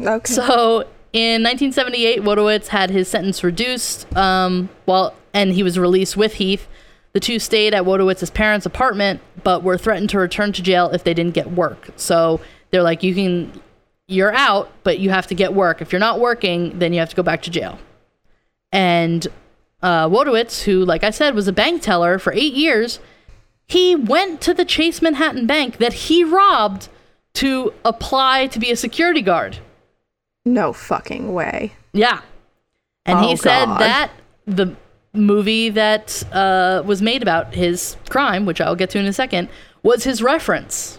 Okay. 0.00 0.32
So 0.32 0.80
in 1.12 1.42
1978, 1.42 2.22
Wojtowicz 2.22 2.68
had 2.68 2.88
his 2.90 3.08
sentence 3.08 3.44
reduced. 3.44 4.14
Um, 4.16 4.70
well, 4.86 5.14
and 5.34 5.52
he 5.52 5.62
was 5.62 5.78
released 5.78 6.16
with 6.16 6.34
Heath. 6.34 6.66
The 7.12 7.20
two 7.20 7.38
stayed 7.38 7.74
at 7.74 7.84
Wojtowicz's 7.84 8.30
parents' 8.30 8.64
apartment, 8.66 9.20
but 9.44 9.62
were 9.62 9.76
threatened 9.76 10.10
to 10.10 10.18
return 10.18 10.52
to 10.54 10.62
jail 10.62 10.88
if 10.90 11.04
they 11.04 11.12
didn't 11.14 11.34
get 11.34 11.50
work. 11.50 11.90
So 11.96 12.40
they're 12.70 12.82
like, 12.82 13.02
"You 13.02 13.14
can, 13.14 13.60
you're 14.08 14.32
out, 14.34 14.70
but 14.82 14.98
you 14.98 15.10
have 15.10 15.26
to 15.28 15.34
get 15.34 15.52
work. 15.54 15.82
If 15.82 15.92
you're 15.92 15.98
not 16.00 16.20
working, 16.20 16.78
then 16.78 16.92
you 16.92 17.00
have 17.00 17.10
to 17.10 17.16
go 17.16 17.22
back 17.22 17.42
to 17.42 17.50
jail." 17.50 17.78
And 18.72 19.26
uh, 19.82 20.08
Wojtowicz, 20.08 20.62
who, 20.62 20.84
like 20.84 21.04
I 21.04 21.10
said, 21.10 21.34
was 21.34 21.48
a 21.48 21.52
bank 21.52 21.82
teller 21.82 22.18
for 22.18 22.32
eight 22.32 22.54
years, 22.54 22.98
he 23.68 23.94
went 23.94 24.40
to 24.42 24.54
the 24.54 24.64
Chase 24.64 25.02
Manhattan 25.02 25.46
Bank 25.46 25.78
that 25.78 25.92
he 25.92 26.24
robbed 26.24 26.88
to 27.34 27.72
apply 27.84 28.46
to 28.48 28.58
be 28.58 28.70
a 28.70 28.76
security 28.76 29.22
guard. 29.22 29.58
no 30.44 30.72
fucking 30.72 31.32
way. 31.32 31.72
Yeah. 31.92 32.20
And 33.04 33.18
Oh, 33.18 33.28
he 33.28 33.36
said 33.36 33.64
God. 33.66 33.80
that 33.80 34.10
the 34.46 34.76
movie 35.14 35.68
that 35.70 36.22
uh, 36.32 36.82
was 36.84 37.02
made 37.02 37.22
about 37.22 37.54
his 37.54 37.96
crime, 38.08 38.46
which 38.46 38.60
I'll 38.60 38.76
get 38.76 38.90
to 38.90 38.98
in 38.98 39.06
a 39.06 39.12
second, 39.12 39.48
was 39.82 40.04
his 40.04 40.22
reference. 40.22 40.98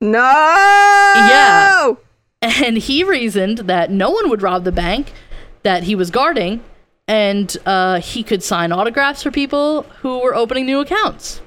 No. 0.00 0.18
Yeah. 0.18 1.92
And 2.40 2.78
he 2.78 3.02
reasoned 3.02 3.58
that 3.58 3.90
no 3.90 4.10
one 4.10 4.28
would 4.30 4.42
rob 4.42 4.64
the 4.64 4.72
bank 4.72 5.12
that 5.64 5.82
he 5.82 5.94
was 5.96 6.10
guarding, 6.10 6.62
and 7.08 7.56
uh, 7.66 8.00
he 8.00 8.22
could 8.22 8.42
sign 8.44 8.70
autographs 8.70 9.22
for 9.24 9.30
people 9.32 9.82
who 10.02 10.20
were 10.20 10.34
opening 10.34 10.64
new 10.66 10.78
accounts. 10.80 11.40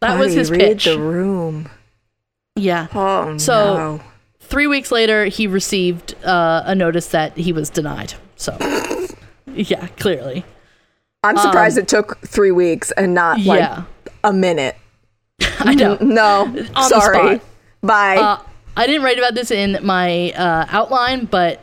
That 0.00 0.18
was 0.18 0.32
his 0.32 0.50
read 0.50 0.60
pitch. 0.60 0.84
the 0.86 0.98
room. 0.98 1.68
yeah. 2.56 2.86
Oh 2.94 3.36
So- 3.38 3.76
no. 3.76 4.00
Three 4.40 4.66
weeks 4.66 4.90
later, 4.90 5.26
he 5.26 5.46
received 5.46 6.14
uh, 6.24 6.62
a 6.64 6.74
notice 6.74 7.08
that 7.08 7.36
he 7.36 7.52
was 7.52 7.68
denied. 7.68 8.14
So, 8.36 8.56
yeah, 9.54 9.88
clearly. 9.98 10.42
I'm 11.24 11.36
surprised 11.36 11.78
it 11.78 11.88
took 11.88 12.18
three 12.26 12.52
weeks 12.52 12.90
and 12.92 13.12
not 13.14 13.40
like 13.40 13.62
Um, 13.62 13.86
yeah. 14.06 14.10
a 14.24 14.32
minute. 14.32 14.76
I 15.60 15.74
know. 15.74 15.96
No, 16.00 16.50
the 16.52 16.82
sorry. 16.82 17.40
Bye. 17.82 18.16
Uh, 18.16 18.38
I 18.76 18.86
didn't 18.86 19.02
write 19.02 19.18
about 19.18 19.34
this 19.34 19.50
in 19.50 19.78
my 19.84 20.32
uh, 20.32 20.66
outline, 20.70 21.24
but 21.24 21.60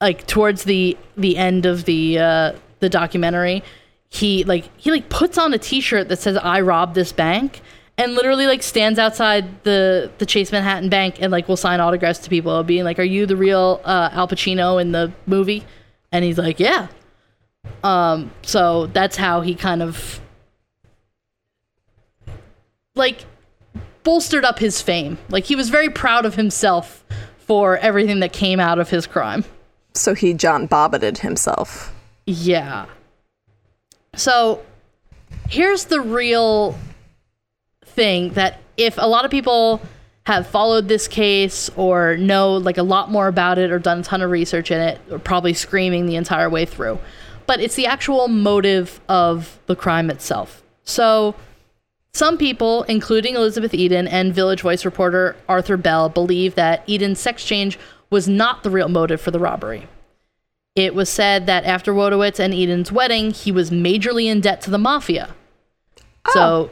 like 0.00 0.26
towards 0.26 0.64
the 0.64 0.96
the 1.16 1.36
end 1.36 1.66
of 1.66 1.84
the 1.84 2.18
uh, 2.18 2.52
the 2.80 2.88
documentary, 2.88 3.62
he 4.08 4.44
like 4.44 4.68
he 4.78 4.90
like 4.90 5.08
puts 5.10 5.36
on 5.36 5.52
a 5.52 5.58
T-shirt 5.58 6.08
that 6.08 6.18
says 6.18 6.36
"I 6.36 6.60
robbed 6.60 6.94
this 6.94 7.12
bank." 7.12 7.60
And 8.00 8.14
literally, 8.14 8.46
like, 8.46 8.62
stands 8.62 8.96
outside 8.96 9.64
the 9.64 10.08
the 10.18 10.24
Chase 10.26 10.52
Manhattan 10.52 10.88
Bank 10.88 11.20
and 11.20 11.32
like 11.32 11.48
will 11.48 11.56
sign 11.56 11.80
autographs 11.80 12.20
to 12.20 12.30
people, 12.30 12.62
being 12.62 12.84
like, 12.84 12.98
"Are 13.00 13.02
you 13.04 13.26
the 13.26 13.36
real 13.36 13.80
uh, 13.84 14.10
Al 14.12 14.28
Pacino 14.28 14.80
in 14.80 14.92
the 14.92 15.12
movie?" 15.26 15.64
And 16.12 16.24
he's 16.24 16.38
like, 16.38 16.60
"Yeah." 16.60 16.86
Um, 17.82 18.30
so 18.42 18.86
that's 18.86 19.16
how 19.16 19.40
he 19.40 19.54
kind 19.54 19.82
of 19.82 20.20
like 22.94 23.24
bolstered 24.02 24.44
up 24.44 24.58
his 24.58 24.82
fame. 24.82 25.18
Like 25.28 25.44
he 25.44 25.56
was 25.56 25.68
very 25.68 25.88
proud 25.88 26.26
of 26.26 26.34
himself 26.34 27.04
for 27.38 27.78
everything 27.78 28.20
that 28.20 28.32
came 28.32 28.60
out 28.60 28.78
of 28.78 28.90
his 28.90 29.06
crime. 29.06 29.44
So 29.94 30.14
he 30.14 30.34
John 30.34 30.66
Bobbited 30.66 31.18
himself. 31.18 31.94
Yeah. 32.26 32.86
So 34.14 34.62
here's 35.48 35.86
the 35.86 36.00
real 36.00 36.76
thing 37.84 38.30
that 38.30 38.60
if 38.76 38.96
a 38.98 39.06
lot 39.06 39.24
of 39.24 39.30
people 39.30 39.80
have 40.24 40.46
followed 40.46 40.88
this 40.88 41.08
case 41.08 41.70
or 41.74 42.16
know 42.18 42.58
like 42.58 42.76
a 42.76 42.82
lot 42.82 43.10
more 43.10 43.28
about 43.28 43.56
it 43.58 43.70
or 43.70 43.78
done 43.78 44.00
a 44.00 44.02
ton 44.02 44.20
of 44.20 44.30
research 44.30 44.70
in 44.70 44.78
it, 44.78 45.00
are 45.10 45.18
probably 45.18 45.54
screaming 45.54 46.06
the 46.06 46.16
entire 46.16 46.50
way 46.50 46.64
through. 46.66 46.98
But 47.48 47.60
it's 47.60 47.74
the 47.74 47.86
actual 47.86 48.28
motive 48.28 49.00
of 49.08 49.58
the 49.66 49.74
crime 49.74 50.10
itself. 50.10 50.62
So 50.84 51.34
some 52.12 52.38
people, 52.38 52.84
including 52.84 53.34
Elizabeth 53.34 53.74
Eden 53.74 54.06
and 54.06 54.34
Village 54.34 54.60
Voice 54.60 54.84
reporter 54.84 55.34
Arthur 55.48 55.76
Bell, 55.76 56.08
believe 56.08 56.54
that 56.54 56.88
Eden's 56.88 57.18
sex 57.18 57.44
change 57.44 57.78
was 58.10 58.28
not 58.28 58.62
the 58.62 58.70
real 58.70 58.88
motive 58.88 59.20
for 59.20 59.30
the 59.30 59.38
robbery. 59.38 59.88
It 60.76 60.94
was 60.94 61.08
said 61.08 61.46
that 61.46 61.64
after 61.64 61.92
Wojtowicz 61.92 62.38
and 62.38 62.54
Eden's 62.54 62.92
wedding, 62.92 63.32
he 63.32 63.50
was 63.50 63.70
majorly 63.70 64.26
in 64.26 64.40
debt 64.40 64.60
to 64.62 64.70
the 64.70 64.78
mafia. 64.78 65.34
Oh. 66.26 66.30
So 66.32 66.70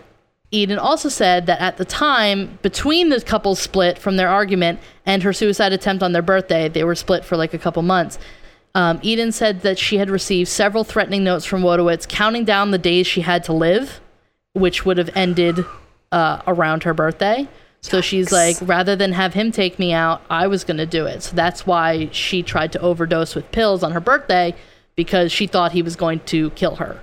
Eden 0.51 0.79
also 0.79 1.09
said 1.09 1.47
that 1.47 1.61
at 1.61 1.77
the 1.77 1.85
time 1.85 2.59
between 2.63 3.09
the 3.09 3.21
couple's 3.21 3.61
split 3.61 3.99
from 3.99 4.17
their 4.17 4.29
argument 4.29 4.79
and 5.05 5.23
her 5.23 5.33
suicide 5.33 5.73
attempt 5.73 6.03
on 6.03 6.13
their 6.13 6.23
birthday, 6.23 6.69
they 6.69 6.85
were 6.85 6.95
split 6.95 7.25
for 7.25 7.37
like 7.37 7.53
a 7.53 7.59
couple 7.59 7.83
months. 7.83 8.19
Um, 8.77 9.01
Eden 9.01 9.33
said 9.33 9.63
that 9.63 9.79
she 9.79 9.97
had 9.97 10.11
received 10.11 10.51
several 10.51 10.85
threatening 10.85 11.25
notes 11.25 11.47
from 11.47 11.63
Wojtowicz, 11.63 12.07
counting 12.09 12.45
down 12.45 12.73
the 12.73 12.79
days 12.79 13.07
she 13.07 13.23
had 13.23 13.43
to 13.45 13.55
live, 13.55 14.01
which 14.53 14.85
would 14.85 14.99
have 14.99 15.09
ended 15.17 15.65
uh, 16.13 16.43
around 16.47 16.83
her 16.83 16.93
birthday. 16.93 17.49
So 17.81 18.03
she's 18.03 18.31
like, 18.31 18.59
rather 18.61 18.95
than 18.95 19.13
have 19.13 19.33
him 19.33 19.51
take 19.51 19.79
me 19.79 19.95
out, 19.95 20.21
I 20.29 20.47
was 20.47 20.63
going 20.63 20.77
to 20.77 20.85
do 20.85 21.07
it. 21.07 21.23
So 21.23 21.35
that's 21.35 21.67
why 21.67 22.11
she 22.13 22.43
tried 22.43 22.71
to 22.73 22.81
overdose 22.81 23.35
with 23.35 23.51
pills 23.51 23.83
on 23.83 23.93
her 23.93 24.01
birthday 24.01 24.55
because 24.95 25.33
she 25.33 25.47
thought 25.47 25.73
he 25.73 25.81
was 25.81 25.97
going 25.97 26.21
to 26.27 26.51
kill 26.51 26.77
her. 26.77 27.01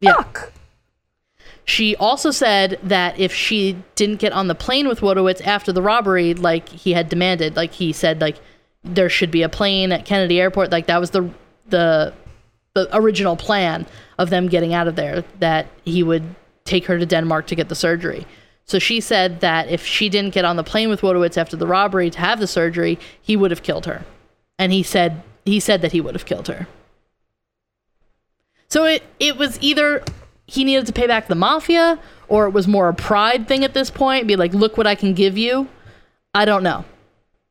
Yeah. 0.00 0.12
Fuck. 0.12 0.52
She 1.64 1.96
also 1.96 2.30
said 2.30 2.78
that 2.84 3.18
if 3.18 3.34
she 3.34 3.82
didn't 3.96 4.20
get 4.20 4.32
on 4.32 4.46
the 4.46 4.54
plane 4.54 4.86
with 4.86 5.00
Wojtowicz 5.00 5.44
after 5.44 5.72
the 5.72 5.82
robbery, 5.82 6.32
like 6.32 6.68
he 6.68 6.92
had 6.92 7.08
demanded, 7.08 7.56
like 7.56 7.72
he 7.72 7.92
said, 7.92 8.20
like 8.20 8.36
there 8.94 9.08
should 9.08 9.30
be 9.30 9.42
a 9.42 9.48
plane 9.48 9.92
at 9.92 10.04
Kennedy 10.04 10.40
Airport, 10.40 10.70
like 10.70 10.86
that 10.86 11.00
was 11.00 11.10
the 11.10 11.30
the 11.68 12.12
the 12.74 12.88
original 12.94 13.36
plan 13.36 13.86
of 14.18 14.30
them 14.30 14.48
getting 14.48 14.74
out 14.74 14.86
of 14.86 14.96
there, 14.96 15.24
that 15.38 15.66
he 15.84 16.02
would 16.02 16.22
take 16.64 16.86
her 16.86 16.98
to 16.98 17.06
Denmark 17.06 17.46
to 17.46 17.54
get 17.54 17.68
the 17.68 17.74
surgery. 17.74 18.26
So 18.66 18.78
she 18.78 19.00
said 19.00 19.40
that 19.40 19.68
if 19.68 19.86
she 19.86 20.08
didn't 20.08 20.34
get 20.34 20.44
on 20.44 20.56
the 20.56 20.64
plane 20.64 20.88
with 20.88 21.00
Wojtowicz 21.00 21.38
after 21.38 21.56
the 21.56 21.66
robbery 21.66 22.10
to 22.10 22.18
have 22.18 22.40
the 22.40 22.46
surgery, 22.46 22.98
he 23.22 23.36
would 23.36 23.50
have 23.50 23.62
killed 23.62 23.86
her. 23.86 24.04
And 24.58 24.72
he 24.72 24.82
said 24.82 25.22
he 25.44 25.60
said 25.60 25.82
that 25.82 25.92
he 25.92 26.00
would 26.00 26.14
have 26.14 26.26
killed 26.26 26.48
her. 26.48 26.66
So 28.68 28.84
it 28.84 29.02
it 29.20 29.36
was 29.36 29.58
either 29.62 30.02
he 30.46 30.64
needed 30.64 30.86
to 30.86 30.92
pay 30.92 31.06
back 31.06 31.28
the 31.28 31.34
mafia 31.34 31.98
or 32.28 32.46
it 32.46 32.50
was 32.50 32.66
more 32.66 32.88
a 32.88 32.94
pride 32.94 33.46
thing 33.46 33.64
at 33.64 33.74
this 33.74 33.90
point, 33.90 34.26
be 34.26 34.36
like, 34.36 34.52
look 34.52 34.76
what 34.76 34.86
I 34.86 34.94
can 34.94 35.14
give 35.14 35.38
you. 35.38 35.68
I 36.34 36.44
don't 36.44 36.62
know. 36.62 36.84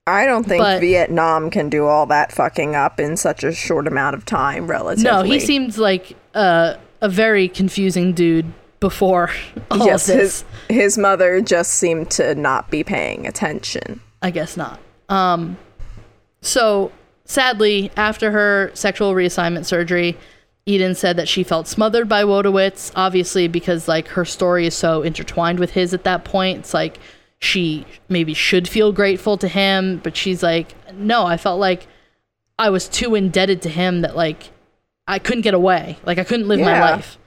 I 0.08 0.26
don't 0.26 0.43
think 0.43 0.62
But- 0.62 0.82
Vietnam 0.82 1.49
can 1.49 1.70
do 1.70 1.86
all 1.88 2.06
that 2.08 2.32
fucking 2.32 2.76
up 2.76 2.99
in 2.99 3.18
such 3.18 3.43
a 3.43 3.51
short 3.51 3.88
amount 3.88 4.16
of 4.16 4.24
time, 4.26 4.68
relatively. 4.68 5.10
No, 5.10 5.24
he 5.24 5.39
seemed 5.39 5.78
like 5.78 6.16
uh, 6.36 6.76
a 7.01 7.10
very 7.10 7.47
confusing 7.47 8.14
dude 8.14 8.51
before 8.80 9.32
all 9.72 9.86
yes, 9.86 10.08
of 10.08 10.18
this. 10.18 10.45
his 10.68 10.78
his 10.78 10.97
mother 10.97 11.41
just 11.41 11.74
seemed 11.74 12.12
to 12.12 12.36
not 12.36 12.70
be 12.70 12.84
paying 12.84 13.26
attention. 13.26 13.99
I 14.22 14.30
guess 14.30 14.56
not. 14.56 14.80
Um, 15.10 15.58
so 16.41 16.91
sadly, 17.26 17.91
after 17.97 18.30
her 18.32 18.70
sexual 18.76 19.14
reassignment 19.16 19.66
surgery, 19.66 20.18
Eden 20.68 20.93
said 20.93 21.18
that 21.18 21.28
she 21.28 21.43
felt 21.43 21.68
smothered 21.68 22.08
by 22.08 22.24
Wojtowicz, 22.24 22.91
obviously 22.95 23.47
because 23.47 23.88
like 23.88 24.08
her 24.10 24.26
story 24.26 24.68
is 24.68 24.76
so 24.76 25.01
intertwined 25.01 25.58
with 25.60 25.72
his 25.72 25.93
at 25.95 26.03
that 26.03 26.26
point. 26.26 26.60
It's 26.60 26.74
like 26.74 26.99
she 27.39 27.86
maybe 28.09 28.33
should 28.33 28.67
feel 28.67 28.91
grateful 28.91 29.38
to 29.38 29.47
him, 29.47 29.99
but 30.03 30.15
she's 30.17 30.41
like, 30.41 30.73
no, 30.93 31.25
I 31.25 31.38
felt 31.38 31.59
like 31.59 31.88
I 32.57 32.69
was 32.69 32.88
too 32.88 33.15
indebted 33.15 33.61
to 33.63 33.69
him 33.69 34.01
that 34.01 34.15
like 34.15 34.51
I 35.07 35.19
couldn't 35.19 35.41
get 35.41 35.53
away. 35.53 35.97
Like 36.05 36.17
I 36.17 36.23
couldn't 36.23 36.47
live 36.47 36.59
my 36.59 36.79
life. 36.79 37.17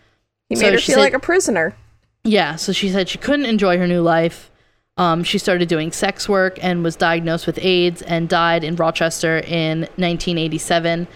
He 0.49 0.57
So 0.57 0.63
made 0.63 0.73
her 0.75 0.81
feel 0.81 0.97
said- 0.97 1.01
like 1.03 1.15
a 1.15 1.19
prisoner. 1.21 1.77
Yeah, 2.25 2.57
so 2.57 2.73
she 2.73 2.91
said 2.91 3.09
she 3.09 3.19
couldn't 3.19 3.47
enjoy 3.47 3.79
her 3.79 3.87
new 3.87 4.03
life. 4.03 4.51
Um, 4.97 5.23
she 5.23 5.39
started 5.39 5.69
doing 5.69 5.93
sex 5.93 6.29
work 6.29 6.59
and 6.63 6.83
was 6.83 6.97
diagnosed 6.97 7.47
with 7.47 7.59
AIDS 7.63 8.03
and 8.03 8.29
died 8.29 8.65
in 8.65 8.75
Rochester 8.75 9.39
in 9.39 9.83
1987. 9.97 11.07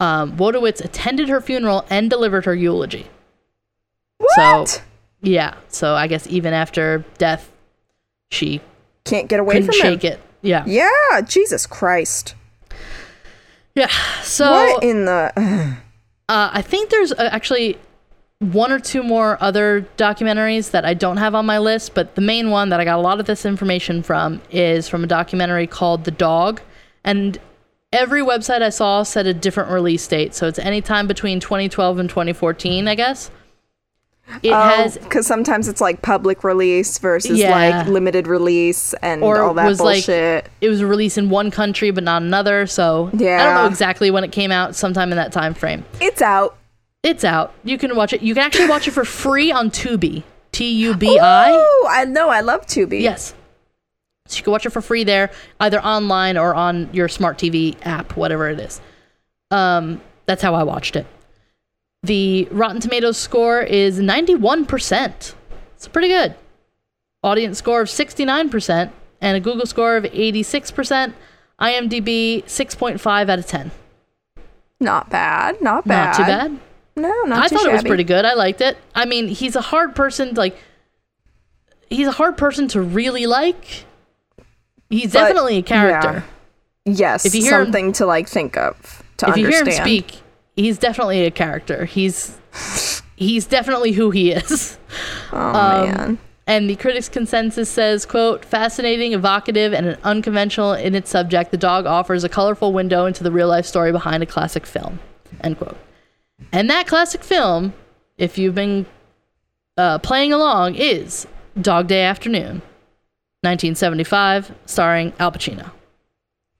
Um, 0.00 0.36
Wojtowicz 0.36 0.84
attended 0.84 1.28
her 1.28 1.40
funeral 1.40 1.86
and 1.88 2.10
delivered 2.10 2.44
her 2.46 2.54
eulogy. 2.54 3.06
What? 4.18 4.68
So, 4.68 4.80
yeah, 5.22 5.54
so 5.68 5.94
I 5.94 6.06
guess 6.08 6.26
even 6.26 6.52
after 6.52 7.04
death, 7.18 7.50
she 8.30 8.60
Can't 9.04 9.28
get 9.28 9.40
away 9.40 9.54
couldn't 9.54 9.66
from 9.66 9.74
shake 9.74 10.02
him. 10.02 10.12
it. 10.14 10.20
Yeah. 10.42 10.64
Yeah, 10.66 11.20
Jesus 11.22 11.66
Christ. 11.66 12.34
Yeah. 13.74 13.88
So 14.22 14.50
what 14.50 14.82
in 14.82 15.04
the? 15.04 15.76
Uh, 16.28 16.50
I 16.54 16.60
think 16.60 16.90
there's 16.90 17.12
uh, 17.12 17.28
actually 17.30 17.78
one 18.40 18.72
or 18.72 18.80
two 18.80 19.04
more 19.04 19.38
other 19.40 19.86
documentaries 19.96 20.72
that 20.72 20.84
I 20.84 20.92
don't 20.92 21.18
have 21.18 21.36
on 21.36 21.46
my 21.46 21.58
list, 21.58 21.94
but 21.94 22.16
the 22.16 22.20
main 22.20 22.50
one 22.50 22.70
that 22.70 22.80
I 22.80 22.84
got 22.84 22.98
a 22.98 23.00
lot 23.00 23.20
of 23.20 23.26
this 23.26 23.46
information 23.46 24.02
from 24.02 24.42
is 24.50 24.88
from 24.88 25.04
a 25.04 25.06
documentary 25.06 25.68
called 25.68 26.02
The 26.04 26.10
Dog. 26.10 26.60
And 27.04 27.38
every 27.92 28.22
website 28.22 28.60
I 28.60 28.70
saw 28.70 29.04
said 29.04 29.28
a 29.28 29.32
different 29.34 29.70
release 29.70 30.04
date. 30.08 30.34
So 30.34 30.48
it's 30.48 30.58
anytime 30.58 31.06
between 31.06 31.38
2012 31.38 32.00
and 32.00 32.08
2014, 32.10 32.88
I 32.88 32.96
guess. 32.96 33.30
It 34.42 34.52
has, 34.52 34.98
because 34.98 35.26
Oh, 35.26 35.28
sometimes 35.34 35.68
it's 35.68 35.80
like 35.80 36.02
public 36.02 36.42
release 36.44 36.98
versus 36.98 37.38
Yeah. 37.38 37.50
like 37.50 37.86
limited 37.86 38.26
release 38.26 38.92
and 39.02 39.22
Or 39.22 39.40
all 39.40 39.54
that 39.54 39.66
was, 39.66 39.80
like, 39.80 40.04
bullshit. 40.06 40.48
it 40.60 40.68
was 40.68 40.82
released 40.82 41.16
in 41.16 41.30
one 41.30 41.50
country 41.50 41.90
but 41.92 42.02
not 42.04 42.22
another. 42.22 42.66
So 42.66 43.10
yeah. 43.12 43.40
I 43.40 43.44
don't 43.44 43.54
know 43.54 43.66
exactly 43.66 44.10
when 44.10 44.24
it 44.24 44.32
came 44.32 44.50
out, 44.50 44.74
sometime 44.74 45.10
in 45.12 45.16
that 45.16 45.32
time 45.32 45.54
frame. 45.54 45.84
it's 46.00 46.20
out. 46.20 46.56
It's 47.02 47.22
out. 47.24 47.54
You 47.62 47.78
can 47.78 47.94
watch 47.94 48.12
it. 48.12 48.20
You 48.22 48.34
can 48.34 48.42
actually 48.42 48.68
watch 48.68 48.88
it 48.88 48.90
for 48.90 49.04
free 49.04 49.52
on 49.52 49.70
Tubi. 49.70 50.24
T 50.50 50.70
U 50.72 50.94
B 50.96 51.18
I. 51.20 51.50
Oh, 51.52 51.88
I 51.90 52.04
know. 52.04 52.28
I 52.28 52.40
love 52.40 52.66
Tubi. 52.66 53.00
Yes. 53.00 53.32
So 54.26 54.38
you 54.38 54.42
can 54.42 54.50
watch 54.50 54.66
it 54.66 54.70
for 54.70 54.80
free 54.80 55.04
there, 55.04 55.30
either 55.60 55.80
online 55.80 56.36
or 56.36 56.52
on 56.52 56.88
your 56.92 57.08
smart 57.08 57.38
TV 57.38 57.76
app, 57.82 58.16
whatever 58.16 58.48
it 58.50 58.58
is. 58.58 58.80
Um, 59.52 60.00
that's 60.24 60.42
how 60.42 60.54
I 60.54 60.64
watched 60.64 60.96
it. 60.96 61.06
The 62.06 62.46
Rotten 62.52 62.80
Tomatoes 62.80 63.16
score 63.16 63.60
is 63.60 63.98
91%. 63.98 65.34
It's 65.74 65.88
pretty 65.88 66.08
good. 66.08 66.34
Audience 67.24 67.58
score 67.58 67.80
of 67.82 67.88
69% 67.88 68.90
and 69.20 69.36
a 69.36 69.40
Google 69.40 69.66
score 69.66 69.96
of 69.96 70.04
86%. 70.04 71.14
IMDb 71.60 72.44
6.5 72.44 73.28
out 73.28 73.38
of 73.38 73.46
10. 73.46 73.70
Not 74.78 75.10
bad. 75.10 75.60
Not 75.60 75.86
bad. 75.86 76.06
Not 76.06 76.16
too 76.16 76.22
bad. 76.22 76.58
No, 76.96 77.08
not 77.08 77.24
too 77.24 77.28
bad. 77.28 77.42
I 77.42 77.48
thought 77.48 77.66
it 77.66 77.72
was 77.72 77.82
pretty 77.82 78.04
good. 78.04 78.24
I 78.24 78.34
liked 78.34 78.60
it. 78.60 78.76
I 78.94 79.04
mean, 79.04 79.26
he's 79.28 79.56
a 79.56 79.60
hard 79.60 79.96
person 79.96 80.34
to, 80.34 80.40
like 80.40 80.56
he's 81.90 82.06
a 82.06 82.12
hard 82.12 82.36
person 82.36 82.68
to 82.68 82.80
really 82.80 83.26
like. 83.26 83.84
He's 84.90 85.12
But, 85.12 85.20
definitely 85.28 85.56
a 85.58 85.62
character. 85.62 86.24
Yes, 86.84 87.24
If 87.26 87.34
you 87.34 87.42
hear 87.42 87.58
him- 87.58 87.66
something 87.66 87.92
to 87.94 88.06
like 88.06 88.28
think 88.28 88.56
of 88.56 89.02
to 89.16 89.30
If 89.30 89.36
you 89.38 89.48
hear 89.48 89.58
understand. 89.58 89.88
him 89.90 90.02
speak, 90.04 90.22
he's 90.56 90.78
definitely 90.78 91.24
a 91.24 91.30
character. 91.30 91.84
He's 91.84 92.38
he's 93.16 93.46
definitely 93.46 93.92
who 93.92 94.10
he 94.10 94.32
is. 94.32 94.78
Oh 95.32 95.36
Um, 95.38 95.90
man. 95.90 96.18
And 96.46 96.70
the 96.70 96.76
critics' 96.76 97.08
consensus 97.08 97.68
says, 97.68 98.06
quote, 98.06 98.44
fascinating, 98.44 99.12
evocative, 99.12 99.72
and 99.74 99.98
unconventional 100.04 100.72
in 100.74 100.94
its 100.94 101.10
subject, 101.10 101.50
the 101.50 101.56
dog 101.56 101.86
offers 101.86 102.22
a 102.22 102.28
colorful 102.28 102.72
window 102.72 103.04
into 103.06 103.24
the 103.24 103.32
real 103.32 103.48
life 103.48 103.66
story 103.66 103.90
behind 103.90 104.22
a 104.22 104.26
classic 104.26 104.64
film. 104.64 105.00
End 105.40 105.58
quote. 105.58 105.76
And 106.52 106.70
that 106.70 106.86
classic 106.86 107.24
film, 107.24 107.72
if 108.16 108.38
you've 108.38 108.54
been 108.54 108.86
uh, 109.76 109.98
playing 109.98 110.32
along, 110.32 110.76
is 110.76 111.26
Dog 111.60 111.88
Day 111.88 112.02
Afternoon, 112.04 112.62
1975, 113.42 114.54
starring 114.66 115.12
Al 115.18 115.32
Pacino. 115.32 115.70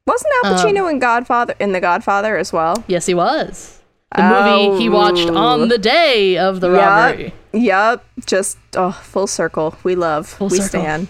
Wasn't 0.07 0.33
Al 0.45 0.53
um, 0.53 0.59
Pacino 0.59 0.91
in 0.91 0.99
Godfather 0.99 1.55
in 1.61 1.71
The 1.73 1.81
Godfather 1.81 2.37
as 2.37 2.53
well? 2.53 2.83
Yes, 2.89 3.07
he 3.07 3.15
was. 3.15 3.81
The 4.15 4.23
movie 4.23 4.81
he 4.83 4.89
watched 4.89 5.29
on 5.31 5.69
the 5.69 5.79
day 5.79 6.39
of 6.39 6.61
the 6.61 6.71
robbery. 6.71 7.35
Yup. 7.53 8.05
Yup. 8.05 8.05
Just 8.27 8.57
oh, 8.77 8.93
full 8.93 9.27
circle. 9.27 9.77
We 9.83 9.95
love. 9.95 10.41
we 10.41 10.49
circle. 10.51 10.67
stand. 10.69 11.09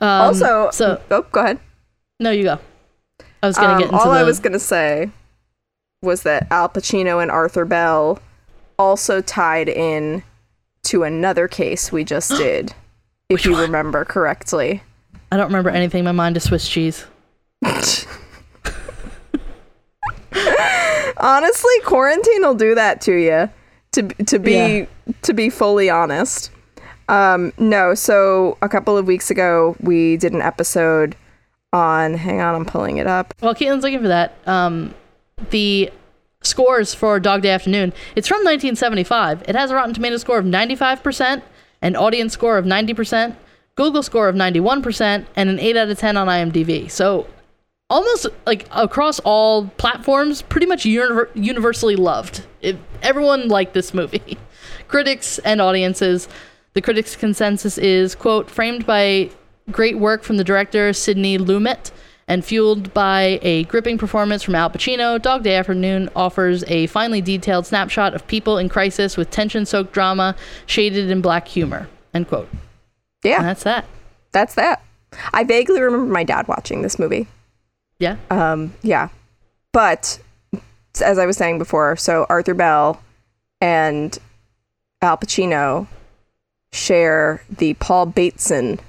Um, 0.00 0.08
Also, 0.08 0.70
so 0.72 1.00
oh, 1.10 1.22
go 1.32 1.40
ahead. 1.40 1.58
no, 2.20 2.30
you 2.30 2.42
go. 2.44 2.58
I 3.42 3.46
was 3.46 3.56
gonna 3.56 3.72
Um, 3.74 3.78
get 3.78 3.86
into 3.90 3.98
all 3.98 4.10
the. 4.10 4.18
I 4.18 4.22
was 4.22 4.38
gonna 4.38 4.58
say 4.58 5.10
was 6.02 6.22
that 6.22 6.46
Al 6.50 6.68
Pacino 6.68 7.20
and 7.22 7.30
Arthur 7.30 7.64
Bell 7.64 8.18
also 8.78 9.20
tied 9.20 9.68
in 9.68 10.22
to 10.84 11.02
another 11.02 11.48
case 11.48 11.90
we 11.92 12.04
just 12.04 12.30
did, 12.36 12.70
if 13.28 13.36
Which 13.36 13.44
you 13.46 13.52
one? 13.52 13.62
remember 13.62 14.04
correctly. 14.04 14.82
I 15.32 15.36
don't 15.36 15.46
remember 15.46 15.70
anything. 15.70 16.04
My 16.04 16.12
mind 16.12 16.36
is 16.36 16.44
Swiss 16.44 16.68
cheese. 16.68 17.06
Honestly, 21.18 21.72
quarantine 21.84 22.42
will 22.42 22.54
do 22.54 22.74
that 22.74 23.00
to 23.02 23.12
you. 23.12 23.48
To 23.92 24.02
to 24.26 24.38
be 24.38 24.52
Yeah. 24.52 24.84
to 25.22 25.32
be 25.34 25.50
fully 25.50 25.90
honest. 25.90 26.50
Um, 27.08 27.52
no, 27.58 27.94
so 27.94 28.56
a 28.62 28.68
couple 28.68 28.96
of 28.96 29.06
weeks 29.06 29.30
ago 29.30 29.76
we 29.80 30.16
did 30.16 30.32
an 30.32 30.40
episode 30.42 31.16
on. 31.72 32.14
Hang 32.14 32.40
on, 32.40 32.54
I'm 32.54 32.64
pulling 32.64 32.98
it 32.98 33.06
up. 33.08 33.34
While 33.40 33.54
Caitlin's 33.54 33.82
looking 33.82 34.00
for 34.00 34.08
that, 34.08 34.34
um, 34.46 34.94
the 35.50 35.90
scores 36.42 36.94
for 36.94 37.18
Dog 37.18 37.42
Day 37.42 37.50
Afternoon. 37.50 37.92
It's 38.14 38.28
from 38.28 38.38
1975. 38.44 39.42
It 39.48 39.54
has 39.56 39.70
a 39.70 39.74
Rotten 39.74 39.92
Tomato 39.92 40.16
score 40.18 40.38
of 40.38 40.44
95%, 40.44 41.42
an 41.82 41.96
audience 41.96 42.32
score 42.32 42.56
of 42.58 42.64
90%, 42.64 43.34
Google 43.74 44.02
score 44.02 44.28
of 44.28 44.36
91%, 44.36 45.26
and 45.36 45.50
an 45.50 45.58
8 45.58 45.76
out 45.76 45.88
of 45.90 45.98
10 45.98 46.16
on 46.16 46.28
IMDb. 46.28 46.90
So 46.90 47.26
almost 47.90 48.26
like 48.46 48.66
across 48.70 49.18
all 49.20 49.66
platforms, 49.76 50.40
pretty 50.42 50.66
much 50.66 50.84
univer- 50.84 51.28
universally 51.34 51.96
loved. 51.96 52.46
It, 52.62 52.78
everyone 53.02 53.48
liked 53.48 53.74
this 53.74 53.92
movie. 53.92 54.38
critics 54.88 55.38
and 55.40 55.60
audiences. 55.60 56.28
The 56.74 56.80
critics' 56.80 57.16
consensus 57.16 57.76
is, 57.78 58.14
quote, 58.14 58.48
framed 58.50 58.86
by 58.86 59.30
great 59.70 59.98
work 59.98 60.22
from 60.22 60.36
the 60.36 60.44
director 60.44 60.92
Sidney 60.92 61.36
Lumet 61.36 61.90
and 62.28 62.44
fueled 62.44 62.94
by 62.94 63.40
a 63.42 63.64
gripping 63.64 63.98
performance 63.98 64.44
from 64.44 64.54
Al 64.54 64.70
Pacino, 64.70 65.20
Dog 65.20 65.42
Day 65.42 65.56
Afternoon 65.56 66.08
offers 66.14 66.62
a 66.68 66.86
finely 66.86 67.20
detailed 67.20 67.66
snapshot 67.66 68.14
of 68.14 68.24
people 68.28 68.56
in 68.56 68.68
crisis 68.68 69.16
with 69.16 69.30
tension-soaked 69.30 69.92
drama 69.92 70.36
shaded 70.66 71.10
in 71.10 71.20
black 71.20 71.48
humor, 71.48 71.88
end 72.14 72.28
quote. 72.28 72.48
Yeah, 73.24 73.38
And 73.38 73.46
that's 73.46 73.64
that. 73.64 73.84
that's 74.30 74.54
that. 74.54 74.80
I 75.32 75.42
vaguely 75.42 75.80
remember 75.80 76.06
my 76.12 76.22
dad 76.22 76.46
watching 76.46 76.82
this 76.82 77.00
movie. 77.00 77.26
Yeah. 78.00 78.16
Um, 78.30 78.74
yeah. 78.82 79.10
But 79.72 80.18
as 81.00 81.18
I 81.18 81.26
was 81.26 81.36
saying 81.36 81.58
before, 81.58 81.94
so 81.96 82.26
Arthur 82.28 82.54
Bell 82.54 83.00
and 83.60 84.18
Al 85.02 85.16
Pacino 85.16 85.86
share 86.72 87.42
the 87.48 87.74
Paul 87.74 88.06
Bateson 88.06 88.80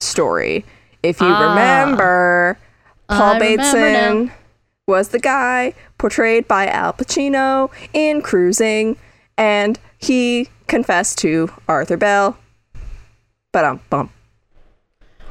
story. 0.00 0.64
If 1.02 1.20
you 1.20 1.28
Ah. 1.28 1.50
remember, 1.50 2.58
Paul 3.08 3.22
I 3.22 3.38
remember 3.38 3.56
Bateson 3.62 4.32
was 4.86 5.08
the 5.08 5.18
guy 5.20 5.72
portrayed 5.98 6.46
by 6.46 6.66
Al 6.66 6.92
Pacino 6.92 7.70
in 7.92 8.20
Cruising, 8.20 8.96
and 9.38 9.78
he 9.98 10.48
confessed 10.66 11.18
to 11.18 11.50
Arthur 11.68 11.96
Bell. 11.96 12.36
But 13.52 13.64
um, 13.64 13.80
bump. 13.90 14.10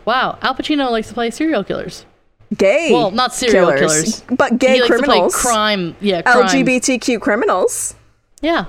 Wow, 0.06 0.38
Al 0.42 0.56
Pacino 0.56 0.90
likes 0.90 1.10
to 1.10 1.14
play 1.14 1.30
serial 1.32 1.64
killers. 1.64 2.06
Gay. 2.58 2.90
Well, 2.92 3.12
not 3.12 3.34
serial 3.34 3.72
killers. 3.74 4.22
but 4.30 4.60
gay 4.60 4.76
he 4.80 4.88
criminals. 4.88 5.36
crime. 5.36 5.96
Yeah, 6.00 6.22
crime. 6.22 6.46
LGBTQ 6.48 7.20
criminals. 7.22 7.96
Yeah. 8.42 8.66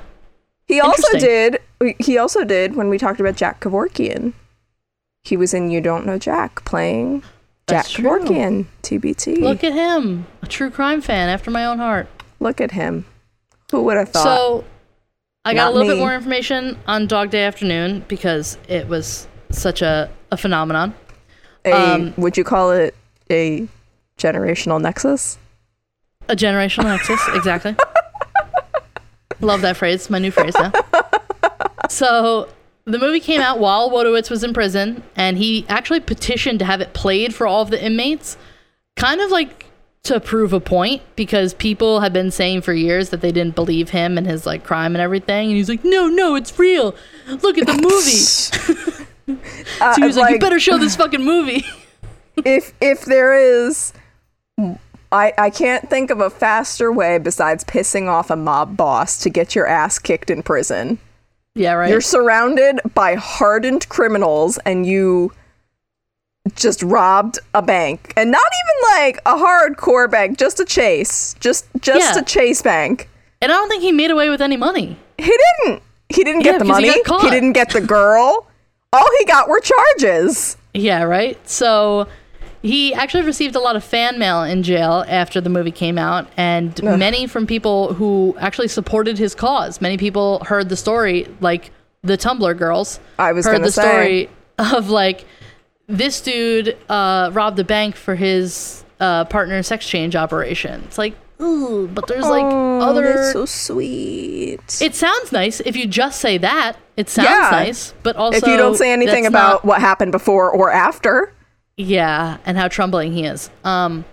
He 0.66 0.80
also 0.80 1.18
did. 1.18 1.58
He 1.98 2.18
also 2.18 2.44
did 2.44 2.74
when 2.74 2.88
we 2.88 2.98
talked 2.98 3.20
about 3.20 3.36
Jack 3.36 3.60
Kevorkian. 3.60 4.32
He 5.22 5.36
was 5.36 5.52
in 5.54 5.70
You 5.70 5.80
Don't 5.80 6.06
Know 6.06 6.18
Jack 6.18 6.64
playing 6.64 7.20
Jack 7.20 7.28
That's 7.66 7.90
true. 7.92 8.04
Kevorkian. 8.20 8.66
TBT. 8.82 9.40
Look 9.40 9.62
at 9.64 9.72
him, 9.72 10.26
a 10.42 10.46
true 10.46 10.70
crime 10.70 11.00
fan 11.00 11.28
after 11.28 11.50
my 11.50 11.64
own 11.66 11.78
heart. 11.78 12.08
Look 12.40 12.60
at 12.60 12.70
him. 12.72 13.04
Who 13.72 13.82
would 13.82 13.96
have 13.96 14.08
thought? 14.10 14.22
So, 14.24 14.64
I 15.44 15.54
got 15.54 15.64
Not 15.64 15.70
a 15.70 15.74
little 15.74 15.88
me. 15.88 15.94
bit 15.94 16.00
more 16.00 16.14
information 16.14 16.78
on 16.86 17.06
Dog 17.06 17.30
Day 17.30 17.44
Afternoon 17.44 18.04
because 18.08 18.56
it 18.68 18.88
was 18.88 19.26
such 19.50 19.82
a, 19.82 20.10
a 20.30 20.36
phenomenon. 20.36 20.94
a, 21.64 21.72
um, 21.72 22.14
would 22.16 22.36
you 22.36 22.44
call 22.44 22.70
it 22.72 22.94
a 23.30 23.66
generational 24.18 24.80
nexus? 24.80 25.38
A 26.28 26.36
generational 26.36 26.84
nexus, 26.84 27.20
exactly. 27.34 27.76
Love 29.40 29.60
that 29.60 29.76
phrase, 29.76 30.08
my 30.10 30.18
new 30.18 30.30
phrase 30.30 30.54
now. 30.54 30.72
So, 31.90 32.48
the 32.84 32.98
movie 32.98 33.20
came 33.20 33.40
out 33.40 33.58
while 33.58 33.90
Wojtowicz 33.90 34.30
was 34.30 34.42
in 34.42 34.54
prison, 34.54 35.02
and 35.14 35.36
he 35.36 35.66
actually 35.68 36.00
petitioned 36.00 36.58
to 36.60 36.64
have 36.64 36.80
it 36.80 36.94
played 36.94 37.34
for 37.34 37.46
all 37.46 37.62
of 37.62 37.70
the 37.70 37.84
inmates, 37.84 38.36
kind 38.96 39.20
of 39.20 39.30
like 39.30 39.66
to 40.04 40.20
prove 40.20 40.52
a 40.52 40.60
point 40.60 41.02
because 41.16 41.52
people 41.52 42.00
had 42.00 42.12
been 42.12 42.30
saying 42.30 42.62
for 42.62 42.72
years 42.72 43.10
that 43.10 43.20
they 43.20 43.32
didn't 43.32 43.56
believe 43.56 43.90
him 43.90 44.16
and 44.16 44.26
his 44.26 44.46
like 44.46 44.64
crime 44.64 44.94
and 44.94 45.02
everything, 45.02 45.48
and 45.48 45.56
he's 45.56 45.68
like, 45.68 45.84
"No, 45.84 46.08
no, 46.08 46.34
it's 46.34 46.56
real. 46.58 46.94
Look 47.28 47.58
at 47.58 47.66
the 47.66 47.74
movie." 47.74 49.38
Uh, 49.80 49.92
So 49.94 50.00
he 50.00 50.06
was 50.06 50.16
like, 50.16 50.32
"You 50.32 50.38
better 50.38 50.60
show 50.60 50.78
this 50.78 50.96
fucking 50.96 51.24
movie." 51.24 51.64
if 52.44 52.72
if 52.80 53.04
there 53.04 53.34
is 53.34 53.92
I, 55.12 55.32
I 55.38 55.50
can't 55.50 55.88
think 55.88 56.10
of 56.10 56.20
a 56.20 56.30
faster 56.30 56.90
way 56.92 57.18
besides 57.18 57.64
pissing 57.64 58.08
off 58.08 58.30
a 58.30 58.36
mob 58.36 58.76
boss 58.76 59.18
to 59.18 59.30
get 59.30 59.54
your 59.54 59.66
ass 59.66 59.98
kicked 59.98 60.30
in 60.30 60.42
prison. 60.42 60.98
yeah, 61.54 61.72
right. 61.72 61.90
You're 61.90 62.00
surrounded 62.00 62.80
by 62.94 63.14
hardened 63.14 63.88
criminals 63.88 64.58
and 64.66 64.84
you 64.86 65.32
just 66.54 66.82
robbed 66.82 67.38
a 67.54 67.62
bank. 67.62 68.12
And 68.16 68.30
not 68.30 68.40
even 68.40 69.04
like 69.04 69.18
a 69.26 69.34
hardcore 69.36 70.10
bank, 70.10 70.38
just 70.38 70.60
a 70.60 70.64
chase. 70.64 71.34
Just 71.40 71.66
just 71.80 72.14
Yeah. 72.16 72.20
a 72.20 72.24
chase 72.24 72.62
bank. 72.62 73.08
and 73.42 73.52
I 73.52 73.54
don't 73.54 73.68
think 73.68 73.82
he 73.82 73.92
made 73.92 74.10
away 74.10 74.28
with 74.30 74.40
any 74.40 74.56
money. 74.56 74.96
He 75.18 75.24
didn't. 75.64 75.82
He 76.08 76.24
didn't 76.24 76.42
Yeah, 76.42 76.52
get 76.52 76.58
the 76.60 76.64
because 76.64 76.78
he 76.82 76.86
money. 76.88 77.24
He, 77.24 77.30
didn't 77.30 77.52
get 77.52 77.70
the 77.70 77.80
girl. 77.80 78.46
All 78.92 79.08
he 79.18 79.24
got 79.24 79.48
were 79.48 79.60
charges. 79.60 80.56
Yeah, 80.72 81.02
right. 81.02 81.36
So 81.48 82.06
he 82.66 82.92
actually 82.94 83.22
received 83.24 83.54
a 83.54 83.60
lot 83.60 83.76
of 83.76 83.84
fan 83.84 84.18
mail 84.18 84.42
in 84.42 84.62
jail 84.62 85.04
after 85.08 85.40
the 85.40 85.48
movie 85.50 85.70
came 85.70 85.98
out, 85.98 86.26
and 86.36 86.82
many 86.82 87.26
from 87.26 87.46
people 87.46 87.94
who 87.94 88.36
actually 88.38 88.68
supported 88.68 89.18
his 89.18 89.34
cause. 89.34 89.80
Many 89.80 89.96
people 89.96 90.42
heard 90.44 90.68
the 90.68 90.76
story, 90.76 91.26
like 91.40 91.70
the 92.02 92.16
Tumblr 92.18 92.56
girls. 92.58 93.00
I 93.18 93.32
was 93.32 93.46
heard 93.46 93.62
the 93.62 93.72
say. 93.72 93.82
story 93.82 94.30
of 94.58 94.90
like 94.90 95.24
this 95.86 96.20
dude 96.20 96.76
uh, 96.88 97.30
robbed 97.32 97.58
a 97.58 97.64
bank 97.64 97.94
for 97.96 98.14
his 98.16 98.84
uh, 99.00 99.24
partner 99.26 99.62
sex 99.62 99.86
change 99.88 100.16
operation. 100.16 100.82
It's 100.84 100.98
like, 100.98 101.14
ooh, 101.40 101.86
but 101.88 102.06
there's 102.08 102.26
like 102.26 102.44
Oh, 102.44 102.80
other. 102.80 103.02
that's 103.02 103.32
so 103.32 103.44
sweet. 103.44 104.78
it 104.80 104.94
sounds 104.94 105.32
nice 105.32 105.60
if 105.60 105.76
you 105.76 105.86
just 105.86 106.20
say 106.20 106.38
that. 106.38 106.76
It 106.96 107.08
sounds 107.10 107.28
Yeah. 107.28 107.48
nice, 107.52 107.92
but 108.02 108.16
also 108.16 108.38
if 108.38 108.46
you 108.46 108.56
don't 108.56 108.74
say 108.76 108.92
anything 108.92 109.26
about 109.26 109.52
not- 109.52 109.64
what 109.64 109.80
happened 109.80 110.12
before 110.12 110.50
or 110.50 110.70
after. 110.72 111.32
Yeah, 111.76 112.38
and 112.46 112.56
how 112.56 112.68
trembling 112.68 113.12
he 113.12 113.24
is. 113.24 113.50
Um, 113.64 114.04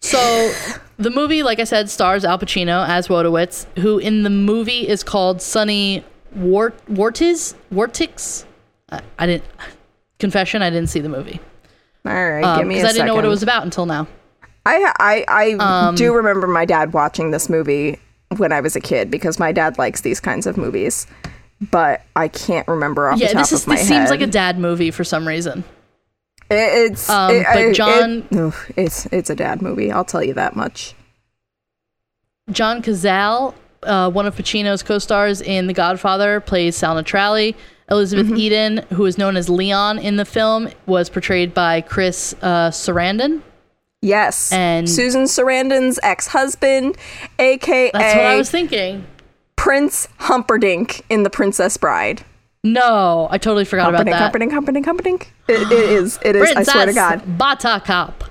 so 0.00 0.52
the 0.98 1.10
movie, 1.10 1.42
like 1.42 1.58
I 1.58 1.64
said, 1.64 1.90
stars 1.90 2.24
Al 2.24 2.38
Pacino 2.38 2.86
as 2.88 3.08
Wojtowicz, 3.08 3.66
who 3.80 3.98
in 3.98 4.22
the 4.22 4.30
movie 4.30 4.86
is 4.88 5.02
called 5.02 5.42
Sonny 5.42 6.04
Wart 6.34 6.74
Wartiz 6.86 7.54
Wartix. 7.72 8.44
I, 8.90 9.00
I 9.18 9.26
didn't. 9.26 9.44
Confession, 10.18 10.62
I 10.62 10.70
didn't 10.70 10.88
see 10.88 11.00
the 11.00 11.10
movie 11.10 11.40
All 12.06 12.12
right, 12.30 12.56
give 12.58 12.66
me 12.66 12.76
a 12.76 12.78
because 12.78 12.84
Um, 12.84 12.88
I 12.88 12.92
didn't 12.92 13.06
know 13.06 13.14
what 13.14 13.24
it 13.26 13.28
was 13.28 13.42
about 13.42 13.64
until 13.64 13.84
now. 13.84 14.06
I 14.64 14.92
I 14.98 15.24
I 15.28 15.52
Um, 15.88 15.94
do 15.94 16.14
remember 16.14 16.46
my 16.46 16.64
dad 16.64 16.92
watching 16.94 17.32
this 17.32 17.50
movie 17.50 17.98
when 18.38 18.50
I 18.52 18.60
was 18.60 18.74
a 18.76 18.80
kid 18.80 19.10
because 19.10 19.38
my 19.38 19.52
dad 19.52 19.76
likes 19.76 20.00
these 20.00 20.20
kinds 20.20 20.46
of 20.46 20.56
movies, 20.56 21.06
but 21.70 22.02
I 22.16 22.28
can't 22.28 22.66
remember 22.66 23.08
off 23.10 23.18
Yeah, 23.18 23.28
the 23.28 23.32
top 23.34 23.42
this 23.42 23.52
is 23.52 23.62
of 23.62 23.68
my 23.68 23.76
this 23.76 23.88
head. 23.88 23.96
seems 23.98 24.10
like 24.10 24.22
a 24.22 24.26
dad 24.26 24.58
movie 24.58 24.90
for 24.90 25.04
some 25.04 25.28
reason. 25.28 25.64
It- 26.50 26.90
it's 26.92 27.08
um, 27.10 27.34
it- 27.34 27.44
but 27.46 27.56
I- 27.56 27.60
it- 27.66 27.74
John- 27.74 28.28
oof, 28.34 28.70
it's 28.76 29.06
it's 29.06 29.30
a 29.30 29.34
dad 29.34 29.62
movie. 29.62 29.90
I'll 29.90 30.04
tell 30.04 30.22
you 30.22 30.34
that 30.34 30.54
much. 30.56 30.94
John 32.50 32.82
Cazale, 32.82 33.54
uh, 33.82 34.10
one 34.10 34.26
of 34.26 34.36
Pacino's 34.36 34.82
co-stars 34.82 35.40
in 35.40 35.66
The 35.66 35.72
Godfather, 35.72 36.40
plays 36.40 36.76
Sal 36.76 36.94
Naturile. 36.96 37.54
Elizabeth 37.88 38.26
Mm-hmm. 38.26 38.36
Eden, 38.36 38.76
who 38.94 39.04
is 39.06 39.16
known 39.16 39.36
as 39.36 39.48
Leon 39.48 39.98
in 40.00 40.16
the 40.16 40.24
film, 40.24 40.68
was 40.86 41.08
portrayed 41.08 41.54
by 41.54 41.80
Chris 41.80 42.34
uh, 42.42 42.70
Sarandon. 42.70 43.42
Yes, 44.02 44.52
And- 44.52 44.88
Susan 44.90 45.24
Sarandon's 45.24 45.98
ex-husband, 46.02 46.96
aka 47.38 47.90
That's 47.92 48.14
what 48.16 48.24
I 48.26 48.36
was 48.36 48.50
thinking. 48.50 49.06
Prince 49.56 50.08
Humperdinck 50.18 51.02
in 51.08 51.22
The 51.22 51.30
Princess 51.30 51.76
Bride. 51.76 52.24
No, 52.72 53.28
I 53.30 53.38
totally 53.38 53.64
forgot 53.64 53.88
about 53.88 53.98
Humperdinck, 53.98 54.14
that. 54.14 54.22
Humperdinck, 54.22 54.52
Humperdinck, 54.52 54.86
Humperdinck. 54.86 55.32
It, 55.48 55.60
it 55.62 55.72
is. 55.72 56.18
It 56.22 56.36
is. 56.36 56.52
I 56.56 56.62
swear 56.62 56.86
to 56.86 56.92
God. 56.92 57.38
Buttercup. 57.38 58.24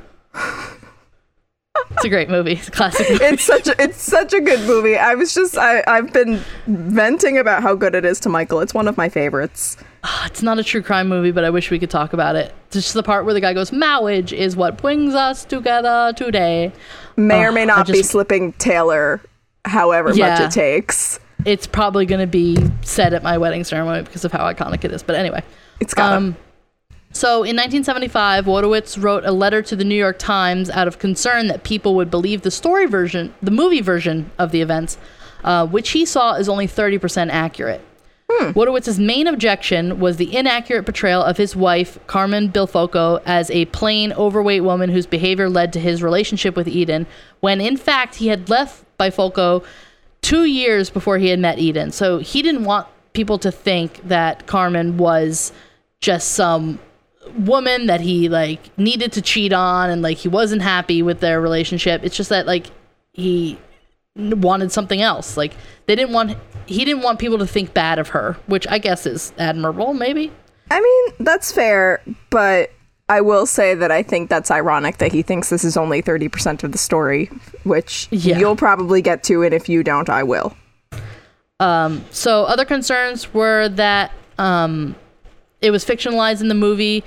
It's 1.91 2.05
a 2.05 2.09
great 2.09 2.29
movie. 2.29 2.53
It's 2.53 2.67
a 2.67 2.71
classic 2.71 3.09
movie. 3.11 3.23
It's 3.25 3.43
such 3.43 3.67
a 3.67 3.81
it's 3.81 4.01
such 4.01 4.33
a 4.33 4.41
good 4.41 4.61
movie. 4.67 4.97
I 4.97 5.13
was 5.15 5.33
just 5.33 5.57
I 5.57 5.83
I've 5.87 6.11
been 6.13 6.41
venting 6.67 7.37
about 7.37 7.63
how 7.63 7.75
good 7.75 7.95
it 7.95 8.05
is 8.05 8.19
to 8.21 8.29
Michael. 8.29 8.59
It's 8.61 8.73
one 8.73 8.87
of 8.87 8.97
my 8.97 9.09
favorites. 9.09 9.77
Ah, 10.03 10.25
it's 10.25 10.41
not 10.41 10.57
a 10.59 10.63
true 10.63 10.81
crime 10.81 11.07
movie, 11.09 11.31
but 11.31 11.43
I 11.43 11.49
wish 11.49 11.71
we 11.71 11.79
could 11.79 11.89
talk 11.89 12.13
about 12.13 12.35
it. 12.35 12.53
Just 12.71 12.93
the 12.93 13.03
part 13.03 13.25
where 13.25 13.33
the 13.33 13.41
guy 13.41 13.53
goes, 13.53 13.71
"Marriage 13.71 14.33
is 14.33 14.55
what 14.55 14.77
brings 14.77 15.13
us 15.15 15.45
together 15.45 16.13
today." 16.15 16.71
May 17.17 17.43
or 17.43 17.49
Oh, 17.49 17.51
may 17.53 17.65
not 17.65 17.87
be 17.87 17.93
just- 17.93 18.11
slipping 18.11 18.53
Taylor, 18.53 19.21
however 19.65 20.09
much 20.13 20.39
it 20.41 20.51
takes. 20.51 21.19
It's 21.43 21.67
probably 21.67 22.05
going 22.05 22.21
to 22.21 22.27
be 22.27 22.57
said 22.81 23.13
at 23.13 23.23
my 23.23 23.37
wedding 23.37 23.63
ceremony 23.63 24.03
because 24.03 24.25
of 24.25 24.31
how 24.31 24.51
iconic 24.51 24.83
it 24.83 24.91
is. 24.91 25.03
But 25.03 25.15
anyway, 25.15 25.43
It's 25.79 25.93
got 25.93 26.13
Um, 26.13 26.37
so 27.11 27.43
in 27.43 27.55
1975, 27.55 28.45
Wojtowicz 28.45 29.01
wrote 29.01 29.23
a 29.25 29.31
letter 29.31 29.61
to 29.61 29.75
the 29.75 29.85
New 29.85 29.95
York 29.95 30.19
Times 30.19 30.69
out 30.69 30.87
of 30.87 30.99
concern 30.99 31.47
that 31.47 31.63
people 31.63 31.95
would 31.95 32.11
believe 32.11 32.41
the 32.41 32.51
story 32.51 32.87
version, 32.87 33.33
the 33.41 33.51
movie 33.51 33.79
version 33.79 34.31
of 34.37 34.51
the 34.51 34.61
events, 34.61 34.97
uh, 35.45 35.65
which 35.65 35.91
he 35.91 36.05
saw 36.05 36.33
as 36.33 36.49
only 36.49 36.67
30% 36.67 37.29
accurate. 37.29 37.81
Wojtowicz's 38.51 38.99
main 38.99 39.27
objection 39.27 39.99
was 39.99 40.17
the 40.17 40.35
inaccurate 40.35 40.83
portrayal 40.83 41.23
of 41.23 41.37
his 41.37 41.55
wife, 41.55 41.99
Carmen 42.07 42.51
Bifulco, 42.51 43.21
as 43.25 43.49
a 43.51 43.65
plain, 43.65 44.11
overweight 44.13 44.63
woman 44.63 44.89
whose 44.89 45.05
behavior 45.05 45.49
led 45.49 45.71
to 45.73 45.79
his 45.79 46.03
relationship 46.03 46.55
with 46.55 46.67
Eden, 46.67 47.05
when 47.39 47.61
in 47.61 47.77
fact 47.77 48.15
he 48.15 48.27
had 48.27 48.49
left 48.49 48.83
Bifulco 48.99 49.63
two 50.25 50.45
years 50.45 50.89
before 50.89 51.19
he 51.19 51.27
had 51.27 51.37
met 51.37 51.59
Eden. 51.59 51.91
So 51.91 52.17
he 52.17 52.41
didn't 52.41 52.63
want 52.63 52.87
people 53.13 53.37
to 53.37 53.51
think 53.51 54.01
that 54.07 54.47
Carmen 54.47 54.97
was 54.97 55.51
just 56.01 56.31
some 56.31 56.79
woman 57.37 57.85
that 57.85 58.01
he 58.01 58.27
like 58.27 58.75
needed 58.75 59.11
to 59.11 59.21
cheat 59.21 59.53
on 59.53 59.91
and 59.91 60.01
like 60.01 60.17
he 60.17 60.27
wasn't 60.27 60.63
happy 60.63 61.03
with 61.03 61.19
their 61.19 61.39
relationship. 61.39 62.03
It's 62.03 62.17
just 62.17 62.31
that 62.31 62.47
like 62.47 62.71
he 63.13 63.59
wanted 64.15 64.71
something 64.71 64.99
else. 64.99 65.37
Like 65.37 65.53
they 65.85 65.95
didn't 65.95 66.11
want 66.11 66.35
he 66.65 66.83
didn't 66.85 67.03
want 67.03 67.19
people 67.19 67.37
to 67.37 67.45
think 67.45 67.75
bad 67.75 67.99
of 67.99 68.09
her, 68.09 68.35
which 68.47 68.67
I 68.67 68.79
guess 68.79 69.05
is 69.05 69.31
admirable 69.37 69.93
maybe. 69.93 70.31
I 70.71 70.81
mean, 70.81 71.23
that's 71.23 71.51
fair, 71.51 72.01
but 72.31 72.71
I 73.07 73.21
will 73.21 73.45
say 73.45 73.75
that 73.75 73.91
I 73.91 74.01
think 74.01 74.29
that's 74.29 74.49
ironic 74.49 74.97
that 74.97 75.11
he 75.11 75.21
thinks 75.21 75.49
this 75.49 75.63
is 75.63 75.77
only 75.77 76.01
30% 76.01 76.63
of 76.63 76.71
the 76.71 76.77
story, 76.77 77.27
which 77.63 78.07
Yeah. 78.09 78.39
you'll 78.39 78.55
probably 78.55 79.01
get 79.01 79.23
to, 79.25 79.43
and 79.43 79.53
if 79.53 79.69
you 79.69 79.83
don't, 79.83 80.09
I 80.09 80.23
will. 80.23 80.55
So 81.59 82.43
other 82.45 82.65
concerns 82.65 83.33
were 83.33 83.69
that 83.69 84.11
um, 84.39 84.95
it 85.61 85.71
was 85.71 85.85
fictionalized 85.85 86.41
in 86.41 86.47
the 86.47 86.55
movie, 86.55 87.03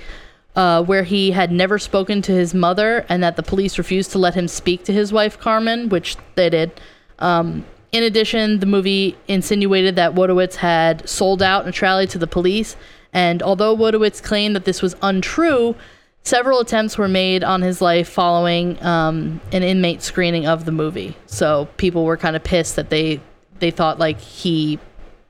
uh, 0.55 0.83
where 0.83 1.03
he 1.03 1.31
had 1.31 1.51
never 1.51 1.77
spoken 1.77 2.21
to 2.23 2.31
his 2.31 2.53
mother, 2.53 3.05
and 3.09 3.21
that 3.21 3.35
the 3.35 3.43
police 3.43 3.77
refused 3.77 4.11
to 4.11 4.17
let 4.19 4.33
him 4.35 4.47
speak 4.47 4.83
to 4.85 4.93
his 4.93 5.11
wife 5.13 5.37
Carmen, 5.39 5.89
which 5.89 6.15
they 6.35 6.49
did. 6.49 6.71
Um, 7.19 7.65
in 7.91 8.03
addition, 8.03 8.59
the 8.59 8.65
movie 8.65 9.17
insinuated 9.27 9.95
that 9.97 10.15
Wojtowicz 10.15 10.55
had 10.55 11.07
sold 11.09 11.41
out 11.43 11.65
Naturile 11.65 12.09
to 12.09 12.17
the 12.17 12.27
police, 12.27 12.75
and 13.13 13.41
although 13.41 13.75
Wojtowicz 13.75 14.21
claimed 14.21 14.55
that 14.55 14.65
this 14.65 14.81
was 14.81 14.95
untrue, 15.01 15.75
several 16.23 16.59
attempts 16.59 16.97
were 16.97 17.07
made 17.07 17.43
on 17.43 17.61
his 17.61 17.81
life 17.81 18.07
following 18.07 18.81
um, 18.83 19.41
an 19.51 19.63
inmate 19.63 20.01
screening 20.01 20.45
of 20.45 20.65
the 20.65 20.71
movie. 20.71 21.17
So 21.25 21.67
people 21.77 22.05
were 22.05 22.17
kind 22.17 22.35
of 22.35 22.43
pissed 22.43 22.75
that 22.75 22.89
they 22.89 23.19
they 23.59 23.71
thought 23.71 23.99
like 23.99 24.19
he 24.19 24.79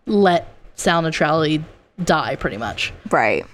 let 0.06 0.54
Sal 0.76 1.02
Naturile 1.02 1.64
die 2.04 2.36
pretty 2.36 2.58
much. 2.58 2.94
Right. 3.10 3.46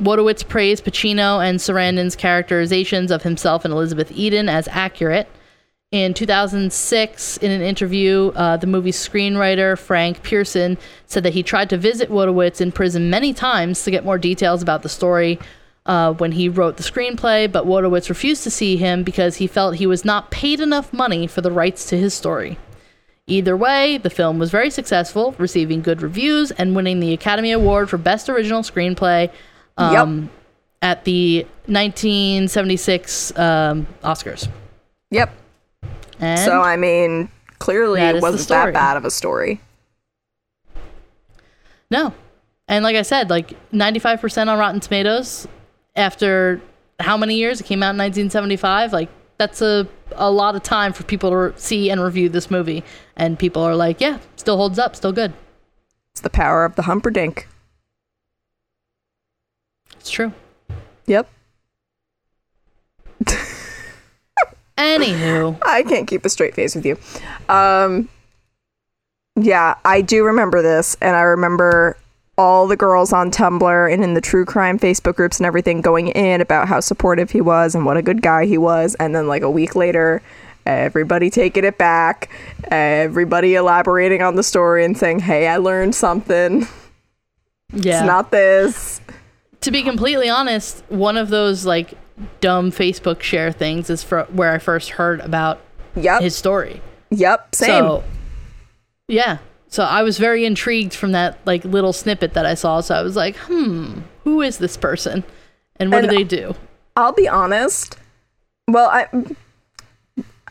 Wojtowicz 0.00 0.46
praised 0.46 0.84
Pacino 0.84 1.44
and 1.44 1.58
Sarandon's 1.58 2.14
characterizations 2.14 3.10
of 3.10 3.22
himself 3.22 3.64
and 3.64 3.72
Elizabeth 3.74 4.12
Eden 4.12 4.48
as 4.48 4.68
accurate. 4.68 5.28
In 5.90 6.12
2006, 6.12 7.36
in 7.36 7.50
an 7.52 7.60
interview, 7.60 8.32
uh, 8.34 8.56
the 8.56 8.66
movie's 8.66 8.96
screenwriter 8.96 9.78
Frank 9.78 10.22
Pierson 10.24 10.76
said 11.06 11.22
that 11.22 11.34
he 11.34 11.42
tried 11.44 11.70
to 11.70 11.76
visit 11.76 12.10
Wojtowicz 12.10 12.60
in 12.60 12.72
prison 12.72 13.10
many 13.10 13.32
times 13.32 13.84
to 13.84 13.92
get 13.92 14.04
more 14.04 14.18
details 14.18 14.60
about 14.60 14.82
the 14.82 14.88
story 14.88 15.38
uh, 15.86 16.12
when 16.14 16.32
he 16.32 16.48
wrote 16.48 16.78
the 16.78 16.82
screenplay, 16.82 17.50
but 17.50 17.66
Wojtowicz 17.66 18.08
refused 18.08 18.42
to 18.42 18.50
see 18.50 18.76
him 18.76 19.04
because 19.04 19.36
he 19.36 19.46
felt 19.46 19.76
he 19.76 19.86
was 19.86 20.04
not 20.04 20.30
paid 20.30 20.60
enough 20.60 20.92
money 20.92 21.26
for 21.26 21.42
the 21.42 21.50
rights 21.52 21.86
to 21.90 21.96
his 21.96 22.14
story. 22.14 22.58
Either 23.26 23.56
way, 23.56 23.98
the 23.98 24.10
film 24.10 24.38
was 24.38 24.50
very 24.50 24.70
successful, 24.70 25.34
receiving 25.38 25.80
good 25.80 26.02
reviews 26.02 26.50
and 26.52 26.76
winning 26.76 27.00
the 27.00 27.12
Academy 27.12 27.52
Award 27.52 27.88
for 27.88 27.98
Best 27.98 28.28
Original 28.28 28.62
Screenplay 28.62 29.30
um, 29.78 30.28
at 30.82 31.04
the 31.04 31.46
1976 31.66 33.38
um, 33.38 33.86
Oscars. 34.02 34.48
Yep. 35.10 35.43
And 36.24 36.40
So, 36.40 36.60
I 36.62 36.76
mean, 36.76 37.28
clearly 37.58 38.00
it 38.00 38.22
wasn't 38.22 38.48
that 38.48 38.72
bad 38.72 38.96
of 38.96 39.04
a 39.04 39.10
story. 39.10 39.60
no, 41.90 42.12
and 42.66 42.82
like 42.82 42.96
I 42.96 43.02
said, 43.02 43.28
like 43.30 43.54
95% 43.72 44.48
on 44.48 44.58
Rotten 44.58 44.80
Tomatoes 44.80 45.46
after 45.94 46.60
how 47.00 47.16
many 47.16 47.34
years? 47.36 47.60
It 47.60 47.64
came 47.64 47.82
out 47.82 47.90
in 47.90 47.98
1975. 47.98 48.92
Like 48.92 49.08
that's 49.38 49.60
a 49.60 49.86
a 50.16 50.30
lot 50.30 50.54
of 50.56 50.62
time 50.62 50.92
for 50.92 51.02
people 51.02 51.30
to 51.30 51.36
re- 51.36 51.52
see 51.56 51.90
and 51.90 52.00
review 52.02 52.28
this 52.28 52.50
movie, 52.50 52.84
and 53.16 53.38
people 53.38 53.62
are 53.62 53.74
like, 53.76 54.00
yeah, 54.00 54.18
still 54.36 54.56
holds 54.56 54.78
up, 54.78 54.96
still 54.96 55.12
good. 55.12 55.32
It's 56.12 56.20
the 56.20 56.30
power 56.30 56.64
of 56.64 56.76
the 56.76 56.82
Humperdinck. 56.82 57.48
It's 59.98 60.10
true. 60.10 60.32
Yep. 61.06 61.28
Anywho, 64.98 65.58
I 65.62 65.82
can't 65.82 66.06
keep 66.06 66.24
a 66.24 66.28
straight 66.28 66.54
face 66.54 66.74
with 66.74 66.86
you. 66.86 66.98
Um, 67.48 68.08
yeah, 69.36 69.74
I 69.84 70.00
do 70.00 70.24
remember 70.24 70.62
this, 70.62 70.96
and 71.00 71.16
I 71.16 71.22
remember 71.22 71.96
all 72.36 72.66
the 72.66 72.76
girls 72.76 73.12
on 73.12 73.30
Tumblr 73.30 73.92
and 73.92 74.02
in 74.02 74.14
the 74.14 74.20
true 74.20 74.44
crime 74.44 74.78
Facebook 74.78 75.14
groups 75.14 75.38
and 75.38 75.46
everything 75.46 75.80
going 75.80 76.08
in 76.08 76.40
about 76.40 76.66
how 76.66 76.80
supportive 76.80 77.30
he 77.30 77.40
was 77.40 77.74
and 77.74 77.84
what 77.84 77.96
a 77.96 78.02
good 78.02 78.22
guy 78.22 78.44
he 78.46 78.58
was, 78.58 78.94
and 78.96 79.14
then 79.14 79.26
like 79.26 79.42
a 79.42 79.50
week 79.50 79.74
later, 79.74 80.22
everybody 80.66 81.30
taking 81.30 81.64
it 81.64 81.78
back, 81.78 82.30
everybody 82.70 83.54
elaborating 83.54 84.22
on 84.22 84.36
the 84.36 84.42
story 84.42 84.84
and 84.84 84.96
saying, 84.96 85.20
"Hey, 85.20 85.48
I 85.48 85.56
learned 85.56 85.94
something. 85.94 86.66
yeah. 87.72 87.98
It's 87.98 88.06
not 88.06 88.30
this." 88.30 89.00
to 89.64 89.70
be 89.70 89.82
completely 89.82 90.28
honest, 90.28 90.84
one 90.90 91.16
of 91.16 91.30
those 91.30 91.64
like 91.64 91.94
dumb 92.40 92.70
Facebook 92.70 93.22
share 93.22 93.50
things 93.52 93.90
is 93.90 94.02
for 94.02 94.24
where 94.24 94.52
I 94.52 94.58
first 94.58 94.90
heard 94.90 95.20
about 95.20 95.60
Yep, 95.96 96.22
his 96.22 96.36
story. 96.36 96.80
yep, 97.10 97.54
same. 97.54 97.68
So, 97.84 98.04
yeah. 99.08 99.38
So 99.68 99.82
I 99.82 100.02
was 100.02 100.18
very 100.18 100.44
intrigued 100.44 100.94
from 100.94 101.12
that 101.12 101.38
like 101.46 101.64
little 101.64 101.92
snippet 101.92 102.34
that 102.34 102.46
I 102.46 102.54
saw. 102.54 102.80
So 102.80 102.94
I 102.94 103.02
was 103.02 103.16
like, 103.16 103.36
hmm, 103.36 104.00
who 104.22 104.40
is 104.42 104.58
this 104.58 104.76
person, 104.76 105.24
and 105.76 105.90
what 105.90 106.04
And- 106.04 106.10
do 106.10 106.16
they 106.16 106.24
do? 106.24 106.54
I'll 106.96 107.12
be 107.12 107.26
honest. 107.28 107.96
Well, 108.68 108.88
I 108.88 109.08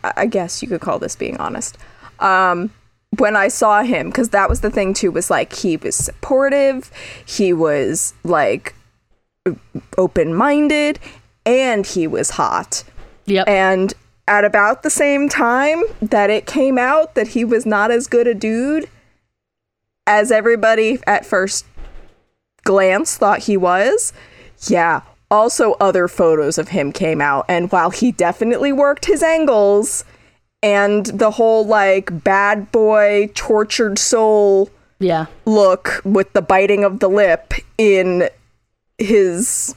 I 0.03 0.26
guess 0.26 0.61
you 0.61 0.68
could 0.68 0.82
call 0.82 0.99
this 0.99 1.16
being 1.16 1.38
honest. 1.38 1.78
Um 2.20 2.72
when 3.18 3.36
I 3.38 3.47
saw 3.47 3.84
him 3.84 4.11
cuz 4.11 4.30
that 4.30 4.49
was 4.49 4.59
the 4.61 4.70
thing 4.70 4.93
too 4.93 5.11
was 5.11 5.30
like 5.30 5.53
he 5.53 5.78
was 5.78 5.95
supportive, 5.95 6.91
he 7.26 7.53
was 7.53 8.14
like 8.24 8.76
open-minded 9.97 10.99
and 11.46 11.86
he 11.86 12.08
was 12.08 12.32
hot. 12.32 12.84
Yep. 13.26 13.48
And 13.48 13.94
at 14.28 14.46
about 14.46 14.84
the 14.84 14.89
same 14.89 15.28
time 15.30 15.84
that 16.02 16.30
it 16.30 16.46
came 16.46 16.78
out 16.78 17.16
that 17.16 17.30
he 17.30 17.44
was 17.44 17.66
not 17.66 17.91
as 17.91 18.08
good 18.08 18.28
a 18.28 18.34
dude 18.34 18.89
as 20.08 20.32
everybody 20.32 21.00
at 21.08 21.26
first 21.26 21.66
glance 22.64 23.18
thought 23.18 23.39
he 23.39 23.58
was, 23.58 24.14
yeah, 24.68 25.02
also 25.30 25.74
other 25.74 26.08
photos 26.08 26.58
of 26.58 26.70
him 26.70 26.91
came 26.91 27.22
out. 27.22 27.46
And 27.50 27.72
while 27.72 27.89
he 27.89 28.12
definitely 28.12 28.72
worked 28.72 29.06
his 29.06 29.24
angles 29.24 30.06
and 30.62 31.06
the 31.08 31.32
whole 31.32 31.66
like 31.66 32.24
bad 32.24 32.72
boy, 32.72 33.30
tortured 33.34 34.00
soul 34.00 34.70
yeah. 35.00 35.26
look 35.46 36.02
with 36.06 36.32
the 36.34 36.41
biting 36.41 36.84
of 36.84 37.00
the 37.00 37.10
lip 37.10 37.54
in 37.78 38.30
his 38.98 39.76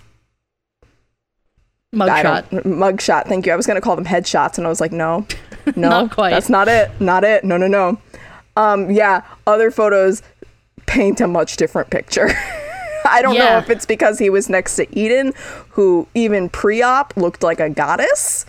Mugshot. 1.97 2.49
mugshot. 2.65 3.27
Thank 3.27 3.47
you. 3.47 3.53
I 3.53 3.57
was 3.57 3.67
gonna 3.67 3.81
call 3.81 3.97
them 3.97 4.05
headshots, 4.05 4.59
and 4.59 4.67
I 4.67 4.71
was 4.71 4.81
like, 4.81 4.93
no, 4.93 5.27
no, 5.77 5.89
Not 5.89 6.11
quite. 6.11 6.31
That's 6.31 6.49
not 6.49 6.69
it. 6.69 6.91
Not 7.01 7.25
it. 7.25 7.45
No, 7.45 7.57
no, 7.57 7.67
no. 7.67 7.99
Um, 8.57 8.91
yeah. 8.91 9.23
Other 9.47 9.71
photos 9.71 10.23
paint 10.87 11.21
a 11.21 11.27
much 11.29 11.57
different 11.57 11.91
picture. 11.91 12.29
I 13.09 13.23
don't 13.23 13.39
know 13.39 13.59
if 13.59 13.71
it's 13.71 13.87
because 13.87 14.19
he 14.19 14.31
was 14.31 14.49
next 14.49 14.77
to 14.77 14.99
Eden, 14.99 15.33
who 15.71 16.09
even 16.15 16.49
pre-op 16.49 17.17
looked 17.17 17.43
like 17.43 17.61
a 17.61 17.71
goddess. 17.71 18.47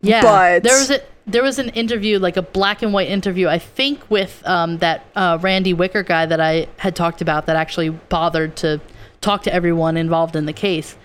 Yeah, 0.00 0.22
But- 0.22 0.62
there 0.64 0.76
was 0.78 0.90
a 0.90 1.00
there 1.28 1.42
was 1.42 1.58
an 1.58 1.70
interview, 1.70 2.20
like 2.20 2.36
a 2.36 2.42
black 2.42 2.82
and 2.82 2.92
white 2.92 3.08
interview, 3.08 3.48
I 3.48 3.58
think 3.58 4.08
with 4.08 4.42
um, 4.46 4.78
that 4.78 5.04
uh, 5.16 5.38
Randy 5.40 5.74
Wicker 5.74 6.04
guy 6.04 6.24
that 6.24 6.40
I 6.40 6.68
had 6.76 6.94
talked 6.94 7.20
about, 7.20 7.46
that 7.46 7.56
actually 7.56 7.88
bothered 7.90 8.54
to 8.58 8.80
talk 9.20 9.42
to 9.42 9.52
everyone 9.52 9.96
involved 9.96 10.36
in 10.36 10.46
the 10.46 10.52
case. 10.52 10.96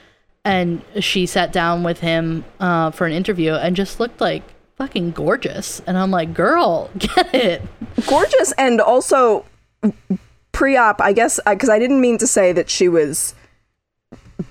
And 0.43 0.81
she 0.99 1.25
sat 1.25 1.51
down 1.53 1.83
with 1.83 1.99
him 1.99 2.43
uh, 2.59 2.91
for 2.91 3.05
an 3.05 3.13
interview 3.13 3.53
and 3.53 3.75
just 3.75 3.99
looked 3.99 4.19
like 4.21 4.43
fucking 4.77 5.11
gorgeous. 5.11 5.81
And 5.85 5.97
I'm 5.97 6.11
like, 6.11 6.33
girl, 6.33 6.89
get 6.97 7.33
it. 7.33 7.61
Gorgeous 8.07 8.51
and 8.53 8.81
also 8.81 9.45
pre-op, 10.51 10.99
I 11.01 11.13
guess, 11.13 11.39
because 11.45 11.69
I 11.69 11.79
didn't 11.79 12.01
mean 12.01 12.17
to 12.19 12.27
say 12.27 12.51
that 12.53 12.69
she 12.69 12.87
was 12.87 13.35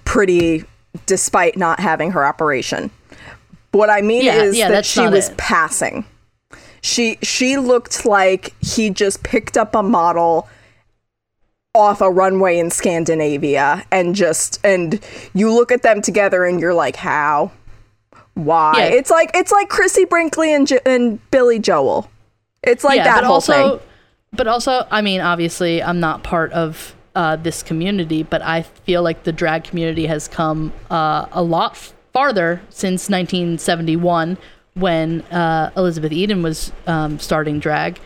pretty 0.04 0.64
despite 1.06 1.56
not 1.56 1.80
having 1.80 2.12
her 2.12 2.24
operation. 2.24 2.90
What 3.72 3.90
I 3.90 4.00
mean 4.00 4.24
Yeah, 4.24 4.42
is 4.42 4.56
yeah, 4.56 4.68
that 4.68 4.84
she 4.84 5.06
was 5.06 5.28
it. 5.28 5.36
passing. 5.36 6.04
She 6.82 7.18
she 7.22 7.56
looked 7.58 8.06
like 8.06 8.54
he 8.60 8.90
just 8.90 9.22
picked 9.22 9.56
up 9.56 9.74
a 9.74 9.82
model 9.82 10.48
off 11.74 12.00
a 12.00 12.10
runway 12.10 12.58
in 12.58 12.70
Scandinavia 12.70 13.84
and 13.92 14.14
just 14.14 14.58
and 14.64 15.00
you 15.34 15.52
look 15.52 15.70
at 15.70 15.82
them 15.82 16.02
together 16.02 16.44
and 16.44 16.60
you're 16.60 16.74
like 16.74 16.96
how? 16.96 17.52
Why? 18.34 18.74
Yeah. 18.76 18.84
it's 18.96 19.10
like 19.10 19.30
it's 19.34 19.52
like 19.52 19.68
Chrissy 19.68 20.04
Brinkley 20.04 20.52
and 20.52 20.66
jo- 20.66 20.80
and 20.84 21.30
Billy 21.30 21.58
Joel. 21.58 22.10
It's 22.62 22.84
like 22.84 23.02
that 23.02 23.24
whole 23.24 23.34
also, 23.34 23.78
thing. 23.78 23.86
but 24.32 24.46
also, 24.46 24.86
I 24.90 25.00
mean, 25.00 25.20
obviously, 25.20 25.82
I'm 25.82 25.98
not 25.98 26.22
part 26.22 26.52
of 26.52 26.94
uh, 27.14 27.36
this 27.36 27.62
community, 27.62 28.22
but 28.22 28.42
I 28.42 28.62
feel 28.62 29.02
like 29.02 29.22
the 29.24 29.32
drag 29.32 29.64
community 29.64 30.06
has 30.06 30.28
come 30.28 30.72
uh, 30.90 31.26
a 31.32 31.42
lot 31.42 31.76
farther 32.12 32.60
since 32.68 33.08
1971 33.08 34.36
when 34.74 35.22
uh, 35.22 35.70
Elizabeth 35.76 36.12
Eden 36.12 36.42
was 36.42 36.70
um, 36.86 37.18
starting 37.18 37.60
drag, 37.60 37.98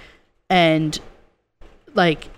and 0.49 0.99
like 1.95 2.29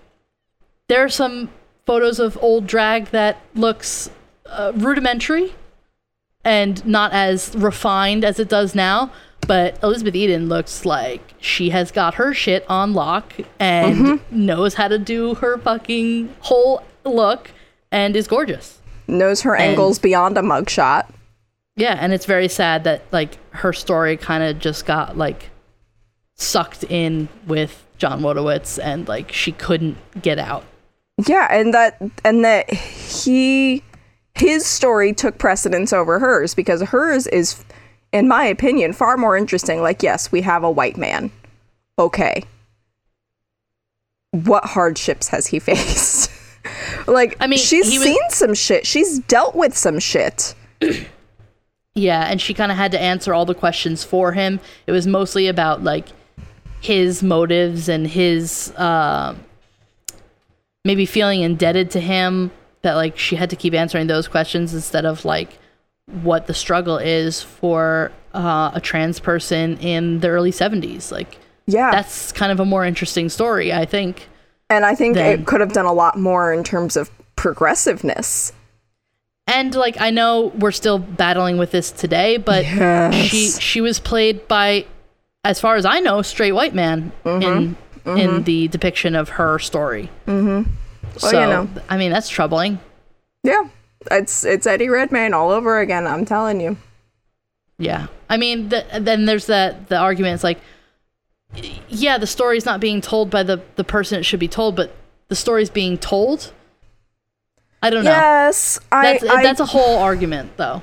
there 0.89 1.05
are 1.05 1.09
some 1.09 1.51
photos 1.85 2.19
of 2.19 2.37
old 2.43 2.67
drag 2.67 3.07
that 3.07 3.39
looks 3.55 4.11
uh, 4.47 4.73
rudimentary 4.75 5.55
and 6.45 6.85
not 6.87 7.13
as 7.13 7.55
refined 7.57 8.25
as 8.25 8.39
it 8.39 8.49
does 8.49 8.75
now. 8.75 9.11
But 9.47 9.79
Elizabeth 9.83 10.15
Eden 10.17 10.49
looks 10.49 10.85
like 10.85 11.35
she 11.41 11.71
has 11.71 11.93
got 11.93 12.15
her 12.15 12.35
shit 12.35 12.65
on 12.69 12.95
lock 12.95 13.33
and 13.61 13.97
Mm-hmm. 13.97 14.47
knows 14.47 14.75
how 14.75 14.89
to 14.89 14.99
do 14.99 15.35
her 15.37 15.57
fucking 15.59 16.35
whole 16.41 16.83
look 17.05 17.51
and 17.93 18.17
is 18.17 18.27
gorgeous. 18.27 18.81
knows 19.07 19.43
her 19.43 19.55
And- 19.55 19.71
angles 19.71 19.99
beyond 20.01 20.37
a 20.37 20.41
mugshot 20.43 21.07
Yeah, 21.77 21.97
and 22.01 22.13
it's 22.13 22.27
very 22.27 22.49
sad 22.49 22.83
that 22.85 23.03
like 23.13 23.39
her 23.55 23.73
story 23.73 24.17
kind 24.17 24.43
of 24.43 24.59
just 24.59 24.85
got 24.85 25.17
like 25.17 25.51
sucked 26.35 26.83
in 26.85 27.29
with 27.47 27.85
John 27.99 28.21
Wojtowicz 28.23 28.81
and 28.83 29.07
like 29.07 29.31
she 29.33 29.53
couldn't 29.53 29.97
get 30.23 30.39
out. 30.41 30.65
Yeah, 31.25 31.47
and 31.51 31.73
that 31.73 31.97
and 32.25 32.45
that 32.45 32.71
he 32.73 33.83
his 34.35 34.67
story 34.67 35.13
took 35.15 35.39
precedence 35.39 35.93
over 35.93 36.19
hers 36.19 36.55
because 36.55 36.83
hers 36.83 37.27
is 37.29 37.65
in 38.13 38.29
my 38.29 38.45
opinion 38.45 38.93
far 38.93 39.17
more 39.17 39.37
interesting. 39.37 39.81
Like 39.81 40.03
yes, 40.03 40.31
we 40.31 40.43
have 40.43 40.63
a 40.63 40.71
white 40.71 40.97
man. 40.99 41.31
Okay. 41.99 42.43
What 44.33 44.65
hardships 44.67 45.29
has 45.29 45.47
he 45.47 45.59
faced? 45.61 46.31
like 47.07 47.37
I 47.41 47.47
mean, 47.47 47.59
she's 47.59 47.89
he 47.91 47.99
was- 47.99 48.07
seen 48.07 48.31
some 48.31 48.55
shit. 48.55 48.87
She's 48.87 49.21
dealt 49.21 49.55
with 49.55 49.77
some 49.77 49.99
shit. 49.99 50.55
Yeah, 51.99 52.27
and 52.31 52.43
she 52.43 52.53
kind 52.53 52.71
of 52.71 52.77
had 52.77 52.93
to 52.93 53.01
answer 53.01 53.33
all 53.33 53.47
the 53.47 53.55
questions 53.55 54.05
for 54.05 54.33
him. 54.33 54.61
It 54.87 54.93
was 54.93 55.07
mostly 55.07 55.47
about 55.49 55.83
like 55.83 56.09
his 56.83 57.23
motives 57.23 57.89
and 57.89 58.07
his 58.07 58.71
uh, 58.77 59.35
maybe 60.87 61.05
feeling 61.07 61.43
indebted 61.43 61.91
to 61.93 62.01
him. 62.01 62.51
That 62.83 62.95
like 62.95 63.19
she 63.19 63.35
had 63.37 63.51
to 63.51 63.57
keep 63.57 63.75
answering 63.75 64.07
those 64.07 64.29
questions 64.29 64.73
instead 64.73 65.05
of 65.05 65.25
like 65.25 65.59
what 66.23 66.47
the 66.47 66.55
struggle 66.55 66.99
is 66.99 67.43
for 67.43 68.13
uh, 68.33 68.71
a 68.75 68.81
trans 68.81 69.19
person 69.19 69.77
in 69.79 70.21
the 70.21 70.29
early 70.29 70.53
seventies. 70.53 71.11
Like 71.11 71.39
Yeah. 71.67 71.91
that's 71.91 72.31
kind 72.31 72.53
of 72.53 72.61
a 72.61 72.65
more 72.65 72.85
interesting 72.85 73.29
story, 73.29 73.73
I 73.73 73.87
think. 73.87 74.29
and 74.71 74.85
I 74.85 74.95
think 74.95 75.15
then- 75.17 75.41
it 75.41 75.47
could 75.47 75.61
have 75.61 75.73
done 75.73 75.87
a 75.87 75.93
lot 75.93 76.17
more 76.19 76.53
in 76.53 76.63
terms 76.63 76.97
of 76.97 77.11
progressiveness. 77.35 78.53
And 79.49 79.75
like 79.75 80.01
I 80.01 80.11
know 80.11 80.53
we're 80.59 80.73
still 80.73 80.99
battling 80.99 81.57
with 81.59 81.71
this 81.73 81.91
today, 81.91 82.37
but 82.37 82.65
Yes. 82.65 83.15
she 83.15 83.49
she 83.51 83.81
was 83.81 83.99
played 83.99 84.47
by, 84.49 84.87
as 85.45 85.61
far 85.61 85.75
as 85.77 85.85
I 85.85 86.01
know, 86.01 86.23
straight 86.23 86.53
white 86.53 86.75
man 86.75 87.11
in 87.25 87.77
in 88.07 88.45
the 88.45 88.69
depiction 88.69 89.15
of 89.15 89.31
her 89.31 89.59
story. 89.59 90.11
Mm-hmm. 90.27 90.71
Well, 91.23 91.31
so 91.31 91.41
you 91.41 91.47
know. 91.47 91.69
I 91.89 91.97
mean 91.97 92.13
that's 92.13 92.29
troubling. 92.29 92.79
Yeah. 93.43 93.69
It's 94.11 94.45
it's 94.45 94.67
Eddie 94.67 94.89
Redmayne 94.89 95.35
all 95.35 95.51
over 95.51 95.81
again, 95.81 96.07
I'm 96.07 96.25
telling 96.25 96.61
you. 96.61 96.77
Yeah, 97.79 98.07
I 98.31 98.37
mean 98.37 98.71
th- 98.71 98.87
then 99.01 99.25
there's 99.25 99.47
that 99.47 99.89
the 99.89 99.97
argument. 99.97 100.35
It's 100.35 100.45
like, 100.45 100.61
yeah, 101.89 102.17
the 102.17 102.27
story's 102.27 102.65
not 102.65 102.81
being 102.81 103.01
told 103.01 103.31
by 103.31 103.43
the 103.43 103.61
the 103.77 103.85
person 103.85 104.19
it 104.19 104.23
should 104.23 104.41
be 104.41 104.49
told, 104.49 104.77
but 104.77 104.95
the 105.29 105.35
story's 105.35 105.71
being 105.71 105.99
told. 105.99 106.53
I 107.83 107.91
don't 107.91 108.05
know. 108.05 108.11
Yes, 108.11 108.79
I, 108.91 109.13
That's 109.13 109.25
I 109.25 109.43
that's 109.43 109.61
a 109.61 109.67
whole 109.67 109.99
argument 109.99 110.57
though. 110.57 110.83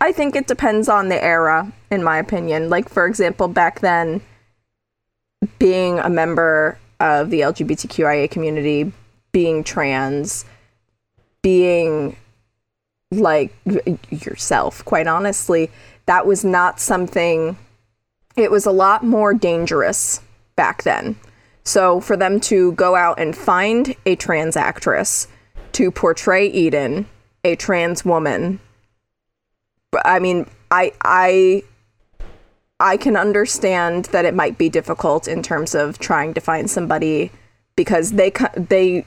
I 0.00 0.12
think 0.12 0.36
it 0.36 0.46
depends 0.46 0.88
on 0.88 1.08
the 1.08 1.22
era, 1.22 1.72
in 1.90 2.02
my 2.02 2.18
opinion. 2.18 2.68
Like, 2.68 2.88
for 2.88 3.06
example, 3.06 3.48
back 3.48 3.80
then, 3.80 4.20
being 5.58 5.98
a 5.98 6.08
member 6.08 6.78
of 7.00 7.30
the 7.30 7.40
LGBTQIA 7.40 8.30
community, 8.30 8.92
being 9.32 9.64
trans, 9.64 10.44
being 11.42 12.16
like 13.10 13.54
yourself, 14.10 14.84
quite 14.84 15.06
honestly, 15.06 15.70
that 16.06 16.26
was 16.26 16.44
not 16.44 16.80
something, 16.80 17.56
it 18.36 18.50
was 18.50 18.66
a 18.66 18.72
lot 18.72 19.04
more 19.04 19.34
dangerous 19.34 20.20
back 20.56 20.82
then. 20.82 21.16
So, 21.64 22.00
for 22.00 22.16
them 22.16 22.40
to 22.40 22.72
go 22.72 22.94
out 22.94 23.18
and 23.18 23.34
find 23.34 23.94
a 24.04 24.16
trans 24.16 24.56
actress 24.56 25.28
to 25.72 25.90
portray 25.90 26.46
Eden, 26.46 27.06
a 27.42 27.56
trans 27.56 28.04
woman, 28.04 28.60
I 30.04 30.18
mean, 30.18 30.46
I 30.70 30.92
I 31.02 31.62
I 32.80 32.96
can 32.96 33.16
understand 33.16 34.06
that 34.06 34.24
it 34.24 34.34
might 34.34 34.58
be 34.58 34.68
difficult 34.68 35.28
in 35.28 35.42
terms 35.42 35.74
of 35.74 35.98
trying 35.98 36.34
to 36.34 36.40
find 36.40 36.70
somebody 36.70 37.30
because 37.76 38.12
they 38.12 38.32
they 38.56 39.04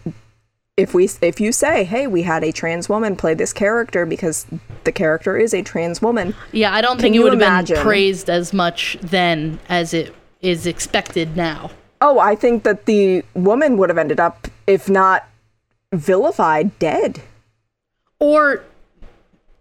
if 0.78 0.94
we 0.94 1.10
if 1.22 1.42
you 1.42 1.52
say, 1.52 1.84
"Hey, 1.84 2.08
we 2.08 2.24
had 2.24 2.44
a 2.44 2.52
trans 2.52 2.88
woman 2.88 3.16
play 3.16 3.34
this 3.34 3.52
character 3.52 4.06
because 4.06 4.46
the 4.84 4.92
character 4.92 5.38
is 5.38 5.54
a 5.54 5.62
trans 5.62 6.02
woman." 6.02 6.36
Yeah, 6.52 6.74
I 6.74 6.82
don't 6.82 7.00
think 7.02 7.16
it 7.16 7.20
would 7.20 7.40
have 7.40 7.68
been 7.68 7.78
praised 7.78 8.30
as 8.30 8.54
much 8.54 8.98
then 9.02 9.60
as 9.68 9.94
it 9.94 10.14
is 10.42 10.66
expected 10.66 11.36
now. 11.36 11.72
Oh, 12.00 12.20
I 12.20 12.36
think 12.36 12.64
that 12.64 12.86
the 12.86 13.24
woman 13.34 13.78
would 13.78 13.90
have 13.90 13.98
ended 13.98 14.20
up 14.20 14.48
if 14.68 14.90
not 14.90 15.28
vilified, 15.94 16.78
dead. 16.80 17.22
Or 18.20 18.64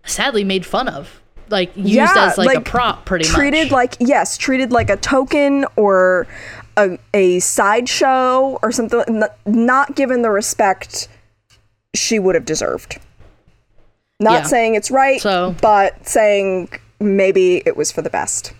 sadly 0.04 0.44
made 0.44 0.66
fun 0.66 0.88
of. 0.88 1.20
Like 1.48 1.76
used 1.76 1.90
Yeah, 1.90 2.12
as 2.16 2.38
like, 2.38 2.56
a 2.56 2.60
prop 2.60 3.04
pretty 3.04 3.24
much. 3.26 3.34
treated 3.34 3.64
much. 3.64 3.72
like 3.72 3.96
yes 4.00 4.36
treated 4.36 4.72
like 4.72 4.90
a 4.90 4.96
token 4.96 5.64
or 5.76 6.26
a, 6.76 6.98
a 7.14 7.38
sideshow 7.40 8.58
or 8.62 8.72
something 8.72 9.22
not 9.46 9.94
given 9.96 10.22
the 10.22 10.30
respect 10.30 11.08
she 11.94 12.18
would 12.18 12.34
have 12.34 12.44
deserved 12.44 12.98
not 14.18 14.32
Yeah. 14.32 14.42
saying 14.44 14.74
it's 14.74 14.90
right 14.90 15.20
So- 15.20 15.54
but 15.62 16.06
saying 16.06 16.68
maybe 17.00 17.62
it 17.64 17.76
was 17.76 17.92
for 17.92 18.02
the 18.02 18.10
best 18.10 18.52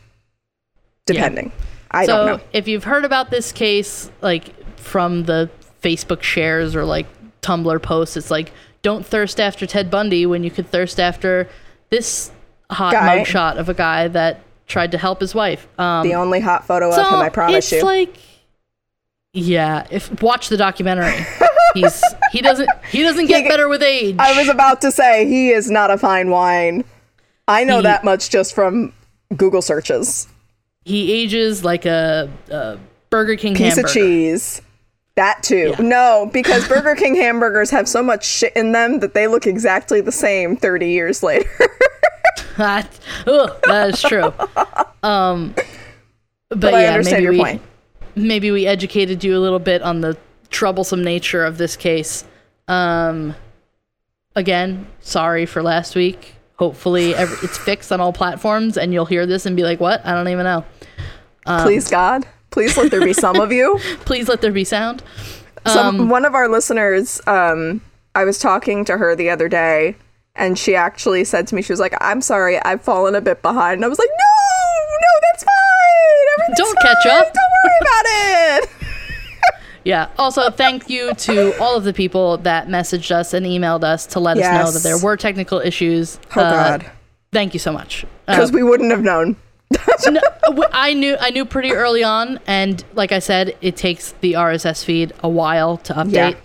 depending 1.06 1.52
i 1.90 2.04
so 2.06 2.16
don't 2.16 2.26
know 2.26 2.44
if 2.52 2.68
you've 2.68 2.84
heard 2.84 3.04
about 3.04 3.30
this 3.30 3.52
case 3.52 4.10
like 4.22 4.52
from 4.78 5.24
the 5.24 5.50
Facebook 5.82 6.22
shares 6.22 6.74
or 6.74 6.84
like 6.84 7.06
Tumblr 7.42 7.80
posts, 7.82 8.16
it's 8.16 8.30
like 8.30 8.50
don't 8.82 9.06
thirst 9.06 9.38
after 9.38 9.66
Ted 9.66 9.88
Bundy 9.90 10.26
when 10.26 10.42
you 10.42 10.50
could 10.50 10.66
thirst 10.68 10.98
after 10.98 11.48
this 11.90 12.30
hot 12.70 12.92
Guy. 12.92 13.18
mugshot 13.18 13.56
of 13.58 13.68
a 13.68 13.74
guy 13.74 14.08
that 14.08 14.40
tried 14.66 14.92
to 14.92 14.98
help 14.98 15.20
his 15.20 15.34
wife. 15.34 15.68
Um, 15.78 16.06
the 16.06 16.14
only 16.14 16.40
hot 16.40 16.66
photo 16.66 16.90
so 16.90 17.02
of 17.02 17.08
him 17.08 17.14
i 17.20 17.28
promise 17.28 17.72
it's 17.72 17.72
you 17.72 17.84
like 17.84 18.16
yeah 19.32 19.86
if 19.90 20.22
watch 20.22 20.48
the 20.48 20.56
documentary 20.56 21.14
he's 21.74 22.02
he 22.32 22.40
doesn't 22.40 22.68
he 22.90 23.02
doesn't 23.02 23.26
get 23.26 23.42
He- 23.42 23.48
better 23.48 23.68
with 23.68 23.82
age 23.82 24.16
i 24.18 24.36
was 24.38 24.48
about 24.48 24.80
to 24.80 24.90
say 24.90 25.26
he 25.26 25.50
is 25.50 25.70
not 25.70 25.90
a 25.90 25.98
fine 25.98 26.30
wine 26.30 26.84
i 27.46 27.62
know 27.64 27.76
He- 27.76 27.82
that 27.82 28.02
much 28.02 28.30
just 28.30 28.54
from 28.54 28.92
google 29.36 29.60
searches 29.62 30.26
he 30.84 31.12
ages 31.12 31.64
like 31.64 31.84
a, 31.84 32.30
a 32.50 32.78
burger 33.10 33.36
king 33.36 33.54
piece 33.54 33.74
hamburger 33.74 33.88
of 33.88 33.92
cheese. 33.92 34.62
That 35.16 35.42
too. 35.42 35.74
Yeah. 35.78 35.80
No, 35.80 36.30
because 36.32 36.68
Burger 36.68 36.94
King 36.94 37.14
hamburgers 37.14 37.70
have 37.70 37.88
so 37.88 38.02
much 38.02 38.24
shit 38.26 38.54
in 38.54 38.72
them 38.72 39.00
that 39.00 39.14
they 39.14 39.26
look 39.26 39.46
exactly 39.46 40.00
the 40.00 40.12
same 40.12 40.56
30 40.56 40.88
years 40.90 41.22
later. 41.22 41.48
that, 42.58 42.88
ugh, 43.26 43.58
that 43.64 43.90
is 43.90 44.02
true 44.02 44.32
um 45.02 45.54
but, 46.48 46.60
But 46.60 46.74
I 46.74 46.82
yeah 46.84 46.92
understand 46.92 47.16
maybe 47.16 47.22
your 47.24 47.32
we 47.32 47.38
point. 47.38 47.62
maybe 48.14 48.50
we 48.50 48.66
educated 48.66 49.22
you 49.24 49.36
a 49.36 49.40
little 49.40 49.58
bit 49.58 49.82
on 49.82 50.00
the 50.00 50.16
troublesome 50.48 51.04
nature 51.04 51.44
of 51.44 51.58
this 51.58 51.76
case 51.76 52.24
um 52.68 53.34
again 54.34 54.86
sorry 55.00 55.44
for 55.44 55.62
last 55.62 55.94
week 55.94 56.36
hopefully 56.56 57.14
every, 57.14 57.36
it's 57.42 57.58
fixed 57.58 57.92
on 57.92 58.00
all 58.00 58.12
platforms, 58.12 58.76
and 58.76 58.92
you'll 58.92 59.06
hear 59.06 59.26
this 59.26 59.46
and 59.46 59.56
be 59.56 59.62
like, 59.62 59.80
"What? 59.80 60.04
I 60.04 60.12
don't 60.12 60.28
even 60.28 60.44
know." 60.44 60.64
Um, 61.46 61.62
Please 61.62 61.88
God, 61.90 62.26
please 62.56 62.74
let 62.78 62.90
there 62.90 63.04
be 63.04 63.12
some 63.12 63.38
of 63.38 63.52
you. 63.52 63.78
Please 64.06 64.30
let 64.30 64.40
there 64.40 64.50
be 64.50 64.64
sound. 64.64 65.02
Some 65.66 66.08
one 66.08 66.24
of 66.24 66.34
our 66.34 66.48
listeners, 66.48 67.20
um, 67.26 67.82
I 68.14 68.24
was 68.24 68.38
talking 68.38 68.82
to 68.86 68.96
her 68.96 69.14
the 69.14 69.28
other 69.28 69.46
day, 69.46 69.94
and 70.34 70.58
she 70.58 70.74
actually 70.74 71.24
said 71.24 71.46
to 71.48 71.54
me, 71.54 71.60
she 71.60 71.70
was 71.70 71.80
like, 71.80 71.94
"I'm 72.00 72.22
sorry, 72.22 72.58
I've 72.62 72.80
fallen 72.80 73.14
a 73.14 73.20
bit 73.20 73.42
behind." 73.42 73.74
And 73.74 73.84
I 73.84 73.88
was 73.88 73.98
like, 73.98 74.08
"No, 74.08 74.96
no, 75.04 75.12
that's 75.32 75.44
fine. 75.44 76.54
Don't 76.56 76.78
catch 76.78 77.06
up." 77.06 77.34
Don't 77.34 77.52
worry 77.64 77.78
about 77.82 78.04
it." 78.64 78.70
Yeah. 79.84 80.08
Also, 80.18 80.48
thank 80.50 80.88
you 80.88 81.12
to 81.14 81.60
all 81.60 81.76
of 81.76 81.84
the 81.84 81.92
people 81.92 82.38
that 82.38 82.68
messaged 82.68 83.10
us 83.10 83.34
and 83.34 83.44
emailed 83.44 83.84
us 83.84 84.06
to 84.06 84.18
let 84.20 84.38
us 84.38 84.44
know 84.44 84.70
that 84.72 84.82
there 84.82 84.98
were 84.98 85.18
technical 85.18 85.58
issues. 85.60 86.18
Oh 86.36 86.40
Uh, 86.40 86.78
God, 86.78 86.90
Thank 87.32 87.52
you 87.52 87.60
so 87.60 87.70
much. 87.70 88.04
Uh, 88.26 88.36
because 88.36 88.50
we 88.50 88.62
wouldn't 88.62 88.92
have 88.92 89.02
known. 89.02 89.36
no, 90.10 90.20
I 90.72 90.92
knew 90.92 91.16
I 91.18 91.30
knew 91.30 91.44
pretty 91.44 91.72
early 91.72 92.04
on, 92.04 92.38
and 92.46 92.84
like 92.94 93.12
I 93.12 93.18
said, 93.18 93.56
it 93.60 93.76
takes 93.76 94.12
the 94.20 94.34
RSS 94.34 94.84
feed 94.84 95.12
a 95.20 95.28
while 95.28 95.76
to 95.78 95.94
update. 95.94 96.32
Yeah. 96.32 96.40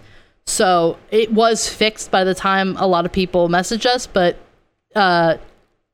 So 0.47 0.97
it 1.11 1.32
was 1.32 1.69
fixed 1.69 2.11
by 2.11 2.24
the 2.24 2.34
time 2.34 2.76
a 2.78 2.88
lot 2.88 3.05
of 3.05 3.11
people 3.11 3.47
messaged 3.47 3.86
us, 3.86 4.07
but 4.07 4.38
uh, 4.95 5.38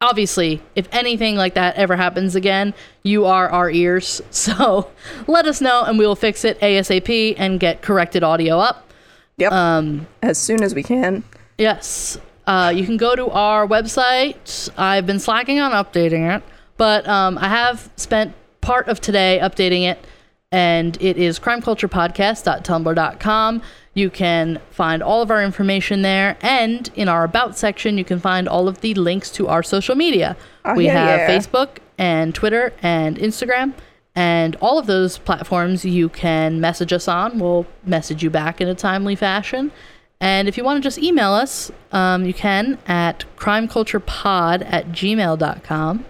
obviously, 0.02 0.62
if 0.76 0.88
anything 0.92 1.36
like 1.36 1.56
that 1.56 1.76
ever 1.76 1.96
happens 1.96 2.36
again, 2.36 2.74
you 3.04 3.26
are 3.26 3.50
our 3.50 3.70
ears. 3.70 4.22
So 4.32 4.90
let 5.28 5.46
us 5.46 5.62
know, 5.62 5.84
and 5.84 6.00
we 6.00 6.08
will 6.08 6.16
fix 6.16 6.46
it 6.46 6.60
ASAP 6.62 7.36
and 7.38 7.60
get 7.60 7.82
corrected 7.82 8.24
audio 8.24 8.60
up. 8.60 8.90
Yep. 9.38 9.52
Um, 9.52 10.08
as 10.24 10.38
soon 10.38 10.64
as 10.64 10.74
we 10.74 10.84
can. 10.84 11.24
Yes. 11.58 12.18
Uh, 12.48 12.72
you 12.74 12.86
can 12.86 12.98
go 12.98 13.16
to 13.16 13.30
our 13.30 13.68
website. 13.68 14.70
I've 14.78 15.06
been 15.06 15.20
slacking 15.20 15.60
on 15.60 15.72
updating 15.72 16.36
it, 16.36 16.44
but 16.78 17.08
um, 17.08 17.38
I 17.38 17.50
have 17.50 17.92
spent 17.96 18.34
part 18.62 18.88
of 18.88 19.00
today 19.02 19.40
updating 19.42 19.84
it, 19.84 20.04
and 20.52 21.00
it 21.02 21.18
is 21.18 21.40
crimeculturepodcast.tumblr.com. 21.40 23.62
You 23.94 24.10
can 24.10 24.60
find 24.70 25.02
all 25.02 25.22
of 25.22 25.32
our 25.32 25.42
information 25.44 26.02
there, 26.04 26.38
and 26.42 26.90
in 26.96 27.10
our 27.10 27.24
About 27.24 27.58
section, 27.58 27.98
you 27.98 28.06
can 28.06 28.20
find 28.20 28.48
all 28.48 28.68
of 28.68 28.82
the 28.82 28.94
links 28.94 29.32
to 29.32 29.48
our 29.48 29.64
social 29.64 29.96
media. 29.96 30.38
Oh, 30.66 30.76
we 30.76 30.86
yeah, 30.86 30.94
have 30.94 31.22
yeah. 31.22 31.36
Facebook 31.36 31.80
and 31.98 32.36
Twitter 32.36 32.74
and 32.82 33.18
Instagram. 33.18 33.74
And 34.16 34.56
all 34.58 34.78
of 34.80 34.88
those 34.88 35.18
platforms 35.20 35.86
you 35.86 36.10
can 36.10 36.60
message 36.60 36.92
us 36.92 37.08
on. 37.08 37.40
We'll 37.40 37.68
message 37.86 38.24
you 38.24 38.32
back 38.32 38.60
in 38.60 38.68
a 38.68 38.74
timely 38.74 39.16
fashion. 39.16 39.72
And 40.20 40.48
if 40.48 40.58
you 40.58 40.64
want 40.64 40.78
to 40.78 40.82
just 40.82 40.98
email 40.98 41.34
us, 41.34 41.72
um, 41.92 42.26
you 42.26 42.34
can 42.34 42.80
at 42.88 43.26
crimeculturepod 43.38 44.66
at 44.72 44.88
gmail.com. 44.90 46.06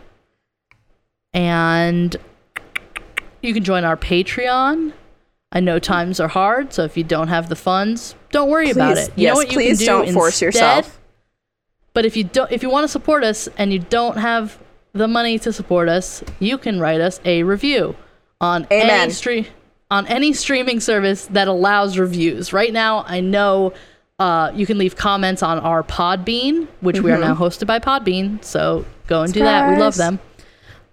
And 1.33 2.15
you 3.41 3.53
can 3.53 3.63
join 3.63 3.83
our 3.83 3.97
Patreon. 3.97 4.93
I 5.51 5.59
know 5.59 5.79
times 5.79 6.19
are 6.19 6.27
hard, 6.27 6.73
so 6.73 6.83
if 6.83 6.97
you 6.97 7.03
don't 7.03 7.29
have 7.29 7.47
the 7.47 7.55
funds, 7.55 8.15
don't 8.31 8.49
worry 8.49 8.69
about 8.69 8.97
it. 8.97 9.09
You 9.15 9.23
yes, 9.23 9.33
know 9.33 9.37
what 9.37 9.47
you 9.47 9.57
please 9.57 9.77
can 9.79 9.85
do 9.85 9.85
don't 9.85 10.13
force 10.13 10.41
instead? 10.41 10.45
yourself. 10.45 10.99
But 11.93 12.05
if 12.05 12.17
you 12.17 12.25
don't, 12.25 12.51
if 12.51 12.61
you 12.61 12.69
want 12.69 12.83
to 12.83 12.87
support 12.89 13.23
us 13.23 13.47
and 13.57 13.71
you 13.71 13.79
don't 13.79 14.17
have 14.17 14.61
the 14.93 15.07
money 15.07 15.39
to 15.39 15.53
support 15.53 15.89
us, 15.89 16.23
you 16.39 16.57
can 16.57 16.79
write 16.79 17.01
us 17.01 17.21
a 17.23 17.43
review 17.43 17.95
on 18.41 18.67
Amen. 18.71 18.89
any 18.89 19.11
stream 19.11 19.45
on 19.89 20.05
any 20.07 20.33
streaming 20.33 20.79
service 20.79 21.27
that 21.27 21.47
allows 21.47 21.97
reviews. 21.97 22.51
Right 22.51 22.73
now, 22.73 23.05
I 23.07 23.21
know 23.21 23.73
uh, 24.19 24.51
you 24.53 24.65
can 24.65 24.77
leave 24.77 24.95
comments 24.95 25.41
on 25.41 25.59
our 25.59 25.83
Podbean, 25.83 26.67
which 26.81 26.99
we 26.99 27.11
are 27.11 27.17
now 27.17 27.35
hosted 27.35 27.67
by 27.67 27.79
Podbean. 27.79 28.43
So 28.43 28.85
go 29.07 29.21
and 29.21 29.33
do 29.33 29.39
that. 29.41 29.71
We 29.71 29.79
love 29.79 29.95
them. 29.95 30.19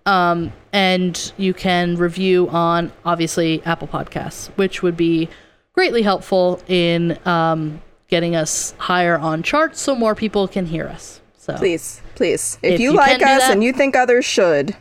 Um, 0.06 0.52
and 0.72 1.32
you 1.36 1.54
can 1.54 1.96
review 1.96 2.48
on 2.50 2.92
obviously 3.04 3.62
Apple 3.64 3.88
Podcasts, 3.88 4.48
which 4.56 4.82
would 4.82 4.96
be 4.96 5.28
greatly 5.72 6.02
helpful 6.02 6.60
in 6.68 7.18
um, 7.26 7.80
getting 8.08 8.36
us 8.36 8.74
higher 8.78 9.16
on 9.18 9.42
charts 9.42 9.80
so 9.80 9.94
more 9.94 10.14
people 10.14 10.46
can 10.46 10.66
hear 10.66 10.86
us. 10.88 11.20
So 11.38 11.54
Please, 11.56 12.00
please. 12.14 12.58
If, 12.62 12.74
If 12.74 12.80
you, 12.80 12.90
you 12.92 12.96
like 12.96 13.22
us 13.22 13.42
that- 13.42 13.50
and 13.52 13.64
you 13.64 13.72
think 13.72 13.96
others 13.96 14.24
should, 14.24 14.76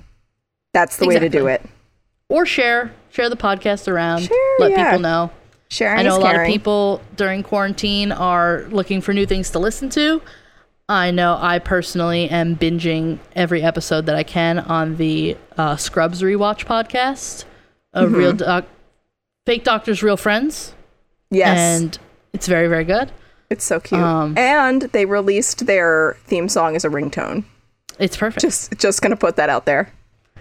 that's 0.74 0.97
the 0.97 1.05
way 1.07 1.19
to 1.19 1.30
do 1.30 1.47
it. 1.47 1.61
or 2.30 2.45
share 2.45 2.91
share 3.11 3.30
the 3.30 3.36
podcast 3.38 3.88
around, 3.88 4.24
Share, 4.24 4.38
let 4.59 4.71
yeah. 4.71 4.86
people 4.86 4.99
know. 4.99 5.32
Sharing 5.69 5.99
I 5.99 6.03
know 6.03 6.17
a 6.17 6.19
lot 6.19 6.36
of 6.36 6.45
people 6.47 7.01
during 7.15 7.43
quarantine 7.43 8.11
are 8.11 8.65
looking 8.69 9.01
for 9.01 9.13
new 9.13 9.26
things 9.26 9.49
to 9.51 9.59
listen 9.59 9.89
to. 9.91 10.21
I 10.89 11.11
know 11.11 11.38
I 11.39 11.59
personally 11.59 12.29
am 12.29 12.55
binging 12.57 13.19
every 13.36 13.61
episode 13.63 14.05
that 14.07 14.15
I 14.15 14.23
can 14.23 14.59
on 14.59 14.97
the 14.97 15.38
uh, 15.57 15.75
Scrubs 15.77 16.21
rewatch 16.21 16.65
podcast, 16.65 17.45
a 17.93 18.03
Mm-hmm. 18.03 18.15
real 18.15 18.34
doc- 18.34 18.65
fake 19.45 19.63
doctors, 19.63 20.03
real 20.03 20.17
friends, 20.17 20.73
Yes, 21.31 21.57
and 21.57 21.97
it's 22.34 22.47
very 22.47 22.67
very 22.67 22.84
good. 22.84 23.11
it's 23.49 23.63
so 23.63 23.79
cute. 23.79 24.01
um, 24.01 24.38
and 24.38 24.84
they 24.93 25.05
released 25.05 25.65
their 25.65 26.17
theme 26.25 26.49
song 26.49 26.75
as 26.75 26.84
a 26.86 26.89
ringtone. 26.89 27.45
It's 27.99 28.17
perfect. 28.17 28.41
Just, 28.41 28.77
just 28.77 29.01
gonna 29.01 29.15
put 29.15 29.36
that 29.38 29.49
out 29.49 29.65
there. 29.65 29.91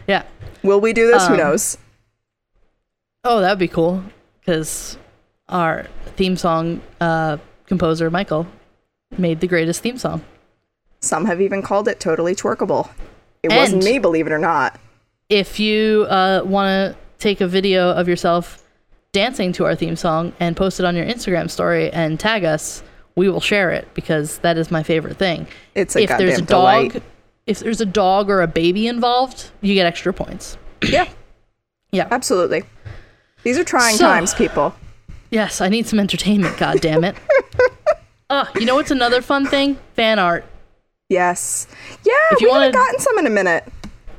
yeah. 0.07 0.25
Will 0.65 0.81
we 0.81 0.93
do 0.93 1.07
this? 1.09 1.27
Who 1.27 1.35
Um, 1.35 1.39
knows? 1.39 1.77
Oh, 3.25 3.41
that 3.41 3.51
would 3.51 3.59
be 3.59 3.69
cool 3.69 4.03
because 4.41 4.97
our 5.49 5.87
theme 6.17 6.37
song 6.37 6.81
uh, 7.01 7.37
composer 7.67 8.11
Michael 8.11 8.47
made 9.19 9.41
the 9.41 9.47
greatest 9.47 9.83
theme 9.83 9.99
song. 9.99 10.23
Some 11.03 11.27
have 11.27 11.41
even 11.41 11.61
called 11.63 11.89
it 11.89 12.01
totally 12.01 12.35
twerkable. 12.35 12.89
It 13.43 13.51
And- 13.53 13.59
wasn't 13.59 13.85
me, 13.85 13.99
believe 13.99 14.27
it 14.27 14.33
or 14.33 14.39
not. 14.39 14.79
if 15.29 15.59
you 15.59 16.07
uh, 16.11 16.43
want 16.45 16.69
to 16.69 16.97
take 17.19 17.41
a 17.41 17.47
video 17.47 17.91
of 17.91 18.07
yourself 18.09 18.63
dancing 19.13 19.53
to 19.53 19.65
our 19.65 19.75
theme 19.75 19.97
song 19.97 20.33
and 20.41 20.57
post 20.57 20.79
it 20.79 20.85
on 20.87 20.95
your 20.97 21.07
Instagram 21.07 21.51
story 21.51 21.91
and 21.91 22.21
tag 22.21 22.45
us, 22.45 22.83
we 23.17 23.29
will 23.31 23.41
share 23.41 23.71
it 23.71 23.89
because 23.95 24.39
that 24.39 24.57
is 24.59 24.71
my 24.71 24.83
favorite 24.83 25.17
thing. 25.19 25.47
It's 25.75 25.97
a 25.97 26.03
if 26.03 26.09
there's 26.11 26.39
a 26.39 26.43
dog, 26.43 26.91
delight. 26.93 27.03
if 27.47 27.61
there's 27.61 27.81
a 27.81 27.87
dog 27.87 28.29
or 28.31 28.43
a 28.43 28.47
baby 28.47 28.87
involved, 28.87 29.51
you 29.61 29.75
get 29.75 29.87
extra 29.87 30.13
points. 30.13 30.57
Yeah, 30.83 31.09
Yeah. 31.91 32.09
absolutely. 32.11 32.65
These 33.43 33.59
are 33.59 33.65
trying 33.65 33.97
So- 33.97 34.05
times, 34.07 34.35
people. 34.35 34.75
Yes, 35.31 35.61
I 35.63 35.69
need 35.69 35.87
some 35.87 35.99
entertainment. 35.99 36.59
God 36.59 36.81
damn 36.81 37.05
it. 37.05 37.17
Uh, 38.31 38.45
you 38.61 38.67
know 38.67 38.75
what's 38.75 38.91
another 38.91 39.23
fun 39.23 39.47
thing? 39.47 39.79
Fan 39.95 40.19
art. 40.19 40.45
Yes. 41.13 41.67
Yeah, 42.05 42.13
If 42.33 42.41
you 42.41 42.49
we 42.49 42.53
haven't 42.55 42.73
gotten 42.73 42.99
some 42.99 43.19
in 43.19 43.27
a 43.27 43.31
minute. 43.31 43.65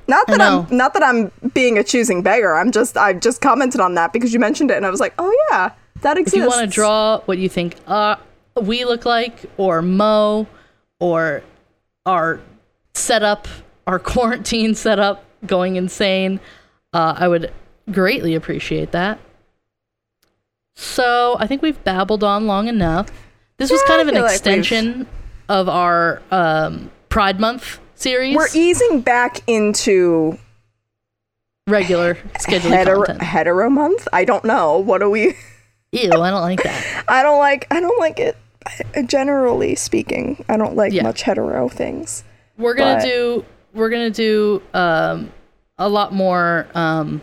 Not 0.08 0.28
that. 0.28 0.42
I'm 0.42 0.68
not 0.70 0.94
that 0.94 1.02
I'm 1.04 1.32
being 1.54 1.78
a 1.78 1.84
choosing 1.84 2.22
beggar. 2.24 2.56
I'm 2.56 2.72
just 2.72 2.98
I 2.98 3.14
just 3.14 3.42
commented 3.42 3.80
on 3.82 3.96
that 3.96 4.14
because 4.14 4.34
you 4.34 4.40
mentioned 4.40 4.70
it 4.70 4.78
and 4.78 4.86
I 4.86 4.90
was 4.90 5.00
like, 5.00 5.14
"Oh 5.18 5.32
yeah, 5.50 5.72
that 6.02 6.18
exists." 6.18 6.36
If 6.38 6.44
you 6.44 6.48
want 6.50 6.70
to 6.70 6.74
draw 6.74 7.20
what 7.22 7.38
you 7.38 7.48
think 7.50 7.76
uh, 7.88 8.18
we 8.62 8.84
look 8.86 9.06
like, 9.06 9.46
or 9.58 9.82
Mo, 9.82 10.46
or 11.00 11.42
our 12.06 12.42
setup, 12.94 13.48
our 13.88 13.98
quarantine 14.12 14.76
setup 14.76 15.24
going 15.48 15.78
insane, 15.78 16.40
uh, 16.92 17.16
I 17.18 17.28
would 17.30 17.52
greatly 17.90 18.36
appreciate 18.36 18.92
that. 18.92 19.20
So 20.76 21.38
I 21.40 21.48
think 21.48 21.62
we've 21.62 21.82
babbled 21.84 22.24
on 22.24 22.46
long 22.48 22.68
enough. 22.68 23.08
This 23.58 23.72
was 23.72 23.82
Yeah, 23.84 23.88
kind 23.88 24.02
of 24.02 24.08
an 24.10 24.16
feel 24.16 24.24
like 24.24 24.32
we've- 24.32 24.36
extension 24.60 25.08
of 25.50 25.68
our 25.70 26.22
um, 26.32 26.92
Pride 27.10 27.40
Month 27.40 27.80
series. 27.96 28.36
We're 28.36 28.48
easing 28.54 29.02
back 29.02 29.42
into 29.48 30.38
regular 31.68 32.18
scheduled 32.40 32.74
hetero, 32.74 32.98
content. 33.06 33.22
hetero 33.22 33.70
month. 33.70 34.08
I 34.12 34.26
don't 34.26 34.44
know. 34.46 34.78
What 34.80 35.00
do 35.00 35.10
we 35.10 35.36
Ew, 35.92 36.10
I 36.12 36.30
don't 36.32 36.42
like 36.42 36.64
that. 36.64 37.06
I 37.08 37.24
don't 37.24 37.40
like 37.40 37.68
I 37.72 37.80
don't 37.80 38.00
like 38.00 38.20
it 38.20 38.36
generally 39.08 39.76
speaking. 39.76 40.44
I 40.50 40.58
don't 40.58 40.76
like 40.76 40.92
Yeah. 40.94 41.04
much 41.04 41.22
hetero 41.22 41.70
things. 41.70 42.24
We're 42.58 42.74
gonna 42.74 42.96
But- 42.96 43.04
do 43.06 43.46
we're 43.74 43.90
gonna 43.90 44.10
do 44.12 44.62
um, 44.74 45.32
a 45.78 45.88
lot 45.90 46.14
more. 46.14 46.68
Um, 46.76 47.22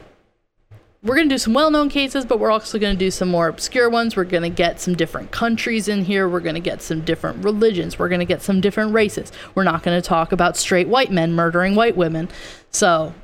we're 1.03 1.17
gonna 1.17 1.29
do 1.29 1.39
some 1.39 1.55
well-known 1.55 1.89
cases, 1.89 2.25
but 2.27 2.39
we're 2.39 2.51
also 2.51 2.79
gonna 2.79 2.95
do 2.95 3.11
some 3.11 3.29
more 3.31 3.49
obscure 3.49 3.89
ones. 3.89 4.17
We're 4.17 4.25
gonna 4.25 4.51
get 4.51 4.81
some 4.81 4.95
different 4.95 5.31
countries 5.31 5.89
in 5.89 6.05
here. 6.05 6.29
We're 6.29 6.41
gonna 6.41 6.61
get 6.61 6.83
some 6.83 7.01
different 7.03 7.43
religions. 7.45 7.99
We're 7.99 8.09
gonna 8.11 8.25
get 8.27 8.43
some 8.43 8.61
different 8.61 8.93
races. 8.93 9.33
We're 9.55 9.65
not 9.65 9.83
gonna 9.83 10.03
talk 10.03 10.33
about 10.33 10.57
straight 10.57 10.89
white 10.89 11.11
men 11.11 11.33
murdering 11.33 11.75
white 11.75 11.97
women. 11.97 12.29
So 12.71 13.15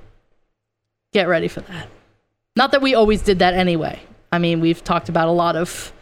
get 1.12 1.28
ready 1.28 1.48
for 1.48 1.60
that. 1.62 1.88
Not 2.56 2.70
that 2.72 2.80
we 2.80 2.94
always 2.94 3.20
did 3.22 3.40
that 3.40 3.52
anyway. 3.54 4.00
I 4.32 4.38
mean, 4.38 4.60
we've 4.60 4.82
talked 4.82 5.08
about 5.10 5.28
a 5.28 5.32
lot 5.32 5.54
of 5.56 5.92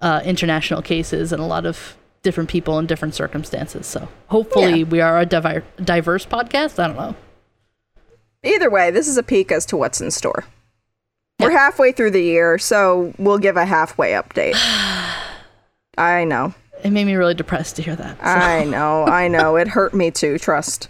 uh, 0.00 0.20
international 0.24 0.82
cases 0.82 1.32
and 1.32 1.42
a 1.42 1.46
lot 1.46 1.66
of 1.66 1.96
different 2.22 2.48
people 2.50 2.78
in 2.78 2.86
different 2.86 3.14
circumstances. 3.14 3.86
So 3.86 4.08
hopefully, 4.28 4.80
Yeah. 4.80 4.84
we 4.84 5.00
are 5.00 5.18
a 5.18 5.26
diverse 5.26 6.24
podcast. 6.26 6.78
I 6.78 6.86
don't 6.86 6.96
know. 6.96 7.14
Either 8.44 8.70
way, 8.70 8.90
this 8.92 9.08
is 9.08 9.16
a 9.16 9.22
peek 9.22 9.50
as 9.50 9.66
to 9.66 9.76
what's 9.76 10.00
in 10.00 10.10
store. 10.12 10.44
We're 11.40 11.50
halfway 11.50 11.92
through 11.92 12.12
the 12.12 12.22
year, 12.22 12.58
so 12.58 13.12
we'll 13.18 13.38
give 13.38 13.56
a 13.56 13.64
halfway 13.66 14.12
update. 14.12 14.54
I 15.98 16.24
know. 16.24 16.54
it 16.82 16.90
made 16.90 17.04
me 17.04 17.14
really 17.14 17.34
depressed 17.34 17.76
to 17.76 17.82
hear 17.82 17.96
that. 17.96 18.18
So, 18.18 18.24
I 18.24 18.64
know, 18.64 19.04
I 19.04 19.28
know. 19.28 19.56
It 19.56 19.68
hurt 19.68 19.94
me 19.94 20.10
too, 20.10 20.38
trust. 20.38 20.88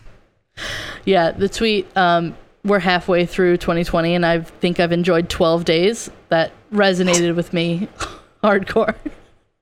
yeah, 1.05 1.31
the 1.33 1.49
tweet. 1.49 1.95
Um, 1.97 2.37
we're 2.65 2.81
halfway 2.81 3.27
through 3.27 3.59
2020, 3.59 4.15
and 4.15 4.27
I 4.27 4.41
think 4.41 4.81
I've 4.81 4.93
enjoyed 4.93 5.29
12 5.29 5.65
days. 5.65 6.11
That 6.29 6.53
resonated 6.73 7.37
with 7.37 7.53
me 7.53 7.89
hardcore. 8.43 8.95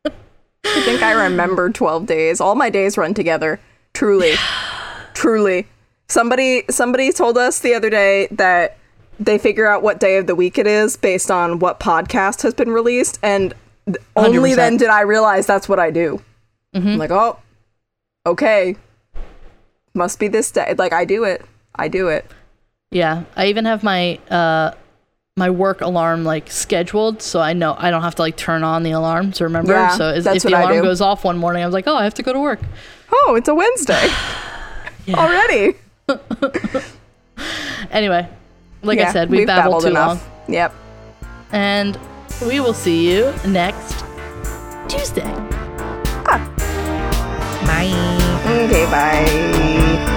I 0.07 0.81
think 0.83 1.03
I 1.03 1.13
remember 1.25 1.71
12 1.71 2.07
days. 2.07 2.41
All 2.41 2.55
my 2.55 2.71
days 2.71 2.97
run 2.97 3.15
together. 3.15 3.61
Truly. 3.93 4.35
Truly. 5.15 5.67
Somebody 6.09 6.65
somebody 6.69 7.13
told 7.13 7.39
us 7.39 7.61
the 7.61 7.75
other 7.75 7.89
day 7.91 8.29
that 8.31 8.77
they 9.21 9.39
figure 9.39 9.67
out 9.67 9.83
what 9.83 10.01
day 10.01 10.17
of 10.17 10.27
the 10.27 10.35
week 10.35 10.59
it 10.59 10.67
is 10.67 10.97
based 10.97 11.31
on 11.31 11.59
what 11.59 11.79
podcast 11.81 12.43
has 12.43 12.55
been 12.55 12.71
released 12.71 13.19
and 13.23 13.55
th- 13.87 13.99
only 14.17 14.53
100%. 14.53 14.57
then 14.57 14.77
did 14.77 14.89
I 14.89 15.03
realize 15.03 15.47
that's 15.47 15.69
what 15.69 15.79
I 15.79 15.91
do. 15.91 16.21
I'm 16.75 16.99
like, 16.99 17.11
"Oh, 17.13 17.39
okay. 18.27 18.77
Must 19.95 20.19
be 20.19 20.27
this 20.29 20.51
day." 20.51 20.75
Like 20.77 20.93
I 20.93 21.05
do 21.05 21.23
it. 21.25 21.45
I 21.77 21.87
do 21.89 22.09
it. 22.09 22.27
Yeah, 22.91 23.23
I 23.37 23.47
even 23.47 23.65
have 23.65 23.83
my 23.85 24.19
uh 24.31 24.73
my 25.37 25.51
work 25.51 25.81
alarm 25.81 26.25
like 26.25 26.51
scheduled, 26.51 27.23
so 27.23 27.41
I 27.41 27.53
know 27.53 27.75
I 27.79 27.91
don't 27.91 28.03
have 28.03 28.15
to 28.17 28.23
like 28.23 28.37
turn 28.37 28.63
on 28.65 28.83
the 28.83 28.93
alarm 28.93 29.33
to 29.33 29.45
remember. 29.45 29.73
Yeah, 29.73 29.97
so 29.97 30.11
if 30.11 30.25
the 30.43 30.49
alarm 30.49 30.83
goes 30.83 31.01
off 31.01 31.25
one 31.25 31.39
morning, 31.39 31.63
I 31.63 31.67
was 31.67 31.73
like, 31.75 31.87
oh, 31.87 31.95
I 31.97 32.05
have 32.05 32.15
to 32.15 32.23
go 32.23 32.33
to 32.33 32.41
work. 32.41 32.61
Oh, 33.13 33.35
it's 33.37 33.49
a 33.49 33.55
Wednesday 33.55 34.09
already. 35.15 35.75
Anyway, 37.91 38.29
like 38.85 38.99
Yeah, 38.99 39.09
I 39.09 39.13
said, 39.13 39.31
we 39.31 39.39
we've 39.39 39.47
babbled, 39.47 39.83
too 39.83 39.89
enough. 39.89 40.09
long, 40.09 40.55
Yep. 40.55 40.73
and 41.53 41.99
we 42.47 42.61
will 42.61 42.75
see 42.75 43.11
you 43.11 43.33
next 43.47 44.05
Tuesday. 44.89 45.33
Ah. 46.27 46.41
Bye. 47.67 47.93
Okay, 48.65 48.85
bye. 48.91 50.14